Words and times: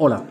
Hola, 0.00 0.22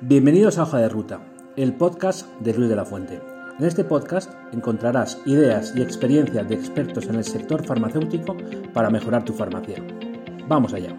bienvenidos 0.00 0.56
a 0.56 0.62
Hoja 0.62 0.78
de 0.78 0.88
Ruta, 0.88 1.20
el 1.58 1.74
podcast 1.74 2.26
de 2.40 2.54
Luis 2.54 2.70
de 2.70 2.76
la 2.76 2.86
Fuente. 2.86 3.20
En 3.58 3.66
este 3.66 3.84
podcast 3.84 4.32
encontrarás 4.50 5.20
ideas 5.26 5.74
y 5.76 5.82
experiencias 5.82 6.48
de 6.48 6.54
expertos 6.54 7.06
en 7.08 7.16
el 7.16 7.24
sector 7.24 7.62
farmacéutico 7.66 8.34
para 8.72 8.88
mejorar 8.88 9.22
tu 9.22 9.34
farmacia. 9.34 9.76
Vamos 10.48 10.72
allá. 10.72 10.98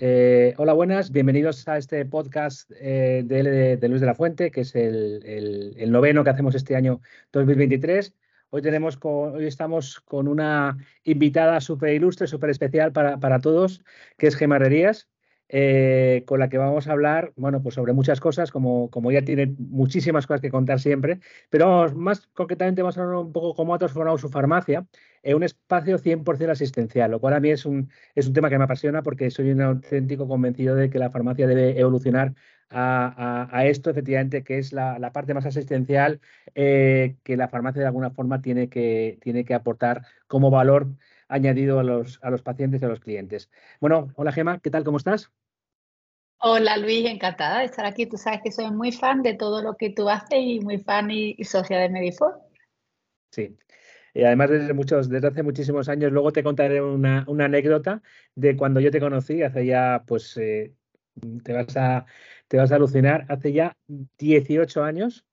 Eh, 0.00 0.54
hola, 0.56 0.72
buenas, 0.72 1.12
bienvenidos 1.12 1.68
a 1.68 1.76
este 1.76 2.06
podcast 2.06 2.72
eh, 2.80 3.24
de, 3.26 3.88
Luis 3.90 4.00
de 4.00 4.06
la 4.06 4.14
Fuente, 4.14 4.50
que 4.50 4.62
es 4.62 4.74
el, 4.74 5.84
noveno 5.88 6.24
que 6.24 6.30
hacemos 6.30 6.54
este 6.54 6.76
año 6.76 7.02
2023. 7.30 8.14
Hoy, 8.56 8.62
tenemos 8.62 8.96
hoy 9.02 9.46
estamos 9.46 9.98
con 9.98 10.28
una 10.28 10.78
invitada 11.02 11.60
súper 11.60 11.92
ilustre, 11.92 12.28
súper 12.28 12.50
especial 12.50 12.92
para, 12.92 13.40
todos, 13.40 13.82
que 14.16 14.28
es 14.28 14.36
Gemma 14.36 14.60
eh, 15.48 16.24
con 16.26 16.40
la 16.40 16.48
que 16.48 16.58
vamos 16.58 16.88
a 16.88 16.92
hablar, 16.92 17.32
bueno, 17.36 17.62
pues 17.62 17.74
sobre 17.74 17.92
muchas 17.92 18.20
cosas, 18.20 18.50
como, 18.50 18.90
como 18.90 19.10
ella 19.10 19.24
tiene 19.24 19.54
muchísimas 19.58 20.26
cosas 20.26 20.40
que 20.40 20.50
contar 20.50 20.80
siempre, 20.80 21.20
pero 21.50 21.92
más 21.94 22.26
concretamente 22.28 22.82
vamos 22.82 22.98
a 22.98 23.02
hablar 23.02 23.16
un 23.16 23.32
poco 23.32 23.54
cómo 23.54 23.74
ha 23.74 23.78
transformado 23.78 24.18
su 24.18 24.28
farmacia 24.30 24.86
en 25.22 25.36
un 25.36 25.42
espacio 25.42 25.98
100% 25.98 26.50
asistencial, 26.50 27.10
lo 27.10 27.20
cual 27.20 27.34
a 27.34 27.40
mí 27.40 27.50
es 27.50 27.66
un, 27.66 27.90
es 28.14 28.26
un 28.26 28.32
tema 28.32 28.50
que 28.50 28.58
me 28.58 28.64
apasiona 28.64 29.02
porque 29.02 29.30
soy 29.30 29.50
un 29.50 29.60
auténtico 29.60 30.26
convencido 30.28 30.74
de 30.76 30.90
que 30.90 30.98
la 30.98 31.10
farmacia 31.10 31.46
debe 31.46 31.78
evolucionar 31.78 32.34
a, 32.70 33.64
esto, 33.66 33.90
efectivamente, 33.90 34.42
que 34.42 34.58
es 34.58 34.72
la, 34.72 35.12
parte 35.12 35.34
más 35.34 35.46
asistencial 35.46 36.20
eh, 36.54 37.16
que 37.22 37.36
la 37.36 37.48
farmacia 37.48 37.80
de 37.80 37.86
alguna 37.86 38.10
forma 38.10 38.42
tiene 38.42 38.68
que, 38.68 39.18
tiene 39.22 39.44
que 39.44 39.54
aportar 39.54 40.02
como 40.26 40.50
valor 40.50 40.88
añadido 41.34 41.80
a 41.80 41.82
los, 41.82 42.20
a 42.22 42.30
los 42.30 42.42
pacientes 42.42 42.80
y 42.80 42.84
a 42.84 42.88
los 42.88 43.00
clientes. 43.00 43.50
Bueno, 43.80 44.12
hola 44.14 44.30
Gema, 44.30 44.60
¿qué 44.60 44.70
tal? 44.70 44.84
¿Cómo 44.84 44.98
estás? 44.98 45.32
Hola 46.38 46.76
Luis, 46.76 47.06
encantada 47.06 47.58
de 47.58 47.64
estar 47.64 47.84
aquí. 47.86 48.06
Tú 48.06 48.16
sabes 48.16 48.40
que 48.42 48.52
soy 48.52 48.70
muy 48.70 48.92
fan 48.92 49.22
de 49.22 49.34
todo 49.34 49.60
lo 49.60 49.76
que 49.76 49.90
tú 49.90 50.08
haces 50.08 50.38
y 50.38 50.60
muy 50.60 50.78
fan 50.78 51.10
y, 51.10 51.42
socia 51.42 51.78
de 51.78 51.88
Medifor. 51.88 52.40
Sí, 53.32 53.56
y 54.14 54.22
además 54.22 54.50
desde 54.50 54.74
muchos, 54.74 55.08
desde 55.08 55.26
hace 55.26 55.42
muchísimos 55.42 55.88
años, 55.88 56.12
luego 56.12 56.32
te 56.32 56.44
contaré 56.44 56.80
una, 56.80 57.26
anécdota 57.26 58.00
de 58.36 58.56
cuando 58.56 58.78
yo 58.78 58.92
te 58.92 59.00
conocí, 59.00 59.42
hace 59.42 59.66
ya, 59.66 60.04
pues, 60.06 60.36
eh, 60.36 60.72
te 61.42 61.52
vas 61.52 61.76
a, 61.76 62.06
te 62.46 62.58
vas 62.58 62.70
a 62.70 62.76
alucinar, 62.76 63.26
hace 63.28 63.52
ya 63.52 63.76
18 64.18 64.84
años 64.84 65.26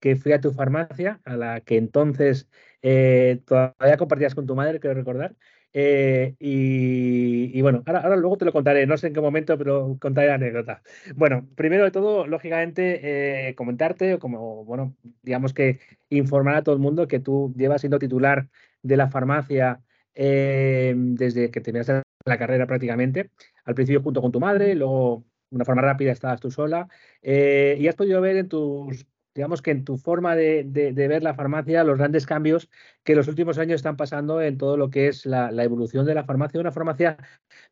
que 0.00 0.16
fui 0.16 0.32
a 0.32 0.40
tu 0.40 0.50
farmacia, 0.50 1.20
a 1.24 1.36
la 1.36 1.60
que 1.60 1.76
entonces 1.76 2.48
eh, 2.82 3.40
todavía 3.46 3.96
compartías 3.96 4.34
con 4.34 4.46
tu 4.46 4.54
madre, 4.54 4.80
quiero 4.80 4.94
recordar. 4.94 5.34
Eh, 5.72 6.34
y, 6.38 7.60
bueno, 7.62 7.82
ahora, 7.86 8.14
luego 8.16 8.36
te 8.36 8.44
lo 8.44 8.52
contaré, 8.52 8.86
no 8.86 8.98
sé 8.98 9.06
en 9.06 9.14
qué 9.14 9.20
momento, 9.20 9.56
pero 9.56 9.96
contaré 10.00 10.28
la 10.28 10.34
anécdota. 10.34 10.82
Bueno, 11.16 11.48
primero 11.54 11.84
de 11.84 11.90
todo, 11.90 12.26
lógicamente, 12.26 13.48
eh, 13.48 13.54
comentarte, 13.54 14.18
como, 14.18 14.64
bueno, 14.64 14.96
digamos 15.22 15.54
que 15.54 15.78
informar 16.10 16.56
a 16.56 16.62
todo 16.62 16.74
el 16.74 16.80
mundo 16.80 17.08
que 17.08 17.20
tú 17.20 17.54
llevas 17.56 17.80
siendo 17.80 17.98
titular 17.98 18.48
de 18.82 18.96
la 18.96 19.08
farmacia 19.08 19.80
desde 20.14 21.50
que 21.50 21.60
terminaste 21.62 22.02
la 22.26 22.38
carrera 22.38 22.66
prácticamente, 22.66 23.30
al 23.64 23.74
principio 23.74 24.02
junto 24.02 24.20
con 24.20 24.30
tu 24.30 24.40
madre, 24.40 24.74
luego 24.74 25.24
de 25.48 25.56
una 25.56 25.64
forma 25.64 25.80
rápida 25.80 26.12
estabas 26.12 26.40
tú 26.40 26.50
sola, 26.50 26.86
y 27.22 27.88
has 27.88 27.94
podido 27.94 28.20
ver 28.20 28.36
en 28.36 28.48
tus, 28.48 29.06
digamos 29.34 29.62
que 29.62 29.70
en 29.70 29.84
tu 29.84 29.96
forma 29.96 30.36
de, 30.36 30.64
ver 30.94 31.22
la 31.22 31.34
farmacia, 31.34 31.84
los 31.84 31.98
grandes 31.98 32.26
cambios 32.26 32.70
que 33.02 33.14
los 33.14 33.28
últimos 33.28 33.58
años 33.58 33.76
están 33.76 33.96
pasando 33.96 34.40
en 34.40 34.58
todo 34.58 34.76
lo 34.76 34.90
que 34.90 35.08
es 35.08 35.26
la, 35.26 35.50
evolución 35.62 36.06
de 36.06 36.14
la 36.14 36.24
farmacia, 36.24 36.60
una 36.60 36.72
farmacia 36.72 37.16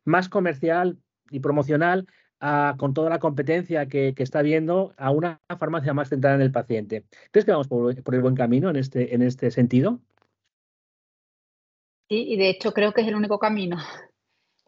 más 0.03 0.29
comercial 0.29 0.97
y 1.29 1.39
promocional, 1.39 2.07
con 2.77 2.93
toda 2.95 3.09
la 3.09 3.19
competencia 3.19 3.87
que, 3.87 4.15
está 4.17 4.41
viendo, 4.41 4.93
a 4.97 5.11
una 5.11 5.39
farmacia 5.59 5.93
más 5.93 6.09
centrada 6.09 6.35
en 6.35 6.41
el 6.41 6.51
paciente. 6.51 7.05
¿Crees 7.31 7.45
que 7.45 7.51
vamos 7.51 7.67
por, 7.67 7.93
el 7.93 8.21
buen 8.21 8.35
camino 8.35 8.69
en 8.69 8.77
este, 8.77 9.13
en 9.13 9.21
este 9.21 9.51
sentido? 9.51 9.99
Sí, 12.09 12.25
y 12.33 12.37
de 12.37 12.49
hecho 12.49 12.73
creo 12.73 12.91
que 12.91 13.01
es 13.01 13.07
el 13.07 13.15
único 13.15 13.37
camino. 13.37 13.77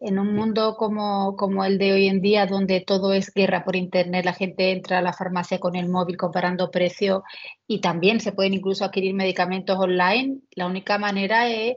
En 0.06 0.18
un 0.18 0.34
mundo 0.34 0.76
como, 0.76 1.34
como, 1.34 1.64
el 1.64 1.78
de 1.78 1.94
hoy 1.94 2.08
en 2.08 2.20
día, 2.20 2.44
donde 2.44 2.82
todo 2.82 3.14
es 3.14 3.32
guerra 3.32 3.64
por 3.64 3.74
Internet, 3.74 4.26
la 4.26 4.34
gente 4.34 4.70
entra 4.70 4.98
a 4.98 5.02
la 5.02 5.14
farmacia 5.14 5.58
con 5.58 5.76
el 5.76 5.88
móvil 5.88 6.18
comparando 6.18 6.70
precios 6.70 7.22
y 7.66 7.80
también 7.80 8.20
se 8.20 8.32
pueden 8.32 8.52
incluso 8.52 8.84
adquirir 8.84 9.14
medicamentos 9.14 9.78
online, 9.78 10.40
la 10.50 10.66
única 10.66 10.98
manera 10.98 11.48
es 11.48 11.76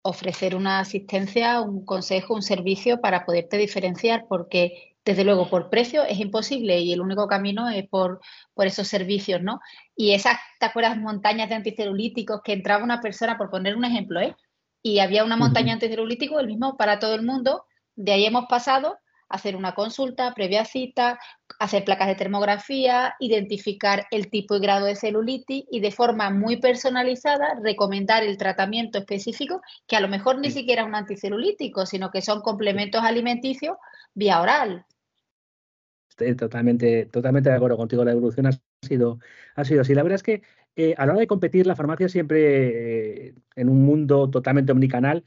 ofrecer 0.00 0.56
una 0.56 0.80
asistencia, 0.80 1.60
un 1.60 1.84
consejo, 1.84 2.34
un 2.34 2.40
servicio 2.40 3.02
para 3.02 3.26
poderte 3.26 3.58
diferenciar, 3.58 4.24
porque 4.30 4.96
desde 5.04 5.24
luego 5.24 5.50
por 5.50 5.68
precio 5.68 6.04
es 6.04 6.18
imposible 6.20 6.80
y 6.80 6.94
el 6.94 7.02
único 7.02 7.26
camino 7.26 7.68
es 7.68 7.86
por, 7.86 8.20
por 8.54 8.66
esos 8.66 8.88
servicios, 8.88 9.42
¿no? 9.42 9.60
Y 9.94 10.12
esas, 10.14 10.38
¿te 10.58 10.64
acuerdas? 10.64 10.96
Montañas 10.96 11.50
de 11.50 11.56
anticelulíticos 11.56 12.40
que 12.42 12.54
entraba 12.54 12.82
una 12.82 13.02
persona, 13.02 13.36
por 13.36 13.50
poner 13.50 13.76
un 13.76 13.84
ejemplo, 13.84 14.20
¿eh? 14.20 14.34
Y 14.82 14.98
había 14.98 15.24
una 15.24 15.36
montaña 15.36 15.74
anticelulítico, 15.74 16.40
el 16.40 16.48
mismo 16.48 16.76
para 16.76 16.98
todo 16.98 17.14
el 17.14 17.22
mundo. 17.22 17.64
De 17.94 18.12
ahí 18.12 18.24
hemos 18.24 18.46
pasado 18.46 18.98
a 19.28 19.36
hacer 19.36 19.56
una 19.56 19.74
consulta 19.74 20.34
previa 20.34 20.64
cita, 20.64 21.18
hacer 21.58 21.84
placas 21.84 22.08
de 22.08 22.16
termografía, 22.16 23.14
identificar 23.20 24.06
el 24.10 24.28
tipo 24.28 24.56
y 24.56 24.60
grado 24.60 24.86
de 24.86 24.96
celulitis 24.96 25.64
y 25.70 25.80
de 25.80 25.90
forma 25.90 26.30
muy 26.30 26.56
personalizada 26.56 27.58
recomendar 27.62 28.24
el 28.24 28.36
tratamiento 28.36 28.98
específico 28.98 29.62
que 29.86 29.96
a 29.96 30.00
lo 30.00 30.08
mejor 30.08 30.38
ni 30.38 30.50
siquiera 30.50 30.82
es 30.82 30.88
un 30.88 30.94
anticelulítico, 30.94 31.86
sino 31.86 32.10
que 32.10 32.20
son 32.20 32.40
complementos 32.40 33.02
alimenticios 33.02 33.76
vía 34.14 34.40
oral. 34.40 34.84
Estoy 36.08 36.36
totalmente, 36.36 37.06
totalmente 37.06 37.48
de 37.48 37.56
acuerdo 37.56 37.78
contigo. 37.78 38.04
La 38.04 38.12
evolución 38.12 38.46
ha 38.46 38.50
sido, 38.82 39.18
ha 39.54 39.64
sido 39.64 39.80
así. 39.80 39.94
La 39.94 40.02
verdad 40.02 40.16
es 40.16 40.22
que 40.22 40.42
eh, 40.76 40.94
a 40.96 41.06
la 41.06 41.12
hora 41.12 41.20
de 41.20 41.26
competir, 41.26 41.66
la 41.66 41.76
farmacia 41.76 42.08
siempre, 42.08 43.28
eh, 43.28 43.34
en 43.56 43.68
un 43.68 43.82
mundo 43.82 44.28
totalmente 44.30 44.72
omnicanal, 44.72 45.24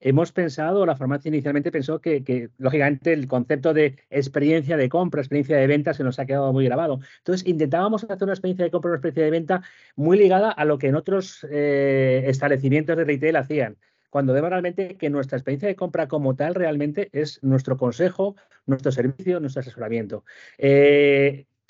hemos 0.00 0.32
pensado, 0.32 0.84
la 0.86 0.96
farmacia 0.96 1.28
inicialmente 1.30 1.72
pensó 1.72 2.00
que, 2.00 2.50
lógicamente, 2.58 3.12
el 3.12 3.26
concepto 3.26 3.72
de 3.72 3.96
experiencia 4.10 4.76
de 4.76 4.88
compra, 4.88 5.22
experiencia 5.22 5.56
de 5.56 5.66
venta, 5.66 5.94
se 5.94 6.04
nos 6.04 6.18
ha 6.18 6.26
quedado 6.26 6.52
muy 6.52 6.64
grabado. 6.66 7.00
Entonces, 7.18 7.46
intentábamos 7.46 8.04
hacer 8.04 8.24
una 8.24 8.34
experiencia 8.34 8.64
de 8.64 8.70
compra, 8.70 8.90
una 8.90 8.96
experiencia 8.98 9.24
de 9.24 9.30
venta 9.30 9.62
muy 9.96 10.18
ligada 10.18 10.50
a 10.50 10.64
lo 10.64 10.78
que 10.78 10.88
en 10.88 10.96
otros 10.96 11.46
eh, 11.50 12.24
establecimientos 12.26 12.96
de 12.96 13.04
retail 13.04 13.36
hacían 13.36 13.76
cuando 14.10 14.32
vemos 14.32 14.50
realmente 14.50 14.96
que 14.96 15.10
nuestra 15.10 15.38
experiencia 15.38 15.66
de 15.66 15.74
compra 15.74 16.06
como 16.06 16.36
tal 16.36 16.54
realmente 16.54 17.08
es 17.10 17.42
nuestro 17.42 17.76
consejo, 17.76 18.36
nuestro 18.64 18.92
servicio, 18.92 19.40
nuestro 19.40 19.58
asesoramiento. 19.58 20.24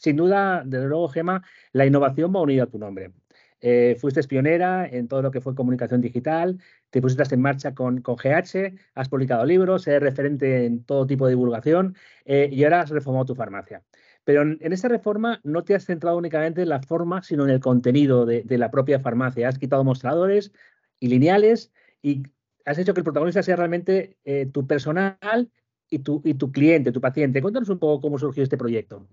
Sin 0.04 0.16
duda, 0.16 0.62
desde 0.66 0.86
luego, 0.86 1.08
Gema, 1.08 1.42
la 1.72 1.86
innovación 1.86 2.30
va 2.34 2.42
unida 2.42 2.64
a 2.64 2.66
tu 2.66 2.78
nombre. 2.78 3.12
Eh, 3.62 3.96
fuiste 3.98 4.22
pionera 4.24 4.86
en 4.86 5.08
todo 5.08 5.22
lo 5.22 5.30
que 5.30 5.40
fue 5.40 5.54
comunicación 5.54 6.02
digital, 6.02 6.60
te 6.90 7.00
pusiste 7.00 7.34
en 7.34 7.40
marcha 7.40 7.74
con, 7.74 8.02
GH, 8.02 8.74
has 8.94 9.08
publicado 9.08 9.46
libros, 9.46 9.86
eres 9.86 10.02
referente 10.02 10.66
en 10.66 10.84
todo 10.84 11.06
tipo 11.06 11.24
de 11.24 11.30
divulgación 11.30 11.96
eh, 12.26 12.50
y 12.52 12.64
ahora 12.64 12.82
has 12.82 12.90
reformado 12.90 13.24
tu 13.24 13.34
farmacia. 13.34 13.82
Pero 14.24 14.42
en, 14.42 14.58
esta 14.60 14.88
reforma 14.88 15.40
no 15.42 15.64
te 15.64 15.74
has 15.74 15.86
centrado 15.86 16.18
únicamente 16.18 16.60
en 16.60 16.68
la 16.68 16.82
forma, 16.82 17.22
sino 17.22 17.44
en 17.44 17.50
el 17.50 17.60
contenido 17.60 18.26
de, 18.26 18.44
la 18.58 18.70
propia 18.70 19.00
farmacia. 19.00 19.48
Has 19.48 19.58
quitado 19.58 19.84
mostradores 19.84 20.52
y 21.00 21.08
lineales 21.08 21.72
y 22.02 22.24
has 22.66 22.76
hecho 22.76 22.92
que 22.92 23.00
el 23.00 23.04
protagonista 23.04 23.42
sea 23.42 23.56
realmente 23.56 24.18
eh, 24.26 24.44
tu 24.52 24.66
personal 24.66 25.50
y 25.88 26.00
tu, 26.00 26.20
y 26.26 26.34
tu 26.34 26.52
cliente, 26.52 26.92
tu 26.92 27.00
paciente. 27.00 27.40
Cuéntanos 27.40 27.70
un 27.70 27.78
poco 27.78 28.02
cómo 28.02 28.18
surgió 28.18 28.42
este 28.42 28.58
proyecto 28.58 29.08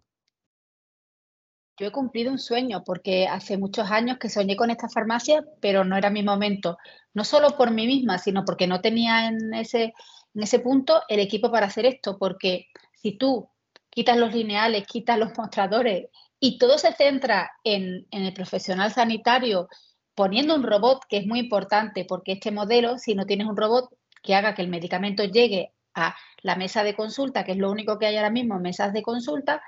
yo 1.81 1.87
he 1.87 1.91
cumplido 1.91 2.31
un 2.31 2.37
sueño 2.37 2.83
porque 2.85 3.27
hace 3.27 3.57
muchos 3.57 3.89
años 3.89 4.19
que 4.19 4.29
soñé 4.29 4.55
con 4.55 4.69
esta 4.69 4.87
farmacia, 4.87 5.43
pero 5.59 5.83
no 5.83 5.97
era 5.97 6.11
mi 6.11 6.21
momento, 6.21 6.77
no 7.15 7.23
solo 7.23 7.57
por 7.57 7.71
mí 7.71 7.87
misma, 7.87 8.19
sino 8.19 8.45
porque 8.45 8.67
no 8.67 8.81
tenía 8.81 9.25
en 9.25 9.51
ese, 9.55 9.95
en 10.35 10.43
ese 10.43 10.59
punto 10.59 11.01
el 11.07 11.19
equipo 11.19 11.51
para 11.51 11.65
hacer 11.65 11.87
esto, 11.87 12.19
porque 12.19 12.67
si 12.93 13.17
tú 13.17 13.49
quitas 13.89 14.15
los 14.15 14.31
lineales, 14.31 14.85
quitas 14.85 15.17
los 15.17 15.35
mostradores 15.35 16.09
y 16.39 16.59
todo 16.59 16.77
se 16.77 16.93
centra 16.93 17.49
en, 17.63 18.05
en 18.11 18.25
el 18.25 18.33
profesional 18.33 18.91
sanitario 18.91 19.67
poniendo 20.13 20.53
un 20.53 20.61
robot, 20.61 21.05
que 21.09 21.17
es 21.17 21.25
muy 21.25 21.39
importante, 21.39 22.05
porque 22.05 22.33
este 22.33 22.51
modelo, 22.51 22.99
si 22.99 23.15
no 23.15 23.25
tienes 23.25 23.47
un 23.47 23.57
robot 23.57 23.89
que 24.21 24.35
haga 24.35 24.53
que 24.53 24.61
el 24.61 24.67
medicamento 24.67 25.23
llegue 25.23 25.73
a 25.95 26.15
la 26.43 26.55
mesa 26.55 26.83
de 26.83 26.93
consulta, 26.93 27.43
que 27.43 27.53
es 27.53 27.57
lo 27.57 27.71
único 27.71 27.97
que 27.97 28.05
hay 28.05 28.17
ahora 28.17 28.29
mismo 28.29 28.59
mesas 28.59 28.93
de 28.93 29.01
consulta, 29.01 29.63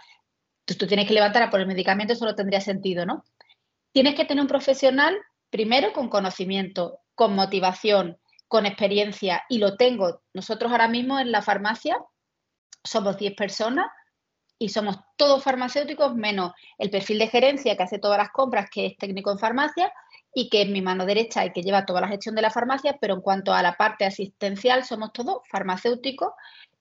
entonces 0.64 0.78
tú 0.78 0.88
tienes 0.88 1.08
que 1.08 1.14
levantar 1.14 1.44
a 1.44 1.50
por 1.50 1.60
el 1.60 1.68
medicamento, 1.68 2.14
eso 2.14 2.36
tendría 2.36 2.62
sentido, 2.62 3.06
¿no? 3.06 3.26
Tienes 3.92 4.16
que 4.16 4.24
tener 4.24 4.42
un 4.42 4.48
profesional, 4.48 5.14
primero 5.50 5.92
con 5.92 6.08
conocimiento, 6.08 7.00
con 7.16 7.36
motivación, 7.36 8.18
con 8.48 8.66
experiencia, 8.66 9.44
y 9.50 9.58
lo 9.58 9.76
tengo. 9.76 10.22
Nosotros 10.34 10.72
ahora 10.72 10.88
mismo 10.88 11.20
en 11.20 11.34
la 11.34 11.42
farmacia 11.42 11.98
somos 12.82 13.18
10 13.18 13.36
personas 13.36 13.88
y 14.58 14.70
somos 14.70 14.98
todos 15.18 15.44
farmacéuticos 15.44 16.16
menos 16.16 16.54
el 16.78 16.90
perfil 16.90 17.20
de 17.20 17.28
gerencia 17.28 17.76
que 17.76 17.84
hace 17.84 18.00
todas 18.00 18.18
las 18.18 18.30
compras, 18.32 18.70
que 18.72 18.86
es 18.86 18.98
técnico 18.98 19.32
en 19.32 19.40
farmacia, 19.40 19.92
y 20.34 20.50
que 20.50 20.62
es 20.62 20.70
mi 20.70 20.82
mano 20.82 21.06
derecha 21.06 21.46
y 21.46 21.52
que 21.52 21.62
lleva 21.62 21.86
toda 21.86 22.02
la 22.02 22.08
gestión 22.08 22.36
de 22.36 22.42
la 22.42 22.50
farmacia, 22.50 22.98
pero 23.02 23.16
en 23.16 23.22
cuanto 23.22 23.54
a 23.54 23.62
la 23.62 23.76
parte 23.76 24.06
asistencial 24.06 24.86
somos 24.86 25.12
todos 25.12 25.42
farmacéuticos 25.50 26.32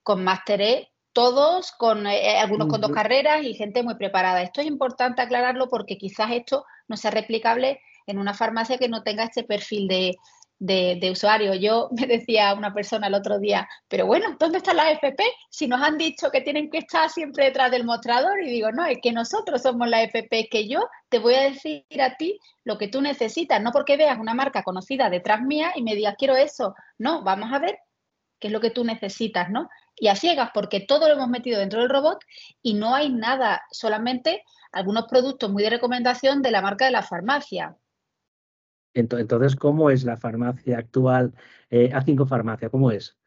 con 0.01 0.23
másteres 0.23 0.87
todos, 1.13 1.71
con 1.71 2.07
eh, 2.07 2.31
eh, 2.31 2.37
algunos 2.39 2.67
con 2.67 2.81
dos 2.81 2.91
carreras 2.91 3.43
y 3.43 3.53
gente 3.53 3.83
muy 3.83 3.95
preparada. 3.95 4.41
Esto 4.41 4.61
es 4.61 4.67
importante 4.67 5.21
aclararlo 5.21 5.69
porque 5.69 5.97
quizás 5.97 6.31
esto 6.31 6.65
no 6.87 6.97
sea 6.97 7.11
replicable 7.11 7.79
en 8.07 8.17
una 8.17 8.33
farmacia 8.33 8.77
que 8.77 8.89
no 8.89 9.03
tenga 9.03 9.23
este 9.23 9.43
perfil 9.43 9.87
de, 9.87 10.17
de, 10.59 11.11
usuario. 11.11 11.53
Yo 11.53 11.89
me 11.99 12.07
decía 12.07 12.53
una 12.53 12.73
persona 12.73 13.07
el 13.07 13.13
otro 13.13 13.39
día, 13.39 13.67
pero 13.87 14.05
bueno, 14.05 14.35
¿dónde 14.39 14.57
están 14.57 14.77
las 14.77 14.93
FP? 14.93 15.23
Si 15.49 15.67
nos 15.67 15.81
han 15.81 15.97
dicho 15.97 16.31
que 16.31 16.41
tienen 16.41 16.69
que 16.69 16.79
estar 16.79 17.09
siempre 17.09 17.45
detrás 17.45 17.71
del 17.71 17.85
mostrador 17.85 18.41
y 18.41 18.49
digo, 18.49 18.71
no, 18.71 18.85
es 18.85 18.97
que 19.01 19.11
nosotros 19.11 19.61
somos 19.61 19.87
la 19.87 20.03
FP, 20.03 20.47
que 20.49 20.67
yo 20.67 20.87
te 21.09 21.19
voy 21.19 21.35
a 21.35 21.41
decir 21.41 21.83
a 22.01 22.15
ti 22.17 22.39
lo 22.63 22.77
que 22.77 22.87
tú 22.87 23.01
necesitas, 23.01 23.61
no 23.61 23.71
porque 23.71 23.97
veas 23.97 24.19
una 24.19 24.33
marca 24.33 24.63
conocida 24.63 25.09
detrás 25.09 25.41
mía 25.41 25.73
y 25.75 25.83
me 25.83 25.95
digas, 25.95 26.15
quiero 26.17 26.35
eso. 26.35 26.75
No, 26.97 27.23
vamos 27.23 27.51
a 27.51 27.59
ver 27.59 27.77
qué 28.39 28.47
es 28.47 28.53
lo 28.53 28.61
que 28.61 28.71
tú 28.71 28.83
necesitas, 28.83 29.49
¿no? 29.49 29.69
Y 29.95 30.07
a 30.07 30.15
ciegas, 30.15 30.49
porque 30.53 30.79
todo 30.79 31.07
lo 31.07 31.15
hemos 31.15 31.29
metido 31.29 31.59
dentro 31.59 31.81
del 31.81 31.89
robot 31.89 32.19
y 32.61 32.73
no 32.73 32.95
hay 32.95 33.09
nada, 33.09 33.61
solamente 33.71 34.43
algunos 34.71 35.05
productos 35.05 35.51
muy 35.51 35.63
de 35.63 35.69
recomendación 35.69 36.41
de 36.41 36.51
la 36.51 36.61
marca 36.61 36.85
de 36.85 36.91
la 36.91 37.03
farmacia. 37.03 37.77
Entonces, 38.93 39.55
¿cómo 39.55 39.89
es 39.89 40.03
la 40.03 40.17
farmacia 40.17 40.77
actual? 40.77 41.33
Eh, 41.69 41.91
A5 41.91 42.27
Farmacia, 42.27 42.69
¿cómo 42.69 42.91
es? 42.91 43.17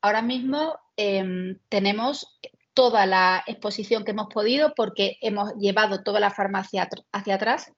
Ahora 0.00 0.22
mismo 0.22 0.78
em, 0.96 1.58
tenemos 1.68 2.38
toda 2.74 3.06
la 3.06 3.42
exposición 3.46 4.04
que 4.04 4.10
hemos 4.10 4.28
podido 4.28 4.74
porque 4.74 5.16
hemos 5.20 5.54
llevado 5.54 6.02
toda 6.02 6.20
la 6.20 6.30
farmacia 6.30 6.88
hacia 7.12 7.34
atrás. 7.34 7.72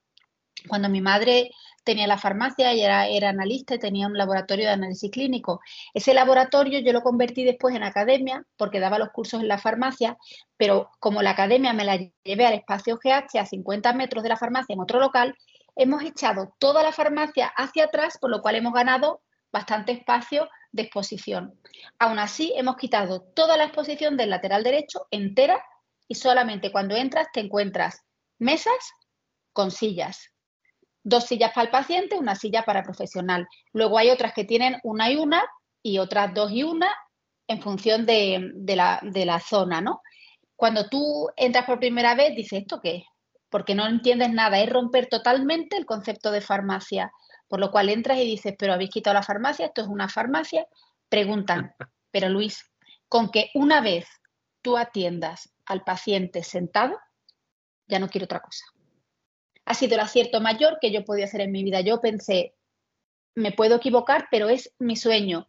Cuando 0.67 0.89
mi 0.89 1.01
madre 1.01 1.51
tenía 1.89 2.07
la 2.07 2.19
farmacia, 2.19 2.75
y 2.75 2.83
era, 2.83 3.09
era 3.09 3.31
analista 3.31 3.77
y 3.77 3.79
tenía 3.79 4.09
un 4.09 4.19
laboratorio 4.19 4.67
de 4.67 4.73
análisis 4.73 5.11
clínico. 5.11 5.63
Ese 5.95 6.13
laboratorio 6.13 6.81
yo 6.81 6.93
lo 6.93 7.01
convertí 7.01 7.45
después 7.45 7.75
en 7.75 7.83
academia 7.83 8.45
porque 8.59 8.79
daba 8.79 8.99
los 8.99 9.09
cursos 9.09 9.41
en 9.41 9.49
la 9.49 9.57
farmacia, 9.57 10.19
pero 10.59 10.91
como 11.01 11.23
la 11.23 11.31
academia 11.31 11.73
me 11.73 11.87
la 11.87 11.97
llevé 12.25 12.45
al 12.45 12.53
espacio 12.53 12.99
GH 13.03 13.39
a 13.39 13.47
50 13.47 13.95
metros 13.95 14.23
de 14.23 14.29
la 14.29 14.37
farmacia 14.37 14.75
en 14.75 14.81
otro 14.81 15.01
local, 15.01 15.35
hemos 15.77 16.03
echado 16.03 16.55
toda 16.59 16.83
la 16.83 16.93
farmacia 16.93 17.47
hacia 17.57 17.85
atrás, 17.85 18.19
por 18.21 18.29
lo 18.29 18.43
cual 18.43 18.57
hemos 18.57 18.75
ganado 18.75 19.23
bastante 19.51 19.93
espacio 19.93 20.47
de 20.73 20.83
exposición. 20.83 21.59
Aún 21.99 22.19
así, 22.19 22.53
hemos 22.55 22.77
quitado 22.77 23.23
toda 23.35 23.57
la 23.57 23.65
exposición 23.65 24.19
del 24.19 24.29
lateral 24.29 24.63
derecho 24.63 25.07
entera 25.11 25.65
y 26.07 26.17
solamente 26.17 26.71
cuando 26.71 26.97
entras 26.97 27.29
te 27.33 27.41
encuentras 27.41 28.03
mesas 28.39 28.93
con 29.55 29.71
sillas. 29.71 30.35
Dos 31.09 31.25
sillas 31.25 31.53
para 31.53 31.67
el 31.67 31.71
paciente, 31.71 32.19
una 32.19 32.35
silla 32.35 32.65
para 32.65 32.81
el 32.81 32.85
profesional. 32.85 33.47
Luego 33.73 33.99
hay 33.99 34.11
otras 34.11 34.33
que 34.35 34.45
tienen 34.45 34.79
una 34.83 35.11
y 35.11 35.17
una 35.17 35.43
y 35.83 35.99
otras 35.99 36.35
dos 36.35 36.53
y 36.53 36.63
una 36.63 36.95
en 37.47 37.63
función 37.63 38.05
de, 38.05 38.53
la, 38.77 39.01
de 39.03 39.25
la 39.25 39.41
zona, 39.41 39.81
¿no? 39.81 40.03
Cuando 40.55 40.89
tú 40.89 41.29
entras 41.37 41.65
por 41.65 41.79
primera 41.79 42.15
vez, 42.15 42.35
dices, 42.35 42.61
¿esto 42.61 42.81
qué 42.83 42.97
es? 42.97 43.05
porque 43.51 43.75
no 43.75 43.87
entiendes 43.87 44.31
nada, 44.33 44.61
es 44.61 44.71
romper 44.71 45.07
totalmente 45.07 45.77
el 45.77 45.87
concepto 45.87 46.31
de 46.31 46.41
farmacia, 46.41 47.13
por 47.49 47.61
lo 47.61 47.71
cual 47.71 47.89
entras 47.89 48.19
y 48.19 48.25
dices, 48.25 48.55
pero 48.59 48.75
habéis 48.75 48.91
quitado 48.91 49.15
la 49.15 49.23
farmacia, 49.23 49.67
esto 49.67 49.83
es 49.83 49.89
una 49.89 50.09
farmacia, 50.09 50.67
preguntan, 51.09 51.75
pero 52.11 52.29
Luis, 52.29 52.71
con 53.09 53.31
que 53.31 53.51
una 53.55 53.81
vez 53.81 54.07
tú 54.63 54.77
atiendas 54.77 55.51
al 55.65 55.83
paciente 55.83 56.43
sentado, 56.43 56.99
ya 57.87 57.99
no 57.99 58.09
quiero 58.09 58.27
otra 58.27 58.41
cosa. 58.41 58.65
Ha 59.69 59.75
sido 59.75 59.95
el 59.95 60.01
acierto 60.01 60.41
mayor 60.41 60.79
que 60.81 60.91
yo 60.91 61.05
podía 61.05 61.27
hacer 61.27 61.43
en 61.43 61.53
mi 61.53 61.63
vida. 61.63 61.81
Yo 61.81 62.01
pensé, 62.01 62.55
me 63.35 63.53
puedo 63.53 63.77
equivocar, 63.77 64.29
pero 64.31 64.49
es 64.49 64.75
mi 64.79 64.97
sueño. 64.97 65.47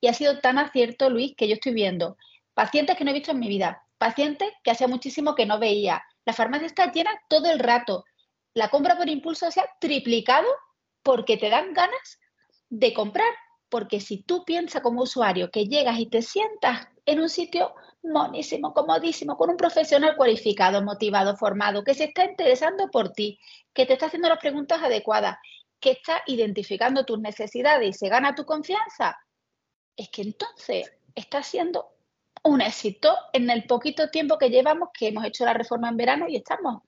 Y 0.00 0.08
ha 0.08 0.14
sido 0.14 0.40
tan 0.40 0.58
acierto, 0.58 1.10
Luis, 1.10 1.34
que 1.36 1.48
yo 1.48 1.54
estoy 1.54 1.74
viendo 1.74 2.16
pacientes 2.58 2.96
que 2.96 3.04
no 3.04 3.12
he 3.12 3.14
visto 3.14 3.30
en 3.30 3.38
mi 3.38 3.46
vida, 3.46 3.84
pacientes 3.98 4.48
que 4.64 4.72
hacía 4.72 4.88
muchísimo 4.88 5.36
que 5.36 5.46
no 5.46 5.60
veía, 5.60 6.02
la 6.26 6.32
farmacia 6.32 6.66
está 6.66 6.90
llena 6.90 7.12
todo 7.28 7.48
el 7.52 7.60
rato. 7.60 8.04
La 8.52 8.68
compra 8.68 8.96
por 8.96 9.08
impulso 9.08 9.48
se 9.52 9.60
ha 9.60 9.70
triplicado 9.80 10.48
porque 11.04 11.36
te 11.36 11.50
dan 11.50 11.72
ganas 11.72 12.18
de 12.68 12.92
comprar. 12.92 13.32
Porque 13.68 14.00
si 14.00 14.24
tú 14.24 14.44
piensas 14.44 14.82
como 14.82 15.02
usuario 15.02 15.52
que 15.52 15.66
llegas 15.66 16.00
y 16.00 16.06
te 16.06 16.20
sientas 16.20 16.88
en 17.06 17.20
un 17.20 17.28
sitio 17.28 17.72
monísimo, 18.02 18.72
comodísimo, 18.72 19.36
con 19.36 19.50
un 19.50 19.56
profesional 19.56 20.16
cualificado, 20.16 20.82
motivado, 20.82 21.36
formado, 21.36 21.84
que 21.84 21.94
se 21.94 22.04
está 22.04 22.24
interesando 22.24 22.88
por 22.90 23.10
ti, 23.10 23.38
que 23.72 23.86
te 23.86 23.94
está 23.94 24.06
haciendo 24.06 24.28
las 24.28 24.38
preguntas 24.38 24.82
adecuadas, 24.82 25.38
que 25.80 25.92
está 25.92 26.22
identificando 26.26 27.04
tus 27.04 27.20
necesidades 27.20 27.88
y 27.88 27.92
se 27.92 28.08
gana 28.08 28.34
tu 28.34 28.44
confianza, 28.44 29.18
es 29.96 30.08
que 30.10 30.22
entonces 30.22 30.92
está 31.14 31.42
siendo 31.42 31.86
un 32.44 32.60
éxito 32.60 33.14
en 33.32 33.50
el 33.50 33.64
poquito 33.64 34.08
tiempo 34.10 34.38
que 34.38 34.50
llevamos, 34.50 34.90
que 34.96 35.08
hemos 35.08 35.24
hecho 35.24 35.44
la 35.44 35.54
reforma 35.54 35.88
en 35.88 35.96
verano 35.96 36.28
y 36.28 36.36
estamos 36.36 36.82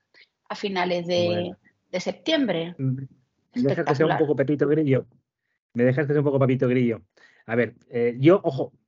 a 0.49 0.55
finales 0.55 1.07
de, 1.07 1.55
septiembre. 1.99 2.75
Me 2.79 3.09
dejas 3.55 3.85
que 3.85 3.95
sea 3.97 4.07
un 4.07 4.19
poco 4.19 4.37
Pepito 4.37 4.67
Grillo. 4.69 5.07
Me 5.75 5.85
dejas 5.85 6.07
que 6.07 6.13
sea 6.13 6.21
un 6.21 6.25
poco 6.25 6.39
Papito 6.39 6.69
Grillo. 6.69 7.03
A 7.47 7.57
ver, 7.57 7.75
eh, 7.91 8.15
yo, 8.19 8.41
ojo, 8.45 8.73
Mm, 8.73 8.80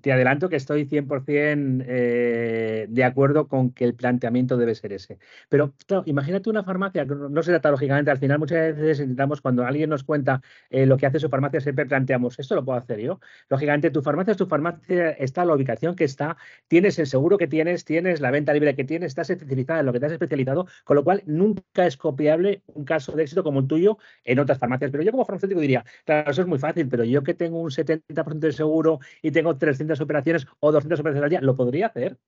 te 0.00 0.12
adelanto 0.12 0.48
que 0.48 0.56
estoy 0.56 0.84
100% 0.84 1.84
eh, 1.86 2.86
de 2.88 3.04
acuerdo 3.04 3.48
con 3.48 3.72
que 3.72 3.84
el 3.84 3.94
planteamiento 3.94 4.58
debe 4.58 4.74
ser 4.74 4.92
ese. 4.92 5.18
Pero 5.48 5.72
claro, 5.86 6.02
imagínate 6.06 6.50
una 6.50 6.64
farmacia, 6.64 7.04
no, 7.04 7.42
se 7.42 7.50
trata 7.50 7.70
lógicamente, 7.70 8.10
al 8.10 8.18
final 8.18 8.38
muchas 8.38 8.76
veces 8.76 9.00
intentamos, 9.00 9.40
cuando 9.40 9.64
alguien 9.64 9.88
nos 9.88 10.04
cuenta 10.04 10.42
eh, 10.68 10.84
lo 10.84 10.98
que 10.98 11.06
hace 11.06 11.18
su 11.18 11.30
farmacia, 11.30 11.60
siempre 11.60 11.86
planteamos, 11.86 12.38
esto 12.38 12.54
lo 12.54 12.64
puedo 12.64 12.78
hacer 12.78 13.00
yo. 13.00 13.20
Lógicamente, 13.48 13.90
tu 13.90 14.02
farmacia 14.02 14.32
es 14.32 14.36
tu 14.36 14.46
farmacia, 14.46 15.10
está 15.12 15.44
la 15.44 15.54
ubicación 15.54 15.96
que 15.96 16.04
está, 16.04 16.36
tienes 16.68 16.98
el 16.98 17.06
seguro 17.06 17.38
que 17.38 17.46
tienes, 17.46 17.84
tienes 17.84 18.20
la 18.20 18.30
venta 18.30 18.52
libre 18.52 18.74
que 18.74 18.84
tienes, 18.84 19.08
estás 19.08 19.30
especializada 19.30 19.80
en 19.80 19.86
lo 19.86 19.92
que 19.92 20.00
te 20.00 20.06
has 20.06 20.12
especializado, 20.12 20.66
con 20.84 20.96
lo 20.96 21.04
cual 21.04 21.22
nunca 21.26 21.86
es 21.86 21.96
copiable 21.96 22.62
un 22.66 22.84
caso 22.84 23.12
de 23.12 23.22
éxito 23.22 23.42
como 23.42 23.60
el 23.60 23.66
tuyo 23.66 23.98
en 24.24 24.38
otras 24.38 24.58
farmacias. 24.58 24.90
Pero 24.90 25.02
yo 25.02 25.10
como 25.10 25.24
farmacéutico 25.24 25.60
diría, 25.60 25.84
claro, 26.04 26.30
eso 26.30 26.42
es 26.42 26.48
muy 26.48 26.58
fácil, 26.58 26.88
pero 26.88 27.04
yo 27.04 27.22
que 27.22 27.34
tengo 27.34 27.60
un 27.60 27.70
70% 27.70 28.38
de 28.38 28.52
seguro 28.52 29.00
y 29.22 29.30
tengo 29.30 29.56
300 29.56 30.00
operaciones 30.00 30.46
o 30.60 30.72
200 30.72 31.00
operaciones 31.00 31.24
al 31.24 31.30
día, 31.30 31.40
¿lo 31.40 31.56
podría 31.56 31.86
hacer? 31.86 32.18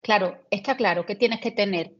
Claro, 0.00 0.38
está 0.50 0.76
claro 0.76 1.06
que 1.06 1.14
tienes 1.14 1.40
que 1.40 1.50
tener 1.50 1.92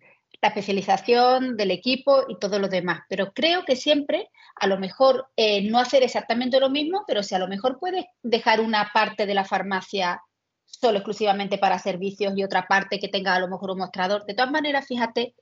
la 0.42 0.48
especialización 0.48 1.56
del 1.56 1.70
equipo 1.70 2.24
y 2.28 2.38
todo 2.38 2.58
lo 2.58 2.68
demás, 2.68 3.00
pero 3.08 3.32
creo 3.32 3.64
que 3.64 3.76
siempre, 3.76 4.30
a 4.56 4.66
lo 4.66 4.78
mejor, 4.78 5.28
eh, 5.36 5.70
no 5.70 5.78
hacer 5.78 6.02
exactamente 6.02 6.60
lo 6.60 6.70
mismo, 6.70 7.04
pero 7.06 7.22
si 7.22 7.34
a 7.34 7.38
lo 7.38 7.48
mejor 7.48 7.78
puedes 7.78 8.04
dejar 8.22 8.60
una 8.60 8.90
parte 8.92 9.26
de 9.26 9.34
la 9.34 9.44
farmacia 9.44 10.20
solo 10.66 10.98
exclusivamente 10.98 11.58
para 11.58 11.78
servicios 11.78 12.34
y 12.36 12.44
otra 12.44 12.66
parte 12.66 12.98
que 12.98 13.08
tenga 13.08 13.34
a 13.34 13.40
lo 13.40 13.48
mejor 13.48 13.70
un 13.70 13.78
mostrador. 13.78 14.24
De 14.26 14.34
todas 14.34 14.50
maneras, 14.50 14.86
fíjate, 14.86 15.34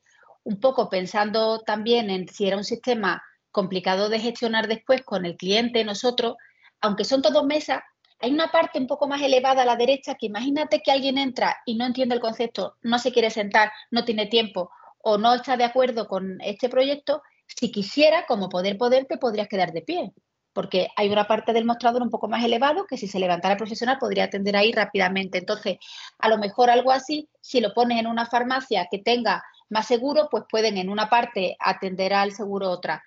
un 0.44 0.60
poco 0.60 0.88
pensando 0.88 1.60
también 1.60 2.10
en 2.10 2.28
si 2.28 2.46
era 2.46 2.56
un 2.56 2.64
sistema 2.64 3.22
complicado 3.50 4.08
de 4.08 4.18
gestionar 4.18 4.68
después 4.68 5.02
con 5.02 5.26
el 5.26 5.36
cliente, 5.36 5.84
nosotros, 5.84 6.36
aunque 6.82 7.04
son 7.04 7.22
todos 7.22 7.44
mesas, 7.44 7.80
hay 8.20 8.32
una 8.32 8.52
parte 8.52 8.78
un 8.78 8.86
poco 8.86 9.08
más 9.08 9.22
elevada 9.22 9.62
a 9.62 9.66
la 9.66 9.76
derecha 9.76 10.14
que 10.14 10.26
imagínate 10.26 10.80
que 10.80 10.92
alguien 10.92 11.18
entra 11.18 11.56
y 11.66 11.76
no 11.76 11.86
entiende 11.86 12.14
el 12.14 12.20
concepto, 12.20 12.76
no 12.82 12.98
se 12.98 13.12
quiere 13.12 13.30
sentar, 13.30 13.72
no 13.90 14.04
tiene 14.04 14.26
tiempo 14.26 14.70
o 15.02 15.18
no 15.18 15.34
está 15.34 15.56
de 15.56 15.64
acuerdo 15.64 16.06
con 16.06 16.40
este 16.40 16.68
proyecto, 16.68 17.22
si 17.46 17.70
quisiera, 17.72 18.24
como 18.26 18.48
poder 18.48 18.78
poder, 18.78 19.06
te 19.06 19.18
podrías 19.18 19.48
quedar 19.48 19.72
de 19.72 19.82
pie. 19.82 20.12
Porque 20.52 20.88
hay 20.96 21.08
una 21.08 21.26
parte 21.26 21.52
del 21.52 21.64
mostrador 21.64 22.02
un 22.02 22.10
poco 22.10 22.28
más 22.28 22.44
elevado 22.44 22.86
que 22.86 22.98
si 22.98 23.08
se 23.08 23.18
levantara 23.18 23.56
profesional 23.56 23.98
podría 23.98 24.24
atender 24.24 24.54
ahí 24.54 24.70
rápidamente. 24.70 25.38
Entonces, 25.38 25.78
a 26.18 26.28
lo 26.28 26.38
mejor 26.38 26.70
algo 26.70 26.92
así, 26.92 27.28
si 27.40 27.60
lo 27.60 27.72
pones 27.72 27.98
en 27.98 28.06
una 28.06 28.26
farmacia 28.26 28.86
que 28.90 28.98
tenga 28.98 29.42
más 29.70 29.86
seguro, 29.86 30.28
pues 30.30 30.44
pueden 30.48 30.76
en 30.76 30.90
una 30.90 31.08
parte 31.08 31.56
atender 31.58 32.12
al 32.12 32.32
seguro 32.32 32.70
otra. 32.70 33.02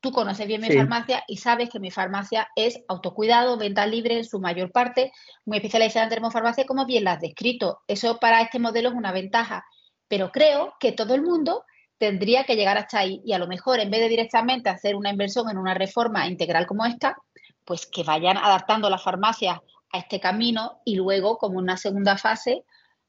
Tú 0.00 0.12
conoces 0.12 0.46
bien 0.46 0.60
mi 0.60 0.70
farmacia 0.70 1.24
y 1.26 1.38
sabes 1.38 1.70
que 1.70 1.80
mi 1.80 1.90
farmacia 1.90 2.48
es 2.54 2.80
autocuidado, 2.88 3.56
venta 3.56 3.86
libre 3.86 4.18
en 4.18 4.24
su 4.24 4.38
mayor 4.38 4.70
parte, 4.70 5.12
muy 5.44 5.56
especializada 5.56 6.04
en 6.04 6.10
termofarmacia, 6.10 6.66
como 6.66 6.86
bien 6.86 7.04
la 7.04 7.12
has 7.12 7.20
descrito. 7.20 7.80
Eso 7.88 8.18
para 8.18 8.42
este 8.42 8.58
modelo 8.58 8.90
es 8.90 8.94
una 8.94 9.12
ventaja. 9.12 9.64
Pero 10.08 10.30
creo 10.30 10.74
que 10.78 10.92
todo 10.92 11.14
el 11.14 11.22
mundo 11.22 11.64
tendría 11.98 12.44
que 12.44 12.56
llegar 12.56 12.76
hasta 12.76 12.98
ahí 12.98 13.22
y 13.24 13.32
a 13.32 13.38
lo 13.38 13.46
mejor 13.46 13.80
en 13.80 13.90
vez 13.90 14.00
de 14.00 14.08
directamente 14.08 14.68
hacer 14.68 14.94
una 14.96 15.10
inversión 15.10 15.48
en 15.50 15.58
una 15.58 15.74
reforma 15.74 16.26
integral 16.26 16.66
como 16.66 16.84
esta, 16.84 17.16
pues 17.64 17.86
que 17.86 18.04
vayan 18.04 18.36
adaptando 18.36 18.90
las 18.90 19.02
farmacias 19.02 19.58
a 19.92 19.98
este 19.98 20.20
camino 20.20 20.80
y 20.84 20.94
luego, 20.94 21.38
como 21.38 21.58
una 21.58 21.76
segunda 21.76 22.16
fase, 22.16 22.64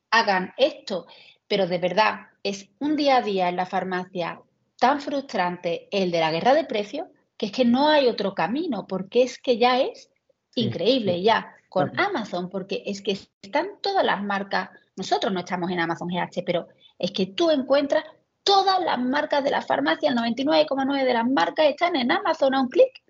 hagan 0.10 0.53
esto. 0.58 1.06
Pero 1.48 1.67
de 1.67 1.77
verdad, 1.77 2.27
es 2.44 2.70
un 2.79 2.96
día 2.96 3.17
a 3.17 3.22
día 3.22 3.50
en 3.50 3.58
la 3.58 3.65
farmacia 3.65 4.41
tan 4.79 5.01
frustrante 5.01 5.88
el 5.91 6.12
de 6.12 6.19
la 6.19 6.31
guerra 6.31 6.53
de 6.53 6.65
precios 6.65 7.07
que 7.38 7.48
es 7.48 7.51
que 7.51 7.65
no 7.65 7.88
hay 7.88 8.07
otro 8.07 8.34
camino, 8.34 8.88
porque 8.88 9.22
es 9.24 9.38
que 9.38 9.57
ya 9.57 9.79
es 9.79 10.10
increíble 10.55 11.22
ya 11.22 11.55
con 11.69 11.98
Amazon, 12.00 12.50
porque 12.50 12.81
es 12.86 13.01
que 13.01 13.12
están 13.12 13.67
todas 13.81 14.03
las 14.03 14.24
marcas, 14.24 14.69
nosotros 14.96 15.31
no 15.31 15.39
estamos 15.39 15.69
en 15.69 15.79
Amazon 15.79 16.07
GH, 16.07 16.43
pero 16.46 16.67
es 16.98 17.12
que 17.12 17.27
tú 17.27 17.51
encuentras 17.51 18.03
todas 18.43 18.79
las 18.79 18.98
marcas 18.98 19.43
de 19.43 19.51
la 19.51 19.62
farmacia, 19.62 20.10
el 20.10 20.15
99,9 20.15 21.03
de 21.03 21.13
las 21.13 21.27
marcas 21.27 21.67
están 21.67 21.96
en 21.96 22.12
Amazon 22.12 22.55
a 22.55 22.62
un 22.62 22.69
clic 22.69 23.03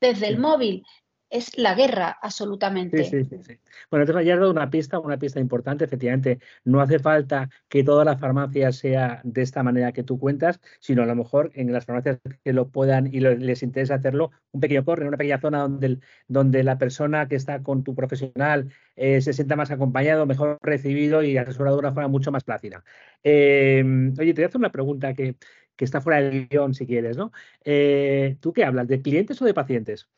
desde 0.00 0.28
el 0.28 0.38
móvil 0.38 0.84
es 1.32 1.56
la 1.56 1.74
guerra, 1.74 2.18
absolutamente. 2.20 3.04
Sí, 3.04 3.24
sí, 3.24 3.38
sí. 3.42 3.58
Bueno, 3.90 4.02
entonces 4.04 4.26
ya 4.26 4.34
has 4.34 4.40
dado 4.40 4.50
una 4.50 4.68
pista, 4.68 4.98
una 4.98 5.18
pista 5.18 5.40
importante. 5.40 5.84
Efectivamente, 5.84 6.40
no 6.64 6.80
hace 6.82 6.98
falta 6.98 7.48
que 7.68 7.82
toda 7.82 8.04
la 8.04 8.18
farmacia 8.18 8.70
sea 8.70 9.22
de 9.24 9.40
esta 9.40 9.62
manera 9.62 9.92
que 9.92 10.02
tú 10.02 10.18
cuentas, 10.18 10.60
sino 10.78 11.02
a 11.02 11.06
lo 11.06 11.16
mejor 11.16 11.50
en 11.54 11.72
las 11.72 11.86
farmacias 11.86 12.18
que 12.44 12.52
lo 12.52 12.68
puedan 12.68 13.06
y 13.06 13.20
les 13.20 13.62
interesa 13.62 13.94
hacerlo, 13.94 14.30
un 14.52 14.60
pequeño 14.60 14.84
corre, 14.84 15.08
una 15.08 15.16
pequeña 15.16 15.40
zona 15.40 15.60
donde, 15.60 16.00
donde 16.28 16.62
la 16.64 16.76
persona 16.76 17.26
que 17.26 17.36
está 17.36 17.62
con 17.62 17.82
tu 17.82 17.94
profesional 17.94 18.70
eh, 18.96 19.22
se 19.22 19.32
sienta 19.32 19.56
más 19.56 19.70
acompañado, 19.70 20.26
mejor 20.26 20.58
recibido 20.60 21.22
y 21.22 21.38
asesorado 21.38 21.76
de 21.76 21.80
una 21.80 21.92
forma 21.94 22.08
mucho 22.08 22.30
más 22.30 22.44
plácida. 22.44 22.84
Em, 23.22 24.12
oye, 24.18 24.34
te 24.34 24.42
voy 24.42 24.44
a 24.44 24.46
hacer 24.48 24.58
una 24.58 24.70
pregunta 24.72 25.14
que, 25.14 25.36
que 25.76 25.84
está 25.86 26.02
fuera 26.02 26.20
del 26.20 26.46
guion, 26.48 26.74
si 26.74 26.86
quieres, 26.86 27.16
¿no? 27.16 27.32
Eh, 27.64 28.36
¿Tú 28.40 28.52
qué 28.52 28.64
hablas? 28.64 28.86
¿De 28.86 29.00
clientes 29.00 29.40
o 29.40 29.46
de 29.46 29.54
pacientes? 29.54 30.10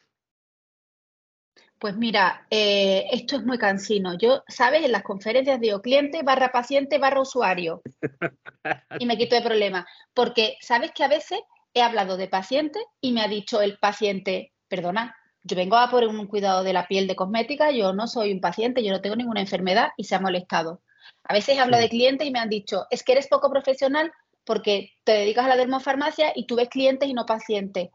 Pues 1.79 1.97
mira, 1.97 2.47
eh, 2.51 3.07
esto 3.11 3.37
es 3.37 3.45
muy 3.45 3.59
cansino. 3.59 4.17
Yo, 4.17 4.43
¿sabes? 4.49 4.85
En 4.85 4.93
las 4.93 5.03
conferencias 5.03 5.61
digo 5.61 5.83
cliente 5.83 6.23
barra 6.23 6.53
paciente 6.53 6.99
barra 6.99 7.21
usuario 7.21 7.83
y 8.99 9.07
me 9.07 9.19
quito 9.19 9.35
de 9.35 9.43
problema. 9.43 9.87
Porque, 10.15 10.57
¿sabes 10.61 10.93
que 10.93 11.05
a 11.05 11.09
veces 11.09 11.41
he 11.75 11.83
hablado 11.83 12.17
de 12.17 12.29
paciente 12.29 12.79
y 13.01 13.13
me 13.13 13.21
ha 13.21 13.29
dicho 13.29 13.61
el 13.61 13.79
paciente, 13.79 14.53
perdona, 14.69 15.17
yo 15.43 15.57
vengo 15.57 15.77
a 15.77 15.91
por 15.91 16.05
un 16.05 16.27
cuidado 16.27 16.63
de 16.63 16.73
la 16.73 16.87
piel 16.87 17.07
de 17.07 17.17
cosmética, 17.17 17.71
yo 17.71 17.93
no 17.93 18.07
soy 18.07 18.33
un 18.33 18.41
paciente, 18.41 18.83
yo 18.83 18.93
no 18.93 19.03
tengo 19.03 19.17
ninguna 19.17 19.41
enfermedad 19.41 19.91
y 19.97 20.05
se 20.05 20.15
ha 20.15 20.21
molestado. 20.21 20.81
A 21.25 21.35
veces 21.35 21.59
hablo 21.59 21.77
de 21.77 21.91
cliente 21.91 22.25
y 22.25 22.31
me 22.31 22.39
han 22.39 22.49
dicho, 22.49 22.87
es 22.91 23.03
que 23.03 23.13
eres 23.13 23.29
poco 23.29 23.51
profesional 23.51 24.11
porque 24.45 24.93
te 25.05 25.13
dedicas 25.13 25.45
a 25.45 25.49
la 25.49 25.57
dermofarmacia 25.57 26.33
y 26.35 26.47
tú 26.47 26.57
ves 26.57 26.69
clientes 26.69 27.09
y 27.09 27.13
no 27.13 27.27
pacientes. 27.27 27.91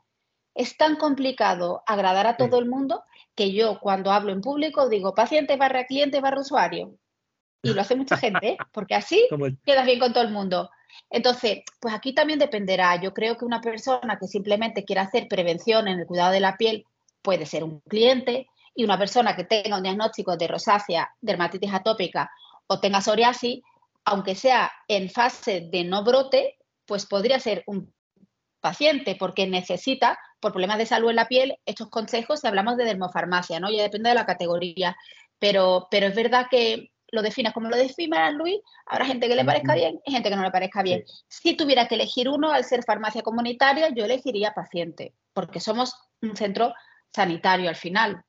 Es 0.54 0.78
tan 0.78 0.96
complicado 0.98 1.84
agradar 1.88 2.28
a 2.28 2.38
todo 2.38 2.60
el 2.60 2.68
mundo 2.68 3.04
que 3.36 3.54
yo 3.54 3.80
cuando 3.80 4.12
hablo 4.12 4.32
en 4.32 4.42
público 4.42 4.90
digo 4.90 5.16
paciente 5.16 5.58
barra 5.58 5.86
cliente 5.86 6.22
barra 6.22 6.42
usuario. 6.42 6.96
Y 7.62 7.74
lo 7.74 7.82
hace 7.82 7.96
mucha 7.96 8.18
gente, 8.18 8.50
¿eh? 8.50 8.58
porque 8.72 8.96
así 8.96 9.28
quedas 9.66 9.86
bien 9.86 10.00
con 10.00 10.14
todo 10.14 10.24
el 10.24 10.32
mundo. 10.32 10.70
Entonces, 11.10 11.60
pues 11.80 11.94
aquí 11.94 12.14
también 12.14 12.40
dependerá. 12.40 12.96
Yo 13.02 13.14
creo 13.14 13.38
que 13.38 13.46
una 13.46 13.62
persona 13.62 14.18
que 14.20 14.28
simplemente 14.28 14.86
quiera 14.86 15.04
hacer 15.04 15.28
prevención 15.28 15.88
en 15.88 16.00
el 16.00 16.06
cuidado 16.06 16.32
de 16.32 16.40
la 16.40 16.58
piel 16.58 16.86
puede 17.22 17.46
ser 17.46 17.64
un 17.64 17.82
cliente 17.82 18.48
y 18.76 18.84
una 18.84 18.98
persona 18.98 19.36
que 19.36 19.44
tenga 19.44 19.78
un 19.78 19.84
diagnóstico 19.84 20.38
de 20.38 20.48
rosácea, 20.48 21.14
dermatitis 21.22 21.74
atópica 21.74 22.32
o 22.68 22.80
tenga 22.80 23.02
psoriasis, 23.02 23.62
aunque 24.06 24.36
sea 24.36 24.72
en 24.88 25.10
fase 25.10 25.68
de 25.72 25.84
no 25.84 26.04
brote, 26.04 26.58
pues 26.86 27.06
podría 27.06 27.40
ser 27.40 27.64
un 27.68 27.94
paciente 28.60 29.16
porque 29.16 29.48
necesita 29.48 30.18
por 30.40 30.52
problemas 30.52 30.78
de 30.78 30.86
salud 30.86 31.10
en 31.10 31.18
la 31.18 31.28
piel, 31.28 31.58
estos 31.66 31.90
consejos 31.90 32.40
si 32.40 32.48
hablamos 32.48 32.78
de 32.78 32.86
dermofarmacia, 32.86 33.60
¿no? 33.60 33.70
Ya 33.72 33.84
depende 33.84 34.10
de 34.10 34.16
la 34.16 34.26
categoría. 34.26 34.96
Pero, 35.40 35.88
pero 35.90 36.08
es 36.08 36.16
verdad 36.16 36.48
que 36.50 36.92
lo 37.12 37.22
defines 37.22 37.54
como 37.54 37.70
lo 37.70 37.78
define 37.78 38.32
Luis, 38.34 38.60
habrá 38.86 39.06
gente 39.06 39.28
que 39.28 39.36
le 39.36 39.46
parezca 39.46 39.74
bien 39.74 40.00
y 40.06 40.12
gente 40.12 40.30
que 40.30 40.36
no 40.36 40.44
le 40.44 40.52
parezca 40.52 40.84
bien. 40.84 41.04
Si 41.28 41.56
tuviera 41.56 41.88
que 41.88 41.96
elegir 41.96 42.30
uno, 42.30 42.52
al 42.52 42.64
ser 42.64 42.84
farmacia 42.84 43.22
comunitaria, 43.22 43.90
yo 43.90 44.06
elegiría 44.06 44.54
paciente, 44.54 45.16
porque 45.34 45.60
somos 45.60 45.96
un 46.22 46.36
centro 46.36 46.74
sanitario 47.14 47.70
al 47.70 47.76
final. 47.76 48.24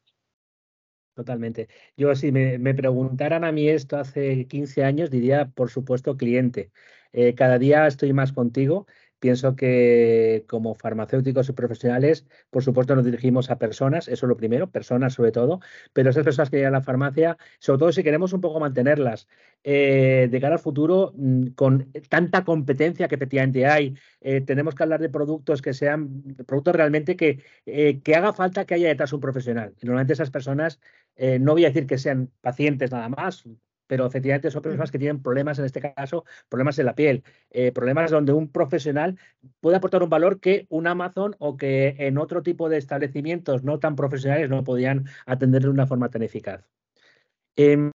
Totalmente. 1.14 1.68
Yo 1.96 2.14
si 2.14 2.32
me, 2.32 2.74
preguntaran 2.74 3.44
a 3.44 3.52
mí 3.52 3.68
esto 3.68 3.98
hace 3.98 4.46
15 4.46 4.84
años, 4.84 5.10
diría, 5.10 5.50
por 5.54 5.70
supuesto, 5.70 6.16
cliente. 6.16 6.70
Eh, 7.12 7.34
cada 7.34 7.58
día 7.58 7.86
estoy 7.86 8.12
más 8.12 8.32
contigo 8.32 8.86
Pienso 9.20 9.54
que 9.54 10.44
como 10.48 10.74
farmacéuticos 10.74 11.48
y 11.50 11.52
profesionales, 11.52 12.26
por 12.48 12.64
supuesto, 12.64 12.96
nos 12.96 13.04
dirigimos 13.04 13.50
a 13.50 13.58
personas, 13.58 14.08
eso 14.08 14.26
es 14.26 14.28
lo 14.28 14.36
primero, 14.36 14.70
personas 14.70 15.12
sobre 15.14 15.30
todo, 15.30 15.60
pero 15.92 16.10
esas 16.10 16.24
personas 16.24 16.48
que 16.50 16.56
llegan 16.56 16.74
a 16.74 16.78
la 16.78 16.82
farmacia, 16.84 17.36
sobre 17.58 17.78
todo 17.78 17.92
si 17.92 18.02
queremos 18.02 18.32
un 18.32 18.40
poco 18.40 18.60
mantenerlas 18.60 19.28
eh, 19.62 20.28
de 20.30 20.40
cara 20.40 20.54
al 20.54 20.60
futuro, 20.60 21.12
mm, 21.16 21.48
con 21.48 21.92
tanta 22.08 22.44
competencia 22.44 23.08
que 23.08 23.16
efectivamente 23.16 23.66
hay, 23.66 23.94
eh, 24.22 24.40
tenemos 24.40 24.74
que 24.74 24.82
hablar 24.84 25.00
de 25.00 25.10
productos 25.10 25.60
que 25.60 25.74
sean 25.74 26.22
productos 26.46 26.74
realmente 26.74 27.14
que, 27.16 27.44
eh, 27.66 28.00
que 28.02 28.14
haga 28.16 28.32
falta 28.32 28.64
que 28.64 28.74
haya 28.74 28.88
detrás 28.88 29.12
un 29.12 29.20
profesional. 29.20 29.74
Y 29.80 29.86
normalmente 29.86 30.14
esas 30.14 30.30
personas, 30.30 30.80
no 31.40 31.52
voy 31.52 31.64
a 31.66 31.68
decir 31.68 31.86
que 31.86 31.98
sean 31.98 32.30
pacientes 32.40 32.90
nada 32.90 33.08
más, 33.10 33.44
pero 33.90 34.06
efectivamente 34.06 34.52
son 34.52 34.62
personas 34.62 34.92
que 34.92 35.00
tienen 35.00 35.20
problemas, 35.20 35.58
en 35.58 35.64
este 35.64 35.80
caso, 35.80 36.24
problemas 36.48 36.78
en 36.78 36.86
la 36.86 36.94
piel, 36.94 37.24
eh, 37.50 37.72
problemas 37.72 38.12
donde 38.12 38.32
un 38.32 38.46
profesional 38.46 39.18
puede 39.58 39.78
aportar 39.78 40.04
un 40.04 40.08
valor 40.08 40.38
que 40.38 40.68
un 40.68 40.86
Amazon 40.86 41.34
o 41.40 41.56
que 41.56 41.96
en 41.98 42.16
otro 42.16 42.44
tipo 42.44 42.68
de 42.68 42.78
establecimientos 42.78 43.64
no 43.64 43.80
tan 43.80 43.96
profesionales 43.96 44.48
no 44.48 44.62
podían 44.62 45.06
atender 45.26 45.62
de 45.62 45.70
una 45.70 45.88
forma 45.88 46.08
tan 46.08 46.22
eficaz. 46.22 46.64
Eh, 47.56 47.90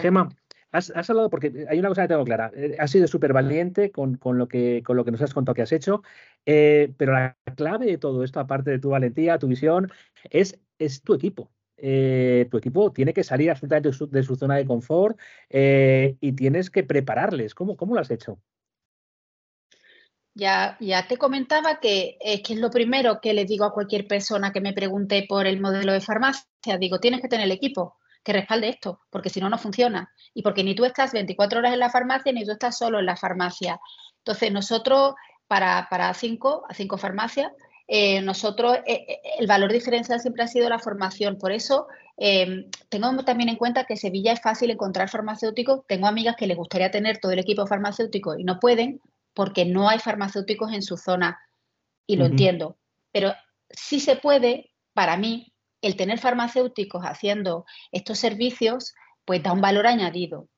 Gema, 0.00 0.28
has, 0.72 0.90
hablado, 1.08 1.30
porque 1.30 1.66
hay 1.68 1.78
una 1.78 1.90
cosa 1.90 2.02
que 2.02 2.08
tengo 2.08 2.24
clara, 2.24 2.50
eh, 2.56 2.74
has 2.80 2.90
sido 2.90 3.06
súper 3.06 3.32
valiente 3.32 3.92
con, 3.92 4.18
lo 4.24 4.48
que, 4.48 4.82
con 4.84 4.96
lo 4.96 5.04
que 5.04 5.12
nos 5.12 5.22
has 5.22 5.34
contado 5.34 5.54
que 5.54 5.62
has 5.62 5.70
hecho, 5.70 6.02
eh, 6.46 6.92
pero 6.96 7.12
la 7.12 7.36
clave 7.54 7.86
de 7.86 7.98
todo 7.98 8.24
esto, 8.24 8.40
aparte 8.40 8.72
de 8.72 8.80
tu 8.80 8.90
valentía, 8.90 9.38
tu 9.38 9.46
visión, 9.46 9.92
es, 10.30 10.58
es 10.80 11.00
tu 11.02 11.14
equipo. 11.14 11.52
Eh, 11.84 12.46
tu 12.48 12.58
equipo 12.58 12.92
tiene 12.92 13.12
que 13.12 13.24
salir 13.24 13.50
absolutamente 13.50 13.90
de 13.90 14.22
su, 14.22 14.36
zona 14.36 14.54
de 14.54 14.64
confort 14.64 15.18
eh, 15.50 16.16
y 16.20 16.30
tienes 16.30 16.70
que 16.70 16.84
prepararles. 16.84 17.56
¿Cómo, 17.56 17.76
¿Cómo, 17.76 17.96
lo 17.96 18.00
has 18.00 18.10
hecho? 18.12 18.38
Ya, 20.32 20.76
ya 20.78 21.08
te 21.08 21.16
comentaba 21.16 21.80
que, 21.80 22.18
es 22.20 22.40
que 22.42 22.52
es 22.52 22.60
lo 22.60 22.70
primero 22.70 23.20
que 23.20 23.34
le 23.34 23.44
digo 23.46 23.64
a 23.64 23.74
cualquier 23.74 24.06
persona 24.06 24.52
que 24.52 24.60
me 24.60 24.72
pregunte 24.72 25.26
por 25.28 25.48
el 25.48 25.60
modelo 25.60 25.92
de 25.92 26.00
farmacia. 26.00 26.78
Digo, 26.78 27.00
tienes 27.00 27.20
que 27.20 27.26
tener 27.26 27.46
el 27.46 27.52
equipo 27.52 27.98
que 28.22 28.32
respalde 28.32 28.68
esto, 28.68 29.00
porque 29.10 29.28
si 29.28 29.40
no, 29.40 29.50
no 29.50 29.58
funciona. 29.58 30.12
Y 30.34 30.42
porque 30.42 30.62
ni 30.62 30.76
tú 30.76 30.84
estás 30.84 31.12
24 31.12 31.58
horas 31.58 31.72
en 31.72 31.80
la 31.80 31.90
farmacia, 31.90 32.32
ni 32.32 32.44
tú 32.44 32.52
estás 32.52 32.78
solo 32.78 33.00
en 33.00 33.06
la 33.06 33.16
farmacia. 33.16 33.80
Entonces, 34.18 34.52
nosotros, 34.52 35.14
para, 35.48 35.88
para 35.90 36.14
cinco, 36.14 36.64
a 36.68 36.74
cinco 36.74 36.96
farmacias, 36.96 37.50
eh, 37.94 38.22
nosotros 38.22 38.78
eh, 38.86 39.04
eh, 39.06 39.20
el 39.38 39.46
valor 39.46 39.70
diferencial 39.70 40.18
siempre 40.18 40.42
ha 40.42 40.48
sido 40.48 40.66
la 40.70 40.78
formación. 40.78 41.36
Por 41.36 41.52
eso 41.52 41.88
tengo 42.88 43.22
también 43.22 43.50
en 43.50 43.56
cuenta 43.56 43.84
que 43.84 43.98
Sevilla 43.98 44.32
es 44.32 44.40
fácil 44.40 44.70
encontrar 44.70 45.10
farmacéuticos. 45.10 45.86
Tengo 45.86 46.06
amigas 46.06 46.36
que 46.36 46.46
les 46.46 46.56
gustaría 46.56 46.90
tener 46.90 47.18
todo 47.18 47.32
el 47.32 47.38
equipo 47.38 47.66
farmacéutico 47.66 48.38
y 48.38 48.44
no 48.44 48.60
pueden 48.60 49.02
porque 49.34 49.66
no 49.66 49.90
hay 49.90 49.98
farmacéuticos 49.98 50.72
en 50.72 50.80
su 50.80 50.96
zona. 50.96 51.38
Y 52.06 52.16
lo 52.16 52.24
entiendo. 52.24 52.78
Pero 53.12 53.34
sí 53.68 54.00
se 54.00 54.16
puede, 54.16 54.70
para 54.94 55.18
mí, 55.18 55.52
el 55.82 55.94
tener 55.94 56.18
farmacéuticos 56.18 57.02
haciendo 57.04 57.66
estos 57.90 58.18
servicios, 58.18 58.94
pues 59.26 59.42
da 59.42 59.52
un 59.52 59.60
valor 59.60 59.86
añadido. 59.86 60.48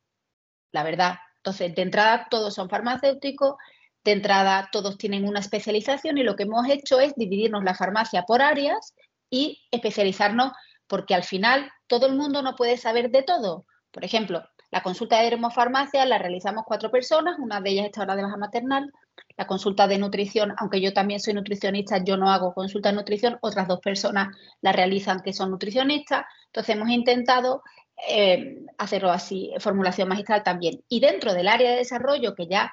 La 0.70 0.84
verdad. 0.84 1.16
Entonces, 1.38 1.74
de 1.74 1.82
entrada, 1.82 2.28
todos 2.30 2.54
son 2.54 2.70
farmacéuticos, 2.70 3.56
de 4.04 4.12
entrada 4.12 4.68
todos 4.70 4.98
tienen 4.98 5.26
una 5.26 5.40
especialización 5.40 6.18
y 6.18 6.22
lo 6.22 6.36
que 6.36 6.44
hemos 6.44 6.68
hecho 6.68 7.00
es 7.00 7.14
dividirnos 7.16 7.64
la 7.64 7.74
farmacia 7.74 8.22
por 8.22 8.42
áreas 8.42 8.94
y 9.30 9.62
especializarnos 9.70 10.52
porque 10.86 11.14
al 11.14 11.24
final 11.24 11.70
todo 11.86 12.06
el 12.06 12.14
mundo 12.14 12.42
no 12.42 12.54
puede 12.54 12.76
saber 12.76 13.10
de 13.10 13.22
todo. 13.22 13.64
Por 13.90 14.04
ejemplo, 14.04 14.42
la 14.70 14.82
consulta 14.82 15.18
de 15.18 15.30
dermofarmacia 15.30 16.04
la 16.04 16.18
realizamos 16.18 16.64
cuatro 16.66 16.90
personas, 16.90 17.38
una 17.38 17.60
de 17.60 17.70
ellas 17.70 17.86
está 17.86 18.00
ahora 18.00 18.16
de 18.16 18.24
baja 18.24 18.36
maternal. 18.36 18.92
La 19.36 19.46
consulta 19.46 19.86
de 19.86 19.98
nutrición, 19.98 20.52
aunque 20.58 20.80
yo 20.80 20.92
también 20.92 21.20
soy 21.20 21.32
nutricionista, 21.34 22.02
yo 22.04 22.16
no 22.16 22.30
hago 22.30 22.52
consulta 22.52 22.90
de 22.90 22.96
nutrición, 22.96 23.38
otras 23.40 23.68
dos 23.68 23.80
personas 23.80 24.36
la 24.60 24.72
realizan 24.72 25.20
que 25.20 25.32
son 25.32 25.50
nutricionistas. 25.50 26.26
Entonces 26.46 26.74
hemos 26.74 26.90
intentado 26.90 27.62
eh, 28.08 28.64
hacerlo 28.76 29.12
así, 29.12 29.52
formulación 29.60 30.08
magistral 30.08 30.42
también. 30.42 30.82
Y 30.88 31.00
dentro 31.00 31.34
del 31.34 31.48
área 31.48 31.70
de 31.70 31.76
desarrollo, 31.76 32.34
que 32.34 32.48
ya 32.48 32.72